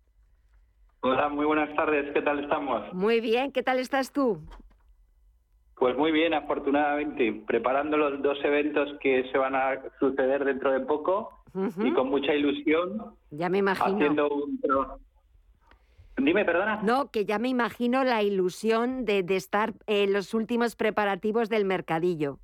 Hola, 1.00 1.28
muy 1.28 1.44
buenas 1.44 1.76
tardes. 1.76 2.10
¿Qué 2.14 2.22
tal 2.22 2.42
estamos? 2.42 2.90
Muy 2.94 3.20
bien, 3.20 3.52
¿qué 3.52 3.62
tal 3.62 3.78
estás 3.78 4.12
tú? 4.12 4.40
Pues 5.74 5.94
muy 5.94 6.10
bien, 6.10 6.32
afortunadamente, 6.32 7.42
preparando 7.46 7.98
los 7.98 8.22
dos 8.22 8.38
eventos 8.44 8.88
que 9.02 9.30
se 9.30 9.36
van 9.36 9.54
a 9.54 9.82
suceder 10.00 10.42
dentro 10.42 10.72
de 10.72 10.80
poco 10.80 11.44
y 11.84 11.92
con 11.92 12.08
mucha 12.08 12.32
ilusión. 12.32 13.14
Ya 13.30 13.50
me 13.50 13.58
imagino. 13.58 13.94
Haciendo 13.94 14.30
un 14.30 14.58
Dime, 16.16 16.46
perdona. 16.46 16.80
No, 16.82 17.10
que 17.10 17.26
ya 17.26 17.38
me 17.38 17.48
imagino 17.48 18.04
la 18.04 18.22
ilusión 18.22 19.04
de, 19.04 19.22
estar 19.36 19.74
en 19.86 20.14
los 20.14 20.32
últimos 20.32 20.76
preparativos 20.76 21.50
del 21.50 21.66
mercadillo. 21.66 22.38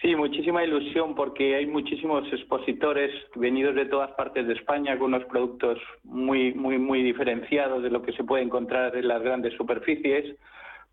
Sí, 0.00 0.16
muchísima 0.16 0.64
ilusión 0.64 1.14
porque 1.14 1.56
hay 1.56 1.66
muchísimos 1.66 2.26
expositores 2.32 3.12
venidos 3.34 3.74
de 3.74 3.84
todas 3.84 4.10
partes 4.12 4.46
de 4.46 4.54
España 4.54 4.98
con 4.98 5.12
unos 5.12 5.26
productos 5.26 5.78
muy, 6.04 6.54
muy, 6.54 6.78
muy 6.78 7.02
diferenciados 7.02 7.82
de 7.82 7.90
lo 7.90 8.00
que 8.00 8.12
se 8.12 8.24
puede 8.24 8.42
encontrar 8.42 8.96
en 8.96 9.08
las 9.08 9.22
grandes 9.22 9.54
superficies 9.58 10.36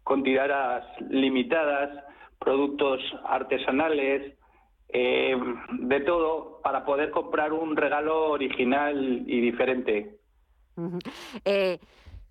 con 0.03 0.23
tiradas 0.23 0.83
limitadas, 1.09 2.03
productos 2.37 2.99
artesanales, 3.25 4.33
eh, 4.89 5.37
de 5.71 5.99
todo, 6.01 6.59
para 6.61 6.85
poder 6.85 7.11
comprar 7.11 7.53
un 7.53 7.77
regalo 7.77 8.31
original 8.31 9.23
y 9.25 9.41
diferente. 9.41 10.17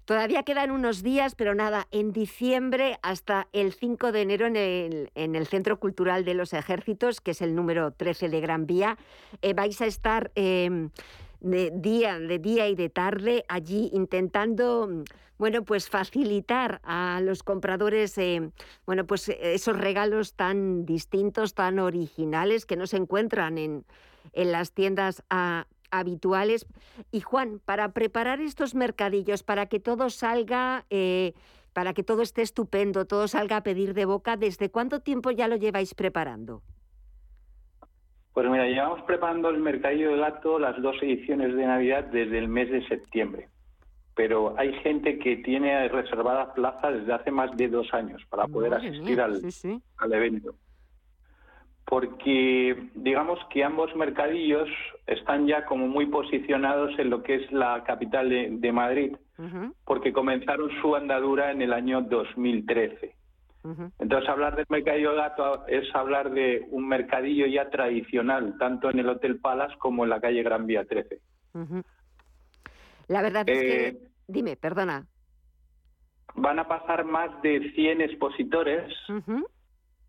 Todavía 0.07 0.45
quedan 0.45 0.71
unos 0.71 1.03
días, 1.03 1.35
pero 1.35 1.55
nada, 1.55 1.87
en 1.91 2.13
diciembre 2.13 2.99
hasta 3.03 3.49
el 3.53 3.75
5 3.75 4.13
de 4.13 4.23
enero 4.23 4.47
en 4.47 4.57
el, 4.57 5.11
en 5.15 5.35
el 5.35 5.47
Centro 5.47 5.79
Cultural 5.79 6.25
de 6.25 6.35
los 6.35 6.55
Ejércitos, 6.55 7.21
que 7.21 7.33
es 7.33 7.43
el 7.43 7.55
número 7.55 7.91
13 7.91 8.31
de 8.31 8.41
Gran 8.41 8.67
Vía, 8.67 8.97
eh, 9.43 9.53
vais 9.53 9.81
a 9.83 9.87
estar 9.87 10.31
em, 10.37 10.91
de 11.41 11.73
día, 11.75 12.19
de 12.19 12.39
día 12.39 12.69
y 12.69 12.75
de 12.75 12.89
tarde 12.89 13.45
allí 13.49 13.91
intentando 13.93 15.05
bueno, 15.39 15.65
pues 15.65 15.91
facilitar 15.91 16.81
a 16.83 17.21
los 17.23 17.43
compradores 17.43 18.17
eh, 18.17 18.51
bueno, 18.87 19.07
pues 19.07 19.29
esos 19.29 19.77
regalos 19.77 20.33
tan 20.33 20.87
distintos, 20.87 21.53
tan 21.53 21.79
originales 21.79 22.65
que 22.65 22.77
no 22.77 22.87
se 22.87 22.97
encuentran 22.97 23.59
en, 23.59 23.85
en 24.33 24.53
las 24.53 24.73
tiendas 24.73 25.23
habituales. 25.91 26.67
Y 27.11 27.21
Juan, 27.21 27.61
para 27.65 27.93
preparar 27.93 28.41
estos 28.41 28.75
mercadillos, 28.75 29.43
para 29.43 29.67
que 29.67 29.81
todo 29.81 30.11
salga, 30.11 30.85
eh, 30.91 31.33
para 31.73 31.93
que 31.93 32.03
todo 32.03 32.23
esté 32.23 32.43
estupendo, 32.43 33.07
todo 33.07 33.29
salga 33.29 33.59
a 33.59 33.63
pedir 33.63 33.95
de 33.95 34.05
boca, 34.05 34.37
¿desde 34.37 34.71
cuánto 34.71 35.01
tiempo 35.01 35.31
ya 35.31 35.49
lo 35.49 35.57
lleváis 35.57 35.95
preparando? 35.95 36.63
Pues 38.37 38.51
mira, 38.51 38.67
llevamos 38.67 39.01
preparando 39.03 39.49
el 39.49 39.61
Mercadillo 39.61 40.11
de 40.11 40.19
Gato, 40.19 40.59
las 40.59 40.81
dos 40.83 40.97
ediciones 41.01 41.57
de 41.57 41.67
Navidad, 41.67 42.05
desde 42.05 42.37
el 42.37 42.49
mes 42.49 42.71
de 42.71 42.87
septiembre. 42.87 43.49
Pero 44.15 44.55
hay 44.59 44.75
gente 44.81 45.19
que 45.19 45.37
tiene 45.37 45.89
reservada 45.89 46.53
plaza 46.53 46.91
desde 46.91 47.15
hace 47.15 47.31
más 47.31 47.57
de 47.57 47.69
dos 47.69 47.93
años 47.95 48.23
para 48.29 48.47
poder 48.47 48.75
asistir 48.75 49.21
al, 49.21 49.41
al 49.97 50.13
evento. 50.13 50.55
Porque 51.87 52.91
digamos 52.95 53.39
que 53.51 53.63
ambos 53.63 53.95
mercadillos 53.95 54.69
están 55.07 55.47
ya 55.47 55.65
como 55.67 55.87
muy 55.87 56.07
posicionados 56.07 56.99
en 56.99 57.11
lo 57.11 57.23
que 57.23 57.37
es 57.37 57.53
la 57.53 57.85
capital 57.85 58.29
de, 58.29 58.73
Madrid, 58.73 59.17
porque 59.85 60.13
comenzaron 60.13 60.71
su 60.81 60.97
andadura 60.97 61.53
en 61.53 61.63
el 61.63 61.73
año 61.73 62.03
2013. 62.03 63.15
Entonces, 63.99 64.29
hablar 64.29 64.57
del 64.57 64.67
mercadillo 64.69 65.15
gato 65.15 65.67
es 65.67 65.93
hablar 65.95 66.31
de 66.31 66.67
un 66.71 66.87
mercadillo 66.87 67.47
ya 67.47 67.69
tradicional, 67.71 68.57
tanto 68.59 68.91
en 68.91 69.01
el 69.01 69.09
Hotel 69.09 69.41
Palace 69.41 69.77
como 69.79 70.05
en 70.05 70.11
la 70.11 70.21
calle 70.21 70.43
Gran 70.43 70.67
Vía 70.67 70.85
13. 70.85 71.21
La 73.09 73.23
verdad 73.23 73.49
es 73.49 73.61
que... 73.61 73.89
Eh, 73.89 73.99
dime, 74.29 74.57
perdona. 74.57 75.07
Van 76.35 76.59
a 76.59 76.69
pasar 76.69 77.05
más 77.05 77.31
de 77.43 77.73
100 77.73 78.03
expositores 78.03 78.93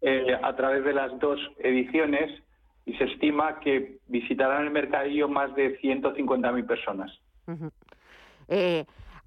eh, 0.02 0.38
a 0.42 0.56
través 0.56 0.84
de 0.84 0.94
las 0.94 1.18
dos 1.20 1.40
ediciones 1.60 2.44
y 2.86 2.94
se 2.96 3.06
estima 3.06 3.60
que 3.60 3.98
visitarán 4.08 4.66
el 4.66 4.72
mercadillo 4.72 5.28
más 5.28 5.54
de 5.56 5.80
150.000 5.80 6.66
personas. 6.66 7.12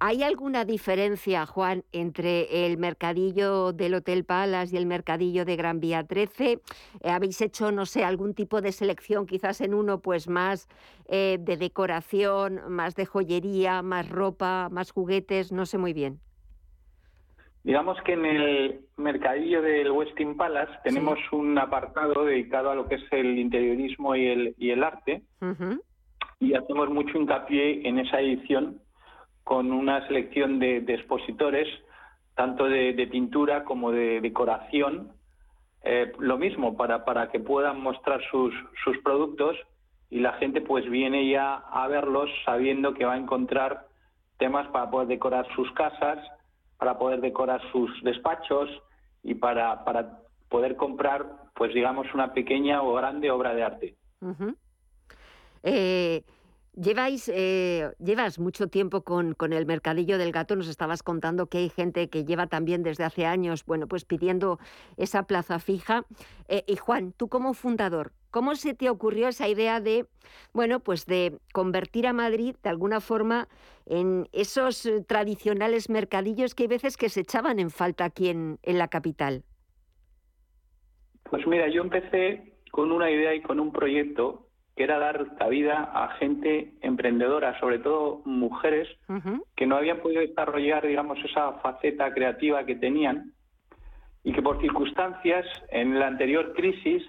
¿Hay 0.03 0.23
alguna 0.23 0.65
diferencia, 0.65 1.45
Juan, 1.45 1.85
entre 1.93 2.65
el 2.65 2.79
mercadillo 2.79 3.75
del 3.75 3.93
Hotel 3.93 4.25
Palace 4.25 4.75
y 4.75 4.79
el 4.79 4.87
mercadillo 4.87 5.45
de 5.45 5.57
Gran 5.57 5.79
Vía 5.79 6.05
13? 6.05 6.53
Eh, 6.53 6.61
¿Habéis 7.11 7.39
hecho, 7.43 7.71
no 7.71 7.85
sé, 7.85 8.03
algún 8.03 8.33
tipo 8.33 8.63
de 8.63 8.73
selección, 8.73 9.27
quizás 9.27 9.61
en 9.61 9.75
uno 9.75 10.01
pues 10.01 10.27
más 10.27 10.69
eh, 11.07 11.37
de 11.39 11.59
decoración, 11.59 12.63
más 12.71 12.95
de 12.95 13.05
joyería, 13.05 13.83
más 13.83 14.09
ropa, 14.09 14.71
más 14.71 14.91
juguetes? 14.91 15.53
No 15.53 15.67
sé 15.67 15.77
muy 15.77 15.93
bien. 15.93 16.19
Digamos 17.63 18.01
que 18.03 18.15
en 18.15 18.25
el 18.25 18.81
mercadillo 18.97 19.61
del 19.61 19.91
Westin 19.91 20.37
Palace 20.37 20.73
tenemos 20.83 21.19
un 21.31 21.59
apartado 21.59 22.25
dedicado 22.25 22.71
a 22.71 22.75
lo 22.75 22.89
que 22.89 22.95
es 22.95 23.03
el 23.11 23.39
interiorismo 23.39 24.17
y 24.17 24.27
el, 24.27 24.55
y 24.59 24.71
el 24.71 24.83
arte. 24.83 25.23
Y 26.39 26.55
hacemos 26.55 26.89
mucho 26.89 27.19
hincapié 27.19 27.87
en 27.87 27.99
esa 27.99 28.21
edición 28.21 28.81
con 29.45 29.73
una 29.73 30.07
selección 30.07 30.59
de, 30.59 30.79
expositores, 30.79 31.69
tanto 32.35 32.65
de, 32.65 33.09
pintura 33.11 33.65
como 33.65 33.93
de 33.93 34.21
decoración, 34.23 35.13
eh, 35.83 36.13
lo 36.19 36.39
mismo, 36.39 36.77
para, 36.77 37.05
para 37.05 37.31
que 37.31 37.41
puedan 37.41 37.81
mostrar 37.81 38.23
sus, 38.31 38.55
sus 38.85 38.97
productos 38.99 39.57
y 40.11 40.21
la 40.21 40.33
gente 40.35 40.61
pues 40.61 40.89
viene 40.91 41.29
ya 41.29 41.55
a 41.55 41.87
verlos 41.89 42.31
sabiendo 42.45 42.95
que 42.95 43.05
va 43.05 43.15
a 43.15 43.19
encontrar 43.19 43.87
temas 44.39 44.67
para 44.69 44.91
poder 44.91 45.09
decorar 45.09 45.47
sus 45.55 45.71
casas, 45.73 46.19
para 46.81 46.99
poder 46.99 47.21
decorar 47.21 47.61
sus 47.71 47.91
despachos 48.03 48.69
y 49.23 49.35
para, 49.35 49.85
para 49.85 50.23
poder 50.49 50.77
comprar, 50.77 51.27
pues 51.55 51.75
digamos, 51.75 52.13
una 52.15 52.33
pequeña 52.33 52.83
o 52.83 52.95
grande 52.95 53.31
obra 53.31 53.55
de 53.55 53.63
arte. 53.63 53.97
eh, 55.63 56.25
Lleváis, 56.75 57.29
eh, 57.35 57.91
llevas 57.99 58.39
mucho 58.39 58.69
tiempo 58.69 59.03
con, 59.03 59.35
con, 59.35 59.53
el 59.53 59.67
mercadillo 59.67 60.17
del 60.17 60.33
gato, 60.33 60.57
nos 60.57 60.69
estabas 60.69 61.03
contando 61.03 61.47
que 61.47 61.59
hay 61.59 61.69
gente 61.69 62.09
que 62.09 62.25
lleva 62.25 62.47
también 62.47 62.83
desde 62.83 63.05
hace 63.05 63.27
años, 63.27 63.67
bueno, 63.67 63.89
pues 63.89 64.05
pidiendo 64.05 64.59
esa 64.97 65.25
plaza 65.25 65.59
fija. 65.59 66.07
Eh, 66.49 66.65
y 66.67 66.77
Juan, 66.77 67.13
tú 67.13 67.29
como 67.29 67.53
fundador, 67.55 68.13
¿cómo 68.31 68.55
se 68.55 68.75
te 68.75 68.91
ocurrió 68.91 69.29
esa 69.29 69.49
idea 69.49 69.81
de, 69.81 70.07
bueno, 70.53 70.81
pues 70.81 71.07
de 71.07 71.39
convertir 71.53 72.07
a 72.07 72.13
Madrid 72.13 72.57
de 72.63 72.71
alguna 72.71 73.01
forma 73.01 73.49
en 73.87 74.29
esos 74.33 74.87
eh, 74.87 75.03
tradicionales 75.07 75.91
mercadillos 75.91 76.55
que 76.55 76.65
hay 76.65 76.69
veces 76.69 76.97
que 76.97 77.09
se 77.09 77.21
echaban 77.21 77.59
en 77.59 77.71
falta 77.71 78.05
aquí 78.05 78.29
en, 78.29 78.59
en 78.63 78.79
la 78.79 78.89
capital? 78.89 79.43
Pues 81.25 81.47
mira, 81.47 81.69
yo 81.69 81.83
empecé 81.83 82.55
con 82.71 82.93
una 82.93 83.11
idea 83.11 83.35
y 83.35 83.43
con 83.43 83.61
un 83.61 83.73
proyecto 83.73 84.47
que 84.77 84.85
era 84.85 84.99
dar 84.99 85.37
cabida 85.37 85.91
a 85.93 86.17
gente 86.17 86.73
emprendedora, 86.81 87.59
sobre 87.61 87.79
todo 87.81 88.23
mujeres, 88.25 88.89
que 89.57 89.67
no 89.67 89.77
habían 89.77 90.01
podido 90.01 90.23
desarrollar, 90.23 90.87
digamos, 90.87 91.19
esa 91.25 91.53
faceta 91.61 92.13
creativa 92.15 92.65
que 92.65 92.77
tenían 92.77 93.35
y 94.25 94.33
que 94.33 94.43
por 94.43 94.61
circunstancias 94.61 95.47
en 95.71 95.99
la 95.99 96.07
anterior 96.07 96.55
crisis 96.55 97.03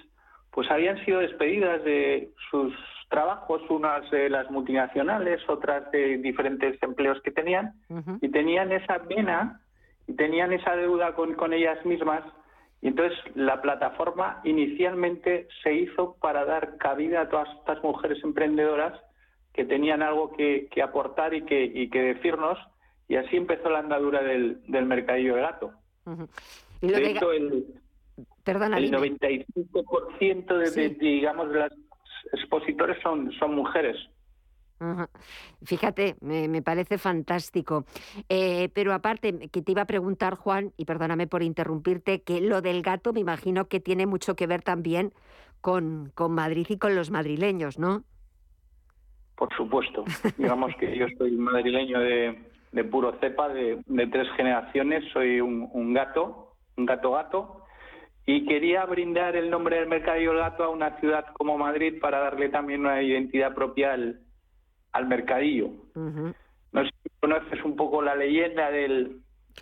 pues 0.51 0.69
habían 0.69 1.03
sido 1.05 1.19
despedidas 1.19 1.83
de 1.83 2.29
sus 2.49 2.73
trabajos, 3.09 3.61
unas 3.69 4.09
de 4.11 4.29
las 4.29 4.49
multinacionales, 4.51 5.41
otras 5.49 5.91
de 5.91 6.17
diferentes 6.17 6.81
empleos 6.81 7.21
que 7.21 7.31
tenían, 7.31 7.73
y 8.21 8.29
tenían 8.29 8.71
esa 8.71 8.99
pena 9.03 9.61
y 10.07 10.13
tenían 10.13 10.53
esa 10.53 10.75
deuda 10.75 11.13
con, 11.13 11.33
con 11.35 11.53
ellas 11.53 11.85
mismas 11.85 12.23
y 12.81 12.87
entonces 12.87 13.17
la 13.35 13.61
plataforma 13.61 14.41
inicialmente 14.43 15.47
se 15.63 15.73
hizo 15.73 16.15
para 16.19 16.45
dar 16.45 16.77
cabida 16.77 17.21
a 17.21 17.29
todas 17.29 17.47
estas 17.59 17.81
mujeres 17.83 18.23
emprendedoras 18.23 18.99
que 19.53 19.65
tenían 19.65 20.01
algo 20.01 20.31
que, 20.31 20.67
aportar 20.83 21.33
y 21.33 21.43
que, 21.43 21.63
y 21.63 21.89
que 21.89 22.01
decirnos, 22.01 22.57
y 23.07 23.17
así 23.17 23.37
empezó 23.37 23.69
la 23.69 23.79
andadura 23.79 24.23
del, 24.23 24.61
del 24.67 24.85
mercadillo 24.85 25.35
de 25.35 25.41
gato. 25.41 25.71
¿Y 26.81 26.87
lo 26.87 26.97
de, 26.97 27.11
el, 27.11 27.65
Perdona, 28.43 28.77
el 28.77 28.91
95% 28.91 30.57
de, 30.57 30.71
de, 30.71 30.89
digamos, 30.89 31.51
de 31.51 31.59
las 31.59 31.73
expositores 32.33 32.97
son, 33.01 33.31
son 33.33 33.55
mujeres. 33.55 33.97
Fíjate, 35.63 36.15
me, 36.21 36.61
parece 36.61 36.97
fantástico. 36.97 37.85
Eh, 38.29 38.69
pero 38.73 38.93
aparte, 38.93 39.49
que 39.49 39.61
te 39.61 39.71
iba 39.71 39.83
a 39.83 39.85
preguntar, 39.85 40.35
Juan, 40.35 40.71
y 40.75 40.85
perdóname 40.85 41.27
por 41.27 41.43
interrumpirte, 41.43 42.21
que 42.23 42.41
lo 42.41 42.61
del 42.61 42.81
gato 42.81 43.13
me 43.13 43.19
imagino 43.19 43.67
que 43.67 43.79
tiene 43.79 44.07
mucho 44.07 44.35
que 44.35 44.47
ver 44.47 44.63
también 44.63 45.13
con, 45.61 46.11
con 46.15 46.33
Madrid 46.33 46.65
y 46.69 46.77
con 46.77 46.95
los 46.95 47.11
madrileños, 47.11 47.77
¿no? 47.77 48.03
Por 49.35 49.55
supuesto. 49.55 50.03
Digamos 50.37 50.71
que 50.79 50.97
yo 50.97 51.05
soy 51.17 51.31
madrileño 51.31 51.99
de, 51.99 52.43
de 52.71 52.83
puro 52.83 53.17
cepa, 53.19 53.49
de, 53.49 53.81
de, 53.85 54.07
tres 54.07 54.27
generaciones, 54.35 55.03
soy 55.13 55.41
un, 55.41 55.69
un 55.71 55.93
gato, 55.93 56.55
un 56.77 56.85
gato 56.87 57.11
gato, 57.11 57.60
y 58.25 58.45
quería 58.45 58.85
brindar 58.85 59.35
el 59.35 59.49
nombre 59.49 59.77
del 59.77 59.89
Mercadillo 59.89 60.35
Gato 60.35 60.63
a 60.63 60.69
una 60.69 60.99
ciudad 60.99 61.25
como 61.33 61.57
Madrid 61.57 61.99
para 61.99 62.19
darle 62.19 62.49
también 62.49 62.81
una 62.81 63.01
identidad 63.01 63.53
propia 63.53 63.93
al, 63.93 64.21
al 64.91 65.07
mercadillo. 65.07 65.69
No 65.95 66.83
sé 66.83 66.91
si 67.03 67.09
conoces 67.19 67.63
un 67.65 67.75
poco 67.75 68.01
la 68.01 68.15
leyenda 68.15 68.69
del, 68.71 69.21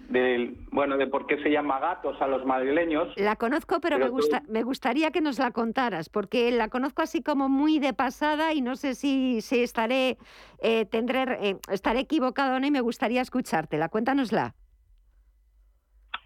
del, 0.09 0.57
bueno, 0.71 0.97
de 0.97 1.07
por 1.07 1.25
qué 1.25 1.41
se 1.41 1.49
llama 1.49 1.79
gatos 1.79 2.21
a 2.21 2.27
los 2.27 2.45
madrileños. 2.45 3.13
La 3.17 3.35
conozco, 3.35 3.79
pero, 3.81 3.97
me, 3.97 4.09
gusta, 4.09 4.43
me 4.47 4.63
gustaría 4.63 5.11
que 5.11 5.21
nos 5.21 5.39
la 5.39 5.51
contaras, 5.51 6.09
porque 6.09 6.51
la 6.51 6.69
conozco 6.69 7.01
así 7.01 7.23
como 7.23 7.49
muy 7.49 7.79
de 7.79 7.93
pasada 7.93 8.53
y 8.53 8.61
no 8.61 8.75
sé 8.75 8.93
si, 8.95 9.41
si 9.41 9.63
estaré, 9.63 10.17
eh, 10.61 10.85
tendré, 10.85 11.23
eh, 11.41 11.57
estaré 11.71 12.01
equivocado 12.01 12.57
o 12.57 12.59
no 12.59 12.67
y 12.67 12.71
me 12.71 12.81
gustaría 12.81 13.21
escuchártela. 13.21 13.89
Cuéntanosla. 13.89 14.53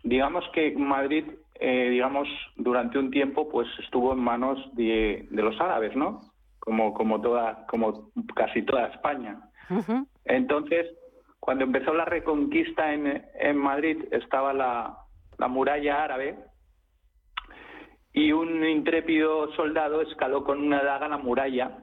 Digamos 0.03 0.43
que 0.53 0.73
Madrid, 0.75 1.25
eh, 1.55 1.89
digamos, 1.89 2.27
durante 2.55 2.97
un 2.97 3.11
tiempo, 3.11 3.49
pues 3.49 3.67
estuvo 3.79 4.13
en 4.13 4.19
manos 4.19 4.59
de, 4.73 5.27
de 5.29 5.41
los 5.41 5.59
árabes, 5.61 5.95
¿no? 5.95 6.21
como, 6.63 6.93
como, 6.93 7.19
toda, 7.19 7.65
como 7.67 8.09
casi 8.35 8.61
toda 8.61 8.87
España. 8.87 9.37
Entonces, 10.23 10.87
cuando 11.41 11.65
empezó 11.65 11.93
la 11.93 12.05
reconquista 12.05 12.93
en, 12.93 13.21
en 13.37 13.57
Madrid, 13.57 14.05
estaba 14.11 14.53
la, 14.53 14.97
la 15.37 15.47
muralla 15.49 16.01
árabe 16.01 16.37
y 18.13 18.31
un 18.31 18.63
intrépido 18.63 19.51
soldado 19.55 20.01
escaló 20.01 20.45
con 20.45 20.61
una 20.61 20.81
daga 20.81 21.09
la 21.09 21.17
muralla 21.17 21.79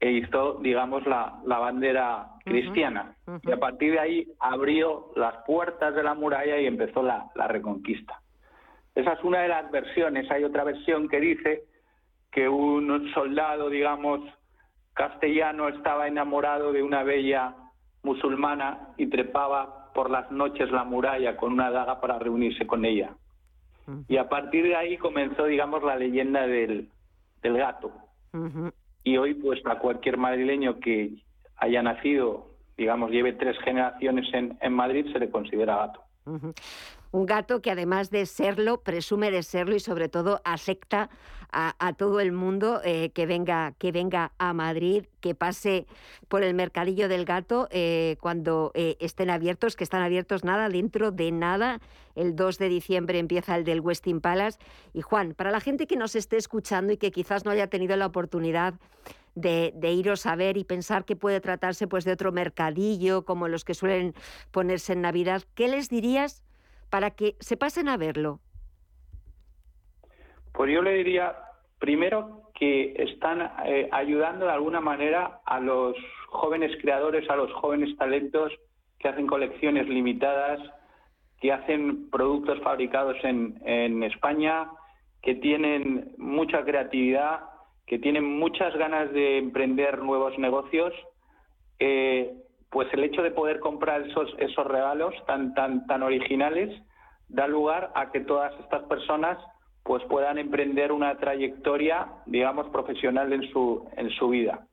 e 0.00 0.12
hizo, 0.12 0.54
digamos, 0.62 1.06
la, 1.06 1.38
la 1.44 1.58
bandera 1.58 2.30
cristiana. 2.46 3.16
Y 3.42 3.50
a 3.50 3.58
partir 3.58 3.92
de 3.92 4.00
ahí 4.00 4.32
abrió 4.40 5.10
las 5.14 5.44
puertas 5.44 5.94
de 5.94 6.04
la 6.04 6.14
muralla 6.14 6.58
y 6.58 6.66
empezó 6.66 7.02
la, 7.02 7.26
la 7.34 7.48
reconquista. 7.48 8.22
Esa 8.94 9.12
es 9.12 9.24
una 9.24 9.40
de 9.40 9.48
las 9.48 9.70
versiones. 9.70 10.30
Hay 10.30 10.44
otra 10.44 10.64
versión 10.64 11.08
que 11.08 11.20
dice 11.20 11.64
que 12.30 12.48
un 12.48 13.10
soldado, 13.14 13.70
digamos, 13.70 14.20
castellano 14.94 15.68
estaba 15.68 16.08
enamorado 16.08 16.72
de 16.72 16.82
una 16.82 17.02
bella 17.04 17.54
musulmana 18.02 18.88
y 18.96 19.06
trepaba 19.06 19.92
por 19.94 20.10
las 20.10 20.30
noches 20.30 20.70
la 20.70 20.84
muralla 20.84 21.36
con 21.36 21.52
una 21.52 21.70
daga 21.70 22.00
para 22.00 22.18
reunirse 22.18 22.66
con 22.66 22.84
ella. 22.84 23.14
Y 24.06 24.18
a 24.18 24.28
partir 24.28 24.64
de 24.64 24.76
ahí 24.76 24.98
comenzó, 24.98 25.44
digamos, 25.44 25.82
la 25.82 25.96
leyenda 25.96 26.46
del, 26.46 26.90
del 27.42 27.56
gato. 27.56 27.90
Y 29.02 29.16
hoy, 29.16 29.34
pues, 29.34 29.64
a 29.64 29.78
cualquier 29.78 30.18
madrileño 30.18 30.78
que 30.78 31.14
haya 31.56 31.82
nacido, 31.82 32.48
digamos, 32.76 33.10
lleve 33.10 33.32
tres 33.32 33.58
generaciones 33.60 34.32
en, 34.34 34.58
en 34.60 34.72
Madrid, 34.72 35.10
se 35.12 35.18
le 35.18 35.30
considera 35.30 35.76
gato. 35.76 36.02
Un 37.10 37.26
gato 37.26 37.62
que 37.62 37.70
además 37.70 38.10
de 38.10 38.26
serlo, 38.26 38.82
presume 38.82 39.30
de 39.30 39.42
serlo 39.42 39.74
y 39.74 39.80
sobre 39.80 40.08
todo 40.08 40.40
acepta 40.44 41.08
a, 41.50 41.94
todo 41.94 42.20
el 42.20 42.32
mundo 42.32 42.80
eh, 42.84 43.10
que, 43.10 43.24
venga, 43.24 43.72
que 43.78 43.90
venga 43.90 44.32
a 44.38 44.52
Madrid, 44.52 45.06
que 45.20 45.34
pase 45.34 45.86
por 46.28 46.42
el 46.42 46.54
mercadillo 46.54 47.08
del 47.08 47.24
gato 47.24 47.68
eh, 47.70 48.16
cuando 48.20 48.70
eh, 48.74 48.96
estén 49.00 49.30
abiertos, 49.30 49.74
que 49.74 49.84
están 49.84 50.02
abiertos 50.02 50.44
nada, 50.44 50.68
dentro 50.68 51.10
de 51.10 51.32
nada. 51.32 51.80
El 52.14 52.36
2 52.36 52.58
de 52.58 52.68
diciembre 52.68 53.18
empieza 53.18 53.56
el 53.56 53.64
del 53.64 53.80
Westin 53.80 54.20
Palace. 54.20 54.58
Y 54.92 55.00
Juan, 55.00 55.34
para 55.34 55.50
la 55.50 55.60
gente 55.60 55.86
que 55.86 55.96
nos 55.96 56.16
esté 56.16 56.36
escuchando 56.36 56.92
y 56.92 56.98
que 56.98 57.10
quizás 57.10 57.44
no 57.44 57.50
haya 57.50 57.68
tenido 57.68 57.96
la 57.96 58.06
oportunidad 58.06 58.74
de, 59.34 59.72
de, 59.74 59.92
iros 59.92 60.26
a 60.26 60.34
ver 60.34 60.56
y 60.56 60.64
pensar 60.64 61.04
que 61.04 61.16
puede 61.16 61.40
tratarse 61.40 61.86
pues 61.86 62.04
de 62.04 62.12
otro 62.12 62.32
mercadillo 62.32 63.24
como 63.24 63.46
los 63.46 63.64
que 63.64 63.74
suelen 63.74 64.14
ponerse 64.50 64.94
en 64.94 65.02
Navidad, 65.02 65.44
¿qué 65.54 65.68
les 65.68 65.88
dirías 65.88 66.42
para 66.90 67.10
que 67.10 67.36
se 67.40 67.56
pasen 67.56 67.88
a 67.88 67.96
verlo? 67.96 68.40
Pues 70.52 70.72
yo 70.72 70.82
le 70.82 70.94
diría, 70.94 71.36
primero, 71.78 72.50
que 72.54 72.94
están 72.98 73.52
eh, 73.64 73.88
ayudando 73.92 74.46
de 74.46 74.52
alguna 74.52 74.80
manera 74.80 75.40
a 75.44 75.60
los 75.60 75.94
jóvenes 76.28 76.76
creadores, 76.80 77.28
a 77.30 77.36
los 77.36 77.52
jóvenes 77.52 77.96
talentos 77.96 78.52
que 78.98 79.08
hacen 79.08 79.26
colecciones 79.26 79.88
limitadas, 79.88 80.58
que 81.40 81.52
hacen 81.52 82.10
productos 82.10 82.60
fabricados 82.62 83.16
en, 83.22 84.02
España, 84.02 84.68
que 85.22 85.36
tienen 85.36 86.12
mucha 86.18 86.64
creatividad, 86.64 87.40
que 87.86 88.00
tienen 88.00 88.24
muchas 88.24 88.76
ganas 88.76 89.12
de 89.12 89.38
emprender 89.38 89.98
nuevos 89.98 90.36
negocios. 90.38 90.92
Eh, 91.78 92.34
pues 92.70 92.88
el 92.92 93.04
hecho 93.04 93.22
de 93.22 93.30
poder 93.30 93.60
comprar 93.60 94.02
esos, 94.02 94.34
esos 94.38 94.66
regalos 94.66 95.14
tan, 95.26 95.54
tan, 95.54 95.86
tan 95.86 96.02
originales 96.02 96.70
da 97.28 97.46
lugar 97.46 97.90
a 97.94 98.10
que 98.10 98.20
todas 98.20 98.52
estas 98.60 98.82
personas 98.84 99.38
pues 99.82 100.02
puedan 100.04 100.36
emprender 100.38 100.92
una 100.92 101.16
trayectoria, 101.16 102.08
digamos, 102.26 102.68
profesional 102.68 103.32
en 103.32 103.50
su, 103.50 103.88
en 103.96 104.10
su 104.10 104.28
vida. 104.28 104.66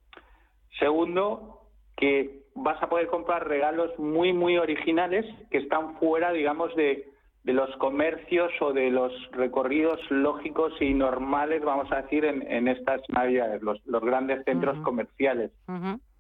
Segundo, 0.78 1.62
que 1.96 2.44
vas 2.54 2.82
a 2.84 2.90
poder 2.90 3.08
comprar 3.08 3.48
regalos 3.48 3.98
muy, 3.98 4.34
muy 4.34 4.58
originales 4.58 5.26
que 5.52 5.60
están 5.60 5.96
fuera, 6.00 6.34
digamos, 6.34 6.76
de, 6.76 7.08
de 7.44 7.54
los 7.54 7.74
comercios 7.78 8.52
o 8.60 8.74
de 8.74 8.90
los 8.90 9.14
recorridos 9.32 10.00
lógicos 10.10 10.74
y 10.82 10.94
normales, 10.94 11.64
vamos 11.64 11.90
a 11.92 12.02
decir, 12.02 12.26
en, 12.26 12.42
en 12.52 12.68
estas 12.68 13.02
navidades, 13.10 13.62
los, 13.62 13.86
los 13.86 14.04
grandes 14.04 14.44
centros 14.44 14.78
comerciales. 14.80 15.52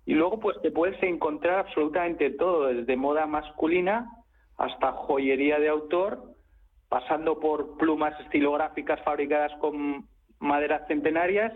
Y 0.06 0.14
luego, 0.14 0.39
pues 0.39 0.62
te 0.62 0.72
puedes 0.72 1.01
encontrar 1.01 1.60
absolutamente 1.60 2.30
todo, 2.32 2.68
desde 2.68 2.95
moda 2.95 3.26
masculina 3.26 4.10
hasta 4.58 4.91
joyería 4.93 5.60
de 5.60 5.70
autor, 5.70 6.36
pasando 6.89 7.39
por 7.39 7.78
plumas 7.78 8.20
estilográficas 8.22 9.01
fabricadas 9.03 9.51
con 9.60 10.08
maderas 10.39 10.88
centenarias, 10.88 11.51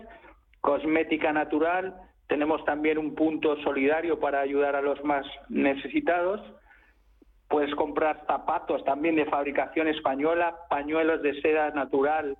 cosmética 0.60 1.32
natural, 1.32 1.94
tenemos 2.30 2.64
también 2.64 2.96
un 2.96 3.16
punto 3.16 3.56
solidario 3.62 4.20
para 4.20 4.40
ayudar 4.40 4.76
a 4.76 4.82
los 4.82 5.02
más 5.02 5.26
necesitados. 5.48 6.40
Puedes 7.48 7.74
comprar 7.74 8.24
zapatos 8.26 8.84
también 8.84 9.16
de 9.16 9.24
fabricación 9.26 9.88
española, 9.88 10.56
pañuelos 10.68 11.22
de 11.22 11.40
seda 11.40 11.70
natural 11.70 12.36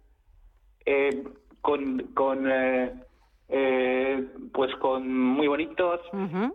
eh, 0.86 1.24
con, 1.60 1.98
con 2.14 2.48
eh, 2.48 2.92
eh, 3.50 4.26
pues 4.52 4.74
con 4.76 5.12
muy 5.12 5.48
bonitos 5.48 6.00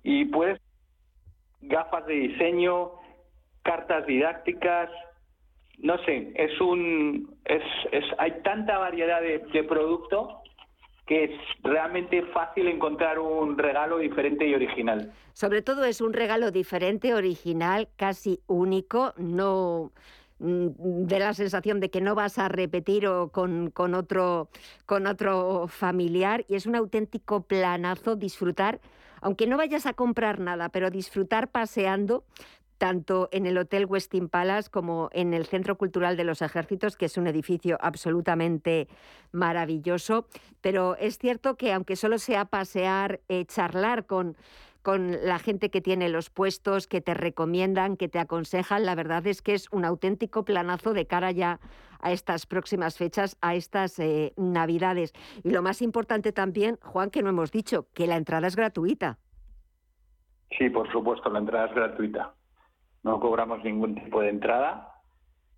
y 0.04 0.26
pues 0.26 0.60
gafas 1.62 2.06
de 2.06 2.14
diseño, 2.14 2.92
cartas 3.64 4.06
didácticas, 4.06 4.90
no 5.80 5.98
sé, 6.06 6.32
es 6.36 6.60
un 6.62 7.36
es, 7.46 7.64
es 7.92 8.06
hay 8.18 8.42
tanta 8.44 8.78
variedad 8.78 9.22
de, 9.22 9.40
de 9.40 9.64
producto 9.64 10.42
que 11.06 11.26
es 11.26 11.32
realmente 11.62 12.24
fácil 12.34 12.68
encontrar 12.68 13.20
un 13.20 13.58
regalo 13.58 14.00
diferente 14.00 14.48
y 14.48 14.56
original. 14.56 15.12
Sobre 15.34 15.62
todo 15.62 15.86
es 15.86 16.02
un 16.02 16.14
regalo 16.14 16.50
diferente, 16.50 17.14
original, 17.14 17.90
casi 17.96 18.40
único, 18.48 19.14
no 19.18 19.92
de 20.40 21.20
la 21.20 21.34
sensación 21.34 21.80
de 21.80 21.90
que 21.90 22.02
no 22.02 22.14
vas 22.14 22.38
a 22.38 22.50
repetir 22.50 23.08
o 23.08 23.30
con, 23.30 23.72
con, 23.72 23.94
otro, 23.94 24.50
con 24.86 25.08
otro 25.08 25.68
familiar 25.68 26.46
y 26.50 26.56
es 26.56 26.66
un 26.66 26.76
auténtico 26.76 27.44
planazo 27.44 28.16
disfrutar, 28.16 28.82
aunque 29.22 29.48
no 29.48 29.58
vayas 29.58 29.86
a 29.86 29.94
comprar 29.94 30.40
nada, 30.40 30.70
pero 30.70 30.90
disfrutar 30.90 31.52
paseando 31.52 32.26
tanto 32.78 33.30
en 33.32 33.46
el 33.46 33.58
Hotel 33.58 33.86
Westin 33.86 34.30
Palace 34.30 34.70
como 34.70 35.10
en 35.14 35.34
el 35.34 35.46
Centro 35.46 35.78
Cultural 35.78 36.18
de 36.18 36.24
los 36.24 36.42
Ejércitos, 36.42 36.98
que 36.98 37.06
es 37.06 37.18
un 37.18 37.28
edificio 37.28 37.78
absolutamente 37.82 38.88
maravilloso. 39.32 40.28
Pero 40.62 40.96
es 40.98 41.18
cierto 41.18 41.56
que 41.56 41.74
aunque 41.74 41.96
solo 41.96 42.18
sea 42.18 42.46
pasear, 42.46 43.22
eh, 43.30 43.46
charlar 43.46 44.06
con 44.06 44.36
con 44.86 45.18
la 45.24 45.40
gente 45.40 45.70
que 45.70 45.82
tiene 45.82 46.08
los 46.08 46.30
puestos, 46.30 46.88
que 46.88 47.02
te 47.02 47.14
recomiendan, 47.14 47.98
que 47.98 48.08
te 48.08 48.20
aconsejan. 48.20 48.86
La 48.86 48.96
verdad 48.96 49.28
es 49.28 49.42
que 49.42 49.54
es 49.54 49.68
un 49.74 49.84
auténtico 49.84 50.46
planazo 50.46 50.94
de 50.94 51.08
cara 51.08 51.32
ya 51.32 51.60
a 52.00 52.14
estas 52.14 52.46
próximas 52.46 52.98
fechas, 52.98 53.38
a 53.42 53.56
estas 53.56 54.00
eh, 54.00 54.32
Navidades. 54.38 55.12
Y 55.44 55.50
lo 55.50 55.62
más 55.62 55.82
importante 55.82 56.32
también, 56.32 56.78
Juan, 56.82 57.10
que 57.10 57.22
no 57.22 57.30
hemos 57.30 57.52
dicho, 57.52 57.88
que 57.94 58.08
la 58.08 58.16
entrada 58.16 58.48
es 58.48 58.56
gratuita. 58.56 59.18
Sí, 60.58 60.70
por 60.70 60.90
supuesto, 60.92 61.30
la 61.30 61.40
entrada 61.40 61.66
es 61.66 61.76
gratuita 61.76 62.34
no 63.06 63.20
cobramos 63.20 63.64
ningún 63.64 63.96
tipo 63.96 64.20
de 64.20 64.30
entrada. 64.30 64.92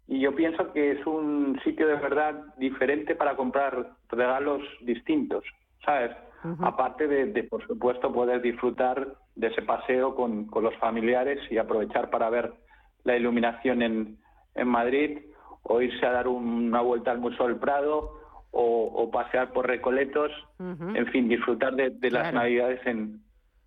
Y 0.06 0.20
yo 0.20 0.36
pienso 0.36 0.72
que 0.74 0.92
es 0.92 1.08
un 1.08 1.60
sitio 1.64 1.88
de 1.88 1.96
verdad 1.96 2.54
diferente 2.58 3.16
para 3.16 3.36
comprar 3.36 3.94
regalos 4.10 4.62
distintos, 4.82 5.44
¿sabes? 5.84 6.12
Aparte 6.62 7.08
de, 7.08 7.44
por 7.44 7.66
supuesto, 7.66 8.14
poder 8.14 8.42
disfrutar 8.42 9.16
de 9.36 9.48
ese 9.48 9.64
paseo 9.64 10.16
con, 10.16 10.46
con, 10.46 10.64
los 10.64 10.76
familiares 10.78 11.40
y 11.50 11.58
aprovechar 11.58 12.10
para 12.10 12.30
ver 12.30 12.54
la 13.04 13.18
iluminación 13.18 13.82
en, 13.82 14.18
en 14.56 14.68
Madrid 14.68 15.20
o 15.64 15.82
irse 15.82 16.06
a 16.06 16.12
dar 16.12 16.28
una 16.28 16.82
vuelta 16.82 17.12
al 17.12 17.20
Museo 17.20 17.48
del 17.48 17.58
Prado 17.58 18.14
o, 18.52 19.10
pasear 19.12 19.52
por 19.52 19.68
Recoletos, 19.68 20.32
en 20.60 21.06
fin, 21.08 21.28
disfrutar 21.28 21.76
de, 21.76 22.12
las 22.12 22.34
Navidades 22.34 22.86
en, 22.88 23.22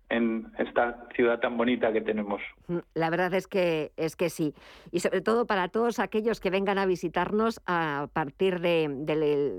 en 0.09 0.51
esta 0.57 1.07
ciudad 1.15 1.39
tan 1.39 1.57
bonita 1.57 1.93
que 1.93 2.01
tenemos. 2.01 2.41
Mm, 2.67 2.79
la 2.93 3.09
verdad 3.09 3.33
es 3.33 3.47
que 3.47 3.91
es 3.95 4.15
que 4.15 4.29
sí. 4.29 4.53
Y 4.91 4.99
sobre 4.99 5.21
todo 5.21 5.45
para 5.45 5.69
todos 5.69 5.99
aquellos 5.99 6.39
que 6.39 6.49
vengan 6.49 6.77
a 6.77 6.85
visitarnos 6.85 7.61
a 7.65 8.07
partir 8.11 8.59
de, 8.59 8.89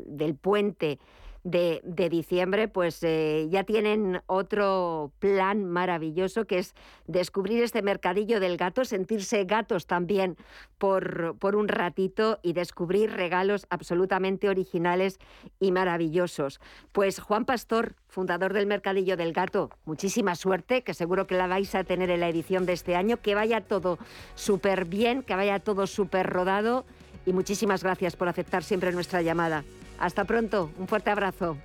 del 0.06 0.34
puente 0.36 0.98
de, 1.44 2.08
diciembre, 2.10 2.68
pues 2.68 3.02
eh, 3.02 3.48
ya 3.50 3.64
tienen 3.64 4.20
otro 4.26 5.12
plan 5.18 5.64
maravilloso 5.64 6.46
que 6.46 6.58
es 6.58 6.74
descubrir 7.06 7.62
este 7.62 7.82
mercadillo 7.82 8.38
del 8.38 8.56
gato, 8.56 8.84
sentirse 8.84 9.44
gatos 9.44 9.86
también 9.86 10.36
por, 10.78 11.36
por 11.38 11.56
un 11.56 11.68
ratito 11.68 12.38
y 12.42 12.52
descubrir 12.52 13.12
regalos 13.12 13.66
absolutamente 13.70 14.48
originales 14.48 15.18
y 15.58 15.72
maravillosos. 15.72 16.60
Pues 16.92 17.18
Juan 17.18 17.44
Pastor, 17.44 17.96
fundador 18.08 18.52
del 18.52 18.66
Mercadillo 18.66 19.16
del 19.16 19.32
Gato, 19.32 19.70
muchísima 19.84 20.36
suerte, 20.36 20.82
que 20.82 20.94
seguro 20.94 21.26
que 21.26 21.36
la 21.36 21.46
vais 21.46 21.74
a 21.74 21.84
tener 21.84 22.10
en 22.10 22.20
la 22.20 22.28
edición 22.28 22.66
de 22.66 22.74
este 22.74 22.94
año, 22.94 23.20
que 23.20 23.34
vaya 23.34 23.62
todo 23.62 23.98
súper 24.34 24.84
bien, 24.84 25.22
que 25.22 25.34
vaya 25.34 25.58
todo 25.58 25.86
súper 25.86 26.28
rodado 26.28 26.84
y 27.26 27.32
muchísimas 27.32 27.82
gracias 27.82 28.16
por 28.16 28.28
aceptar 28.28 28.62
siempre 28.62 28.92
nuestra 28.92 29.22
llamada. 29.22 29.64
Hasta 29.98 30.24
pronto, 30.24 30.70
un 30.78 30.88
fuerte 30.88 31.10
abrazo. 31.10 31.56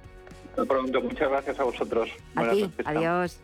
Hasta 0.49 0.65
pronto, 0.65 1.01
muchas 1.01 1.29
gracias 1.29 1.59
a 1.59 1.63
vosotros. 1.63 2.09
A 2.35 2.49
ti, 2.49 2.71
adiós. 2.85 3.39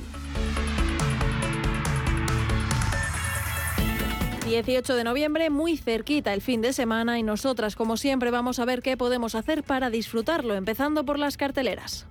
18 4.44 4.94
de 4.94 5.04
noviembre, 5.06 5.50
muy 5.50 5.78
cerquita 5.78 6.34
el 6.34 6.42
fin 6.42 6.60
de 6.60 6.74
semana 6.74 7.20
y 7.20 7.24
nosotras, 7.24 7.78
como 7.78 7.96
siempre, 7.96 8.30
vamos 8.30 8.60
a 8.60 8.66
ver 8.66 8.82
qué 8.82 8.98
podemos 8.98 9.36
hacer 9.36 9.64
para 9.64 9.90
disfrutarlo, 9.90 10.56
empezando 10.56 11.06
por 11.06 11.18
las 11.18 11.38
carteleras. 11.38 12.08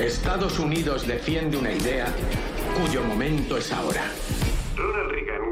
Estados 0.00 0.58
Unidos 0.58 1.06
defiende 1.06 1.56
una 1.56 1.72
idea 1.72 2.12
cuyo 2.76 3.04
momento 3.04 3.56
es 3.56 3.70
ahora. 3.70 4.02
Ronald 4.74 5.12
Reagan. 5.12 5.51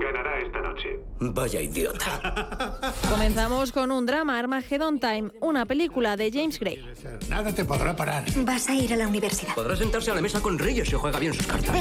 Vaya 1.21 1.61
idiota. 1.61 2.95
Comenzamos 3.11 3.73
con 3.73 3.91
un 3.91 4.07
drama, 4.07 4.39
Armageddon 4.39 4.99
Time, 4.99 5.31
una 5.41 5.67
película 5.67 6.17
de 6.17 6.31
James 6.33 6.59
Gray. 6.59 6.83
Nada 7.29 7.53
te 7.55 7.65
podrá 7.67 7.95
parar. 7.95 8.25
Vas 8.37 8.71
a 8.71 8.75
ir 8.75 8.95
a 8.95 8.97
la 8.97 9.07
universidad. 9.07 9.55
Podrá 9.55 9.77
sentarse 9.77 10.11
a 10.11 10.15
la 10.15 10.23
mesa 10.23 10.41
con 10.41 10.59
Reyes 10.59 10.89
si 10.89 10.97
juega 10.97 11.19
bien 11.19 11.35
sus 11.35 11.47
cartas. 11.47 11.77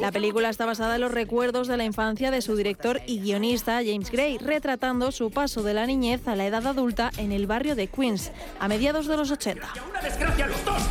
La 0.00 0.10
película 0.10 0.48
está 0.48 0.66
basada 0.66 0.96
en 0.96 1.02
los 1.02 1.12
recuerdos 1.12 1.68
de 1.68 1.76
la 1.76 1.84
infancia 1.84 2.32
de 2.32 2.42
su 2.42 2.56
director 2.56 3.00
y 3.06 3.20
guionista 3.20 3.80
James 3.84 4.10
Gray, 4.10 4.38
retratando 4.38 5.12
su 5.12 5.30
paso 5.30 5.62
de 5.62 5.74
la 5.74 5.86
niñez 5.86 6.26
a 6.26 6.34
la 6.34 6.46
edad 6.46 6.66
adulta 6.66 7.12
en 7.16 7.30
el 7.30 7.46
barrio 7.46 7.76
de 7.76 7.86
Queens, 7.86 8.32
a 8.58 8.66
mediados 8.66 9.06
de 9.06 9.16
los 9.16 9.30
80. 9.30 9.68
¡Una 9.88 10.00
desgracia 10.00 10.44
a 10.46 10.48
los 10.48 10.64
dos! 10.64 10.82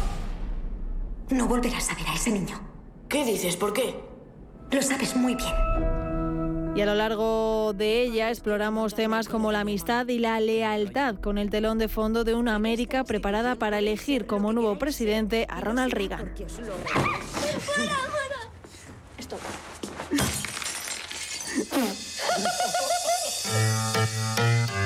No 1.31 1.47
volverás 1.47 1.89
a 1.89 1.95
ver 1.95 2.07
a 2.07 2.15
ese 2.15 2.31
niño. 2.31 2.59
¿Qué 3.09 3.25
dices? 3.25 3.57
¿Por 3.57 3.73
qué? 3.73 3.93
Lo 4.71 4.81
sabes 4.81 5.15
muy 5.15 5.35
bien. 5.35 5.98
Y 6.75 6.81
a 6.81 6.85
lo 6.85 6.95
largo 6.95 7.73
de 7.73 8.03
ella 8.03 8.29
exploramos 8.29 8.93
temas 8.93 9.27
como 9.27 9.51
la 9.51 9.61
amistad 9.61 10.07
y 10.07 10.19
la 10.19 10.39
lealtad, 10.39 11.15
con 11.15 11.37
el 11.37 11.49
telón 11.49 11.77
de 11.77 11.87
fondo 11.87 12.23
de 12.23 12.35
una 12.35 12.55
América 12.55 13.03
preparada 13.03 13.55
para 13.55 13.79
elegir 13.79 14.25
como 14.25 14.53
nuevo 14.53 14.77
presidente 14.77 15.45
a 15.49 15.61
Ronald 15.61 15.93
Reagan. 15.93 16.33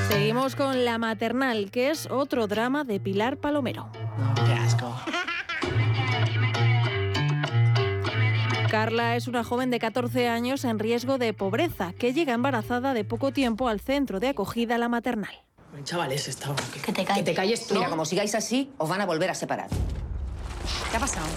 Seguimos 0.09 0.55
con 0.55 0.85
La 0.85 0.97
Maternal, 0.97 1.69
que 1.69 1.91
es 1.91 2.07
otro 2.09 2.47
drama 2.47 2.83
de 2.83 2.99
Pilar 2.99 3.37
Palomero. 3.37 3.89
Qué 4.35 4.53
asco. 4.53 4.95
Carla 8.73 9.15
es 9.15 9.27
una 9.27 9.43
joven 9.43 9.69
de 9.69 9.77
14 9.77 10.27
años 10.27 10.65
en 10.65 10.79
riesgo 10.79 11.19
de 11.19 11.31
pobreza 11.31 11.93
que 11.93 12.11
llega 12.11 12.33
embarazada 12.33 12.95
de 12.95 13.03
poco 13.03 13.31
tiempo 13.31 13.67
al 13.67 13.79
centro 13.79 14.19
de 14.19 14.29
acogida 14.29 14.79
La 14.79 14.89
Maternal. 14.89 15.29
Chavales, 15.83 16.27
está 16.27 16.55
Que 16.83 16.91
te 16.91 17.05
calles. 17.05 17.23
Que 17.23 17.23
te 17.23 17.35
calles 17.35 17.67
tú. 17.67 17.75
Mira, 17.75 17.87
como 17.91 18.03
sigáis 18.03 18.33
así, 18.33 18.71
os 18.79 18.89
van 18.89 18.99
a 18.99 19.05
volver 19.05 19.29
a 19.29 19.35
separar. 19.35 19.69
¿Qué 20.89 20.97
ha 20.97 20.99
pasado? 20.99 21.27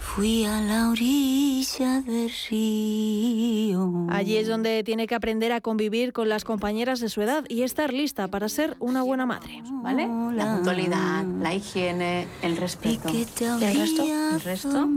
Fui 0.00 0.44
a 0.44 0.60
la 0.62 0.90
orilla 0.90 2.00
del 2.00 2.28
río. 2.50 4.08
Allí 4.10 4.38
es 4.38 4.48
donde 4.48 4.82
tiene 4.82 5.06
que 5.06 5.14
aprender 5.14 5.52
a 5.52 5.60
convivir 5.60 6.12
con 6.12 6.28
las 6.28 6.42
compañeras 6.42 6.98
de 6.98 7.08
su 7.08 7.22
edad 7.22 7.44
y 7.48 7.62
estar 7.62 7.92
lista 7.92 8.26
para 8.26 8.48
ser 8.48 8.74
una 8.80 9.04
buena 9.04 9.26
madre. 9.26 9.62
¿Vale? 9.64 10.08
La 10.34 10.56
puntualidad, 10.56 11.24
la 11.40 11.54
higiene, 11.54 12.26
el 12.42 12.56
respeto. 12.56 13.10
¿Y 13.10 13.28
el 13.64 13.76
resto? 13.78 14.02
¿El 14.02 14.40
resto? 14.40 14.88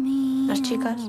Las 0.48 0.64
chicas. 0.64 1.00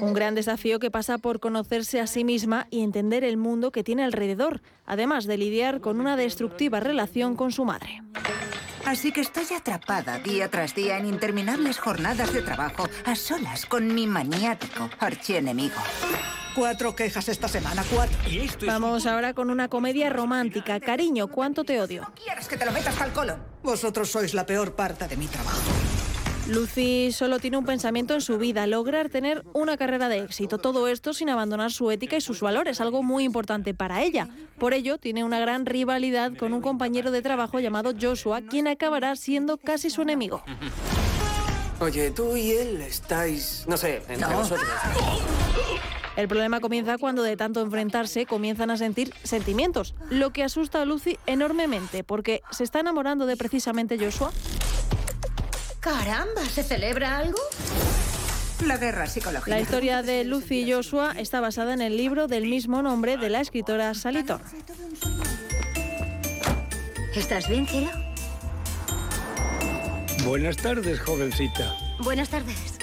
Un 0.00 0.12
gran 0.14 0.34
desafío 0.34 0.78
que 0.78 0.90
pasa 0.90 1.18
por 1.18 1.40
conocerse 1.40 2.00
a 2.00 2.06
sí 2.06 2.24
misma 2.24 2.66
y 2.70 2.82
entender 2.82 3.24
el 3.24 3.36
mundo 3.36 3.70
que 3.70 3.84
tiene 3.84 4.04
alrededor, 4.04 4.62
además 4.84 5.24
de 5.26 5.38
lidiar 5.38 5.80
con 5.80 6.00
una 6.00 6.16
destructiva 6.16 6.80
relación 6.80 7.36
con 7.36 7.52
su 7.52 7.64
madre. 7.64 8.02
Así 8.84 9.12
que 9.12 9.22
estoy 9.22 9.46
atrapada 9.56 10.18
día 10.18 10.50
tras 10.50 10.74
día 10.74 10.98
en 10.98 11.06
interminables 11.06 11.78
jornadas 11.78 12.32
de 12.32 12.42
trabajo, 12.42 12.88
a 13.04 13.16
solas 13.16 13.64
con 13.64 13.94
mi 13.94 14.06
maniático 14.06 14.90
archienemigo. 14.98 15.80
Cuatro 16.54 16.94
quejas 16.94 17.28
esta 17.28 17.48
semana, 17.48 17.82
cuatro. 17.92 18.16
Vamos 18.66 19.06
ahora 19.06 19.34
con 19.34 19.50
una 19.50 19.68
comedia 19.68 20.10
romántica. 20.10 20.78
Cariño, 20.80 21.28
¿cuánto 21.28 21.64
te 21.64 21.80
odio? 21.80 22.12
¿Quieres 22.22 22.46
que 22.46 22.56
te 22.56 22.66
lo 22.66 22.72
metas 22.72 23.00
al 23.00 23.12
colon? 23.12 23.42
Vosotros 23.62 24.10
sois 24.10 24.34
la 24.34 24.46
peor 24.46 24.74
parte 24.74 25.08
de 25.08 25.16
mi 25.16 25.26
trabajo. 25.26 25.72
Lucy 26.46 27.10
solo 27.10 27.38
tiene 27.38 27.56
un 27.56 27.64
pensamiento 27.64 28.12
en 28.12 28.20
su 28.20 28.36
vida, 28.36 28.66
lograr 28.66 29.08
tener 29.08 29.44
una 29.54 29.78
carrera 29.78 30.10
de 30.10 30.18
éxito. 30.18 30.58
Todo 30.58 30.88
esto 30.88 31.14
sin 31.14 31.30
abandonar 31.30 31.72
su 31.72 31.90
ética 31.90 32.16
y 32.16 32.20
sus 32.20 32.40
valores, 32.40 32.82
algo 32.82 33.02
muy 33.02 33.24
importante 33.24 33.72
para 33.72 34.02
ella. 34.02 34.28
Por 34.58 34.74
ello, 34.74 34.98
tiene 34.98 35.24
una 35.24 35.40
gran 35.40 35.64
rivalidad 35.64 36.36
con 36.36 36.52
un 36.52 36.60
compañero 36.60 37.10
de 37.10 37.22
trabajo 37.22 37.60
llamado 37.60 37.92
Joshua, 37.98 38.42
quien 38.42 38.68
acabará 38.68 39.16
siendo 39.16 39.56
casi 39.56 39.88
su 39.88 40.02
enemigo. 40.02 40.42
Oye, 41.80 42.10
tú 42.10 42.36
y 42.36 42.52
él 42.52 42.80
estáis, 42.82 43.64
no 43.66 43.78
sé, 43.78 44.02
entre 44.08 44.34
vosotros. 44.34 44.68
El 46.16 46.28
problema 46.28 46.60
comienza 46.60 46.98
cuando 46.98 47.22
de 47.22 47.36
tanto 47.36 47.60
enfrentarse 47.62 48.26
comienzan 48.26 48.70
a 48.70 48.76
sentir 48.76 49.12
sentimientos, 49.24 49.94
lo 50.10 50.30
que 50.30 50.44
asusta 50.44 50.82
a 50.82 50.84
Lucy 50.84 51.18
enormemente, 51.26 52.04
porque 52.04 52.42
se 52.50 52.64
está 52.64 52.80
enamorando 52.80 53.26
de 53.26 53.36
precisamente 53.36 53.98
Joshua. 53.98 54.30
Caramba, 55.84 56.42
¿se 56.48 56.62
celebra 56.62 57.18
algo? 57.18 57.38
La 58.64 58.78
guerra 58.78 59.06
psicológica. 59.06 59.50
La 59.50 59.60
historia 59.60 60.02
de 60.02 60.24
Lucy 60.24 60.60
y 60.60 60.72
Joshua 60.72 61.12
está 61.12 61.42
basada 61.42 61.74
en 61.74 61.82
el 61.82 61.98
libro 61.98 62.26
del 62.26 62.46
mismo 62.46 62.80
nombre 62.80 63.18
de 63.18 63.28
la 63.28 63.42
escritora 63.42 63.92
Sally 63.92 64.24
Thorne. 64.24 64.46
¿Estás 67.14 67.50
bien, 67.50 67.66
cielo? 67.66 67.90
Buenas 70.24 70.56
tardes, 70.56 70.98
jovencita. 71.00 71.76
Buenas 71.98 72.30
tardes. 72.30 72.78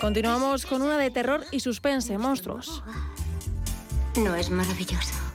Continuamos 0.00 0.64
con 0.64 0.80
una 0.80 0.96
de 0.96 1.10
terror 1.10 1.44
y 1.50 1.60
suspense, 1.60 2.16
monstruos. 2.16 2.82
¿No 4.16 4.34
es 4.34 4.48
maravilloso? 4.48 5.25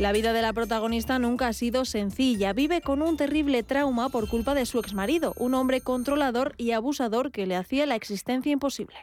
La 0.00 0.12
vida 0.12 0.32
de 0.32 0.40
la 0.40 0.54
protagonista 0.54 1.18
nunca 1.18 1.48
ha 1.48 1.52
sido 1.52 1.84
sencilla. 1.84 2.54
Vive 2.54 2.80
con 2.80 3.02
un 3.02 3.18
terrible 3.18 3.62
trauma 3.62 4.08
por 4.08 4.30
culpa 4.30 4.54
de 4.54 4.64
su 4.64 4.78
exmarido, 4.78 5.34
un 5.36 5.52
hombre 5.52 5.82
controlador 5.82 6.54
y 6.56 6.70
abusador 6.70 7.30
que 7.30 7.46
le 7.46 7.54
hacía 7.54 7.84
la 7.84 7.96
existencia 7.96 8.50
imposible. 8.50 8.96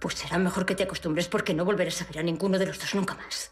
Pues 0.00 0.14
será 0.14 0.38
mejor 0.38 0.64
que 0.64 0.76
te 0.76 0.84
acostumbres 0.84 1.26
porque 1.26 1.54
no 1.54 1.64
volverás 1.64 2.00
a 2.02 2.04
ver 2.04 2.20
a 2.20 2.22
ninguno 2.22 2.56
de 2.56 2.66
los 2.66 2.78
dos 2.78 2.94
nunca 2.94 3.16
más. 3.16 3.50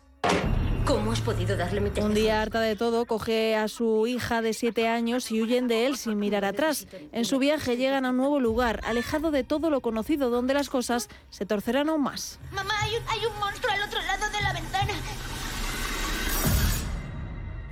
¿Cómo 0.84 1.10
has 1.10 1.20
podido 1.20 1.56
darle 1.56 1.80
mi 1.80 1.90
Un 2.00 2.14
día 2.14 2.40
harta 2.40 2.60
de 2.60 2.76
todo, 2.76 3.04
coge 3.04 3.56
a 3.56 3.66
su 3.66 4.06
hija 4.06 4.42
de 4.42 4.52
7 4.52 4.86
años 4.86 5.32
y 5.32 5.42
huyen 5.42 5.66
de 5.66 5.86
él 5.86 5.96
sin 5.96 6.20
mirar 6.20 6.44
atrás. 6.44 6.86
En 7.10 7.24
su 7.24 7.40
viaje 7.40 7.76
llegan 7.76 8.06
a 8.06 8.10
un 8.10 8.18
nuevo 8.18 8.38
lugar, 8.38 8.80
alejado 8.84 9.32
de 9.32 9.42
todo 9.42 9.70
lo 9.70 9.80
conocido, 9.80 10.30
donde 10.30 10.54
las 10.54 10.68
cosas 10.68 11.08
se 11.30 11.46
torcerán 11.46 11.88
aún 11.88 12.04
más. 12.04 12.38
Mamá, 12.52 12.74
hay 12.80 12.94
un, 12.94 13.02
hay 13.08 13.26
un 13.26 13.36
monstruo 13.40 13.72
al 13.72 13.82
otro 13.82 14.00
lado 14.02 14.30
de 14.30 14.40
la 14.40 14.52
ventana. 14.52 14.92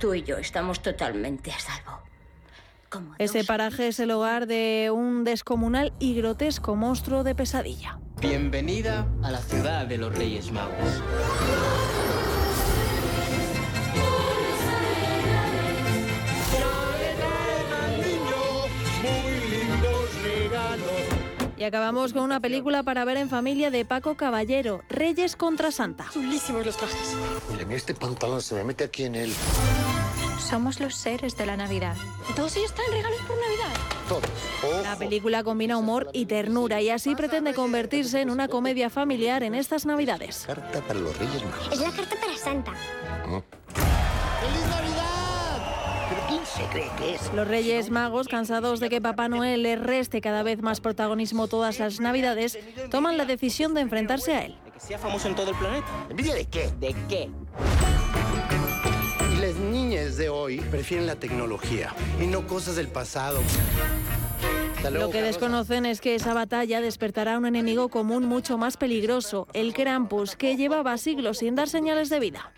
Tú 0.01 0.15
y 0.15 0.23
yo 0.23 0.37
estamos 0.37 0.81
totalmente 0.81 1.51
a 1.51 1.59
salvo. 1.59 2.01
Ese 3.19 3.43
paraje 3.43 3.87
es 3.87 3.99
el 3.99 4.09
hogar 4.09 4.47
de 4.47 4.89
un 4.91 5.23
descomunal 5.23 5.93
y 5.99 6.15
grotesco 6.15 6.75
monstruo 6.75 7.23
de 7.23 7.35
pesadilla. 7.35 7.99
Bienvenida 8.19 9.07
a 9.21 9.29
la 9.29 9.37
ciudad 9.37 9.85
de 9.85 9.99
los 9.99 10.17
Reyes 10.17 10.51
Magos. 10.51 11.03
Y 21.61 21.63
acabamos 21.63 22.11
con 22.11 22.23
una 22.23 22.39
película 22.39 22.81
para 22.81 23.05
ver 23.05 23.17
en 23.17 23.29
familia 23.29 23.69
de 23.69 23.85
Paco 23.85 24.15
Caballero, 24.15 24.81
Reyes 24.89 25.35
contra 25.35 25.69
Santa. 25.71 26.07
Chulísimos 26.11 26.65
los 26.65 26.75
trajes. 26.75 27.15
Miren, 27.51 27.71
este 27.71 27.93
pantalón 27.93 28.41
se 28.41 28.55
me 28.55 28.63
mete 28.63 28.85
aquí 28.85 29.03
en 29.03 29.13
el... 29.13 29.31
Somos 30.39 30.79
los 30.79 30.95
seres 30.95 31.37
de 31.37 31.45
la 31.45 31.55
Navidad. 31.55 31.95
Todos 32.35 32.57
ellos 32.57 32.73
traen 32.73 32.91
regalos 32.93 33.19
por 33.27 33.37
Navidad. 33.39 33.79
Todos. 34.09 34.83
La 34.83 34.95
película 34.95 35.43
combina 35.43 35.77
humor 35.77 36.09
y 36.13 36.25
ternura 36.25 36.81
y 36.81 36.89
así 36.89 37.13
pretende 37.13 37.53
convertirse 37.53 38.21
en 38.21 38.31
una 38.31 38.47
comedia 38.47 38.89
familiar 38.89 39.43
en 39.43 39.53
estas 39.53 39.85
Navidades. 39.85 40.45
Carta 40.47 40.81
para 40.81 40.99
los 40.99 41.15
Reyes 41.15 41.45
Magos. 41.45 41.69
Es 41.73 41.79
la 41.79 41.91
carta 41.91 42.15
para 42.19 42.37
Santa. 42.37 42.73
¡Feliz 42.73 43.21
Navidad! 43.23 43.43
¿Pero 43.43 43.49
quién 43.51 43.60
se 46.55 46.63
cree 46.65 46.89
que 46.97 47.15
es? 47.15 47.33
Los 47.33 47.47
Reyes 47.47 47.89
Magos, 47.89 48.27
cansados 48.27 48.79
de 48.79 48.89
que 48.89 49.01
Papá 49.01 49.27
Noel 49.29 49.63
les 49.63 49.79
reste 49.79 50.21
cada 50.21 50.43
vez 50.43 50.61
más 50.61 50.81
protagonismo 50.81 51.47
todas 51.47 51.79
las 51.79 51.99
Navidades, 51.99 52.59
toman 52.89 53.17
la 53.17 53.25
decisión 53.25 53.73
de 53.73 53.81
enfrentarse 53.81 54.33
a 54.33 54.45
él. 54.45 54.57
Que 54.73 54.79
sea 54.79 54.97
famoso 54.97 55.27
en 55.27 55.35
todo 55.35 55.51
el 55.51 55.57
planeta. 55.57 55.87
¿Envidia 56.09 56.35
de 56.35 56.45
qué? 56.45 56.69
¿De 56.79 56.95
qué? 57.07 57.29
Y 59.33 59.39
las 59.39 59.55
niñas 59.55 60.17
de 60.17 60.29
hoy 60.29 60.59
prefieren 60.59 61.07
la 61.07 61.15
tecnología 61.15 61.93
y 62.21 62.27
no 62.27 62.45
cosas 62.47 62.75
del 62.75 62.87
pasado. 62.87 63.39
Luego, 64.83 64.97
Lo 64.97 65.09
que 65.11 65.21
desconocen 65.21 65.85
es 65.85 66.01
que 66.01 66.15
esa 66.15 66.33
batalla 66.33 66.81
despertará 66.81 67.37
un 67.37 67.45
enemigo 67.45 67.89
común 67.89 68.25
mucho 68.25 68.57
más 68.57 68.77
peligroso, 68.77 69.47
el 69.53 69.73
Krampus, 69.73 70.35
que 70.35 70.57
llevaba 70.57 70.97
siglos 70.97 71.37
sin 71.37 71.53
dar 71.53 71.69
señales 71.69 72.09
de 72.09 72.19
vida. 72.19 72.51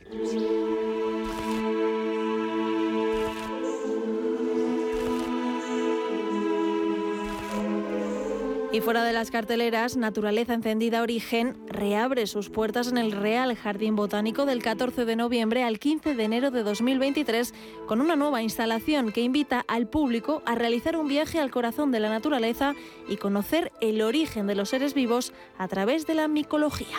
Y 8.74 8.82
fuera 8.82 9.04
de 9.04 9.14
las 9.14 9.30
carteleras, 9.30 9.98
Naturaleza 9.98 10.56
Encendida 10.56 11.04
Origen 11.04 11.56
reabre 11.68 12.26
sus 12.26 12.50
puertas 12.50 12.88
en 12.88 12.98
el 12.98 13.12
Real 13.12 13.56
Jardín 13.56 13.96
Botánico 13.96 14.48
del 14.48 14.64
14 14.64 15.06
de 15.06 15.16
noviembre 15.16 15.64
al 15.64 15.78
15 15.78 16.16
de 16.16 16.24
enero 16.24 16.50
de 16.50 16.64
2023 16.64 17.54
con 17.86 18.02
una 18.02 18.16
nueva 18.16 18.42
instalación 18.42 19.12
que 19.12 19.22
invita 19.22 19.64
al 19.68 19.86
público 19.86 20.42
a 20.48 20.56
realizar 20.56 20.98
un 20.98 21.08
viaje 21.08 21.40
al 21.40 21.52
corazón 21.52 21.92
de 21.92 22.00
la 22.00 22.10
naturaleza 22.10 22.74
y 23.08 23.18
conocer 23.18 23.72
el 23.80 24.02
origen 24.02 24.48
de 24.48 24.56
los 24.56 24.70
seres 24.70 24.96
vivos 24.96 25.34
a 25.60 25.68
través 25.68 26.08
de 26.08 26.16
la 26.16 26.28
micología. 26.28 26.98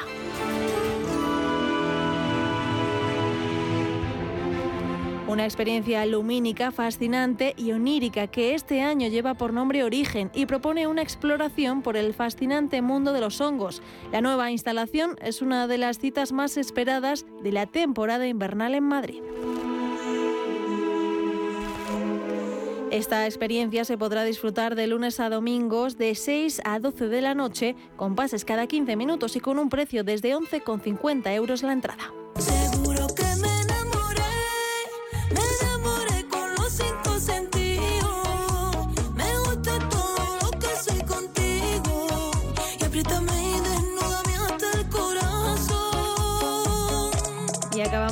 Una 5.34 5.46
experiencia 5.46 6.06
lumínica, 6.06 6.70
fascinante 6.70 7.54
y 7.56 7.72
onírica 7.72 8.28
que 8.28 8.54
este 8.54 8.82
año 8.82 9.08
lleva 9.08 9.34
por 9.34 9.52
nombre 9.52 9.82
Origen 9.82 10.30
y 10.32 10.46
propone 10.46 10.86
una 10.86 11.02
exploración 11.02 11.82
por 11.82 11.96
el 11.96 12.14
fascinante 12.14 12.82
mundo 12.82 13.12
de 13.12 13.20
los 13.20 13.40
hongos. 13.40 13.82
La 14.12 14.20
nueva 14.20 14.52
instalación 14.52 15.16
es 15.20 15.42
una 15.42 15.66
de 15.66 15.76
las 15.76 15.98
citas 15.98 16.30
más 16.30 16.56
esperadas 16.56 17.26
de 17.42 17.50
la 17.50 17.66
temporada 17.66 18.28
invernal 18.28 18.76
en 18.76 18.84
Madrid. 18.84 19.22
Esta 22.92 23.26
experiencia 23.26 23.84
se 23.84 23.98
podrá 23.98 24.22
disfrutar 24.22 24.76
de 24.76 24.86
lunes 24.86 25.18
a 25.18 25.30
domingos 25.30 25.98
de 25.98 26.14
6 26.14 26.62
a 26.64 26.78
12 26.78 27.08
de 27.08 27.22
la 27.22 27.34
noche, 27.34 27.74
con 27.96 28.14
pases 28.14 28.44
cada 28.44 28.68
15 28.68 28.94
minutos 28.94 29.34
y 29.34 29.40
con 29.40 29.58
un 29.58 29.68
precio 29.68 30.04
desde 30.04 30.36
11,50 30.36 31.34
euros 31.34 31.64
la 31.64 31.72
entrada. 31.72 32.23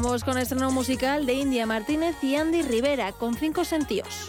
Acabamos 0.02 0.24
con 0.24 0.36
estreno 0.36 0.72
musical 0.72 1.26
de 1.26 1.34
India 1.34 1.64
Martínez 1.64 2.16
y 2.24 2.34
Andy 2.34 2.62
Rivera, 2.62 3.12
con 3.12 3.36
cinco 3.36 3.64
sentidos. 3.64 4.26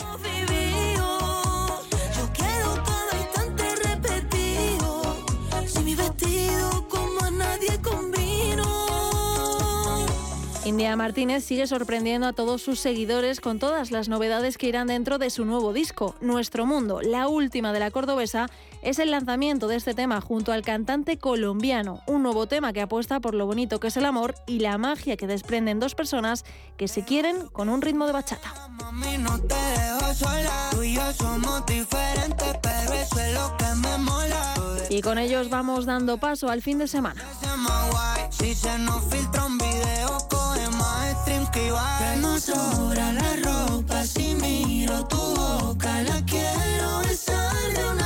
India 10.65 10.95
Martínez 10.95 11.43
sigue 11.43 11.67
sorprendiendo 11.67 12.25
a 12.25 12.31
todos 12.31 12.61
sus 12.61 12.79
seguidores 12.79 13.41
con 13.41 13.59
todas 13.59 13.91
las 13.91 14.07
novedades 14.07 14.57
que 14.57 14.67
irán 14.67 14.87
dentro 14.87 15.17
de 15.17 15.29
su 15.29 15.43
nuevo 15.43 15.73
disco, 15.73 16.15
Nuestro 16.21 16.65
Mundo. 16.65 17.01
La 17.01 17.27
última 17.27 17.73
de 17.73 17.81
la 17.81 17.91
cordobesa 17.91 18.47
es 18.81 18.97
el 18.99 19.11
lanzamiento 19.11 19.67
de 19.67 19.75
este 19.75 19.93
tema 19.93 20.21
junto 20.21 20.53
al 20.53 20.61
cantante 20.61 21.17
colombiano, 21.17 22.01
un 22.07 22.23
nuevo 22.23 22.47
tema 22.47 22.71
que 22.71 22.79
apuesta 22.79 23.19
por 23.19 23.33
lo 23.33 23.45
bonito 23.45 23.81
que 23.81 23.87
es 23.87 23.97
el 23.97 24.05
amor 24.05 24.35
y 24.47 24.59
la 24.59 24.77
magia 24.77 25.17
que 25.17 25.27
desprenden 25.27 25.81
dos 25.81 25.95
personas 25.95 26.45
que 26.77 26.87
se 26.87 27.03
quieren 27.03 27.47
con 27.47 27.67
un 27.67 27.81
ritmo 27.81 28.05
de 28.05 28.13
bachata. 28.13 28.69
Mami, 28.69 29.17
no 29.17 29.37
te 29.39 29.55
dejo 29.55 30.13
sola. 30.13 30.69
Tú 30.71 30.81
y 30.81 30.93
yo 30.93 31.11
somos 31.11 31.65
diferentes, 31.65 32.55
pero 32.61 32.93
eso 32.93 33.19
es 33.19 33.33
lo 33.33 33.57
que 33.57 33.65
me 33.81 33.97
mola. 33.97 34.53
Y 34.89 35.01
con 35.01 35.17
ellos 35.17 35.49
vamos 35.49 35.85
dando 35.85 36.19
paso 36.19 36.49
al 36.49 36.61
fin 36.61 36.77
de 36.77 36.87
semana. 36.87 37.21
Sea 37.41 37.57
más 37.57 37.91
guay. 37.91 38.21
Si 38.29 38.55
se 38.55 38.77
nos 38.79 39.03
filtra 39.05 39.45
un 39.45 39.57
video, 39.57 40.17
coge 40.53 40.69
más 40.77 41.21
stream 41.21 41.45
que 41.51 41.67
Ibai. 41.67 42.15
Que 42.15 42.21
no 42.21 42.39
sobra 42.39 43.13
la 43.13 43.35
ropa 43.43 44.03
si 44.03 44.35
miro 44.35 45.05
tu 45.05 45.17
boca. 45.17 46.01
La 46.03 46.23
quiero 46.25 46.99
besar 47.07 47.73
de 47.75 47.83
una 47.89 48.02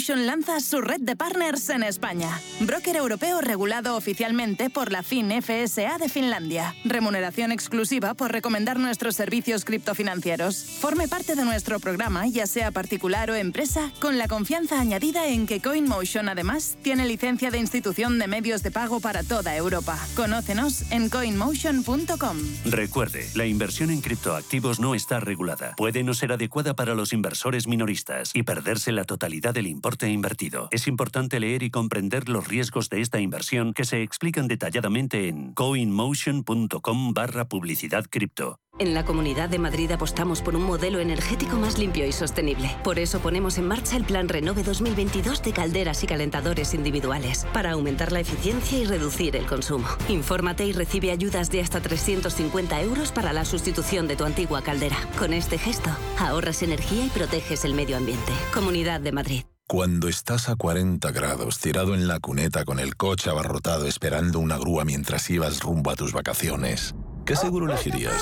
CoinMotion 0.00 0.26
lanza 0.26 0.60
su 0.60 0.80
red 0.80 1.00
de 1.00 1.14
partners 1.14 1.68
en 1.68 1.82
España. 1.82 2.40
Broker 2.60 2.96
europeo 2.96 3.42
regulado 3.42 3.96
oficialmente 3.96 4.70
por 4.70 4.92
la 4.92 5.02
FinFSA 5.02 5.98
de 5.98 6.08
Finlandia. 6.08 6.74
Remuneración 6.84 7.52
exclusiva 7.52 8.14
por 8.14 8.32
recomendar 8.32 8.78
nuestros 8.78 9.14
servicios 9.14 9.66
criptofinancieros. 9.66 10.56
Forme 10.80 11.06
parte 11.06 11.34
de 11.34 11.44
nuestro 11.44 11.80
programa, 11.80 12.26
ya 12.26 12.46
sea 12.46 12.70
particular 12.70 13.30
o 13.30 13.34
empresa, 13.34 13.92
con 14.00 14.16
la 14.16 14.26
confianza 14.26 14.80
añadida 14.80 15.26
en 15.26 15.46
que 15.46 15.60
CoinMotion 15.60 16.30
además 16.30 16.78
tiene 16.82 17.04
licencia 17.04 17.50
de 17.50 17.58
institución 17.58 18.18
de 18.18 18.26
medios 18.26 18.62
de 18.62 18.70
pago 18.70 19.00
para 19.00 19.22
toda 19.22 19.54
Europa. 19.54 19.98
Conócenos 20.16 20.90
en 20.92 21.10
coinmotion.com. 21.10 22.38
Recuerde, 22.64 23.28
la 23.34 23.44
inversión 23.44 23.90
en 23.90 24.00
criptoactivos 24.00 24.80
no 24.80 24.94
está 24.94 25.20
regulada. 25.20 25.74
Puede 25.76 26.02
no 26.04 26.14
ser 26.14 26.32
adecuada 26.32 26.74
para 26.74 26.94
los 26.94 27.12
inversores 27.12 27.66
minoristas 27.66 28.30
y 28.32 28.44
perderse 28.44 28.92
la 28.92 29.04
totalidad 29.04 29.52
del 29.52 29.66
importe 29.66 29.89
invertido. 30.08 30.68
Es 30.70 30.86
importante 30.86 31.40
leer 31.40 31.62
y 31.62 31.70
comprender 31.70 32.28
los 32.28 32.46
riesgos 32.48 32.88
de 32.88 33.00
esta 33.00 33.20
inversión 33.20 33.72
que 33.72 33.84
se 33.84 34.02
explican 34.02 34.48
detalladamente 34.48 35.28
en 35.28 35.52
coinmotion.com 35.54 37.14
barra 37.14 37.48
publicidad 37.48 38.04
cripto. 38.08 38.58
En 38.80 38.94
la 38.94 39.04
Comunidad 39.04 39.50
de 39.50 39.58
Madrid 39.58 39.92
apostamos 39.92 40.40
por 40.40 40.56
un 40.56 40.62
modelo 40.62 41.00
energético 41.00 41.56
más 41.56 41.78
limpio 41.78 42.06
y 42.06 42.12
sostenible. 42.12 42.74
Por 42.82 42.98
eso 42.98 43.20
ponemos 43.20 43.58
en 43.58 43.68
marcha 43.68 43.94
el 43.94 44.04
Plan 44.04 44.26
Renove 44.26 44.62
2022 44.62 45.42
de 45.42 45.52
calderas 45.52 46.02
y 46.02 46.06
calentadores 46.06 46.72
individuales, 46.72 47.46
para 47.52 47.72
aumentar 47.72 48.10
la 48.10 48.20
eficiencia 48.20 48.78
y 48.78 48.86
reducir 48.86 49.36
el 49.36 49.44
consumo. 49.44 49.86
Infórmate 50.08 50.64
y 50.64 50.72
recibe 50.72 51.10
ayudas 51.10 51.50
de 51.50 51.60
hasta 51.60 51.82
350 51.82 52.80
euros 52.80 53.12
para 53.12 53.34
la 53.34 53.44
sustitución 53.44 54.08
de 54.08 54.16
tu 54.16 54.24
antigua 54.24 54.62
caldera. 54.62 54.96
Con 55.18 55.34
este 55.34 55.58
gesto, 55.58 55.90
ahorras 56.18 56.62
energía 56.62 57.04
y 57.04 57.10
proteges 57.10 57.66
el 57.66 57.74
medio 57.74 57.98
ambiente. 57.98 58.32
Comunidad 58.54 59.02
de 59.02 59.12
Madrid. 59.12 59.42
Cuando 59.70 60.08
estás 60.08 60.48
a 60.48 60.56
40 60.56 61.12
grados 61.12 61.60
tirado 61.60 61.94
en 61.94 62.08
la 62.08 62.18
cuneta 62.18 62.64
con 62.64 62.80
el 62.80 62.96
coche 62.96 63.30
abarrotado 63.30 63.86
esperando 63.86 64.40
una 64.40 64.58
grúa 64.58 64.84
mientras 64.84 65.30
ibas 65.30 65.60
rumbo 65.60 65.92
a 65.92 65.94
tus 65.94 66.12
vacaciones, 66.12 66.92
¿qué 67.24 67.36
seguro 67.36 67.66
elegirías? 67.66 68.20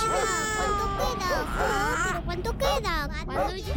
¿Cuánto 2.26 2.54
queda? 2.58 3.08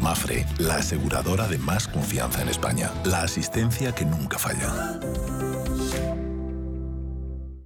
Mafre, 0.01 0.45
la 0.57 0.75
aseguradora 0.75 1.47
de 1.47 1.59
más 1.59 1.87
confianza 1.87 2.41
en 2.41 2.49
España. 2.49 2.91
La 3.05 3.21
asistencia 3.21 3.95
que 3.95 4.03
nunca 4.03 4.37
falla. 4.37 4.99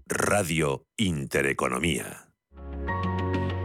Radio 0.06 0.86
Intereconomía. 0.98 2.30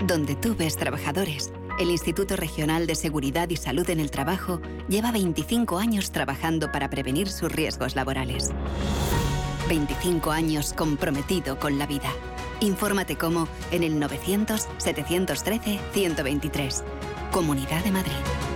Donde 0.07 0.37
tú 0.37 0.57
ves 0.57 0.79
trabajadores, 0.79 1.53
el 1.79 1.91
Instituto 1.91 2.37
Regional 2.37 2.87
de 2.87 2.95
Seguridad 2.95 3.51
y 3.51 3.57
Salud 3.57 3.91
en 3.91 4.01
el 4.01 4.11
Trabajo 4.11 4.63
lleva 4.89 5.13
25 5.13 5.77
años 5.79 6.11
trabajando 6.11 6.73
para 6.73 6.89
prevenir 6.91 7.29
sus 7.29 7.53
riesgos 7.53 7.95
laborales. 7.95 8.51
25 9.69 10.31
años 10.31 10.73
comprometido 10.73 11.59
con 11.59 11.79
la 11.79 11.87
vida. 11.87 12.11
Infórmate 12.61 13.17
cómo 13.17 13.47
en 13.71 13.83
el 13.85 14.01
900-713-123. 14.01 16.83
Comunidad 17.31 17.85
de 17.85 17.91
Madrid. 17.93 18.50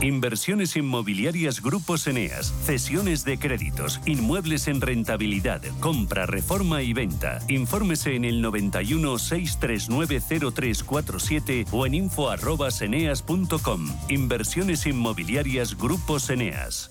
Inversiones 0.00 0.76
inmobiliarias 0.76 1.62
Grupos 1.62 2.06
Eneas, 2.06 2.52
cesiones 2.64 3.24
de 3.24 3.38
créditos, 3.38 4.00
inmuebles 4.06 4.66
en 4.68 4.80
rentabilidad, 4.80 5.62
compra, 5.80 6.24
reforma 6.26 6.82
y 6.82 6.92
venta. 6.92 7.38
Infórmese 7.48 8.14
en 8.14 8.24
el 8.24 8.40
91 8.40 9.18
639 9.18 10.20
0347 10.54 11.66
o 11.70 11.86
en 11.86 11.94
info@eneas.com. 11.94 13.88
Inversiones 14.08 14.86
inmobiliarias 14.86 15.76
Grupos 15.76 16.30
Eneas. 16.30 16.90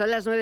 Son 0.00 0.10
las 0.10 0.24
nueve 0.24 0.38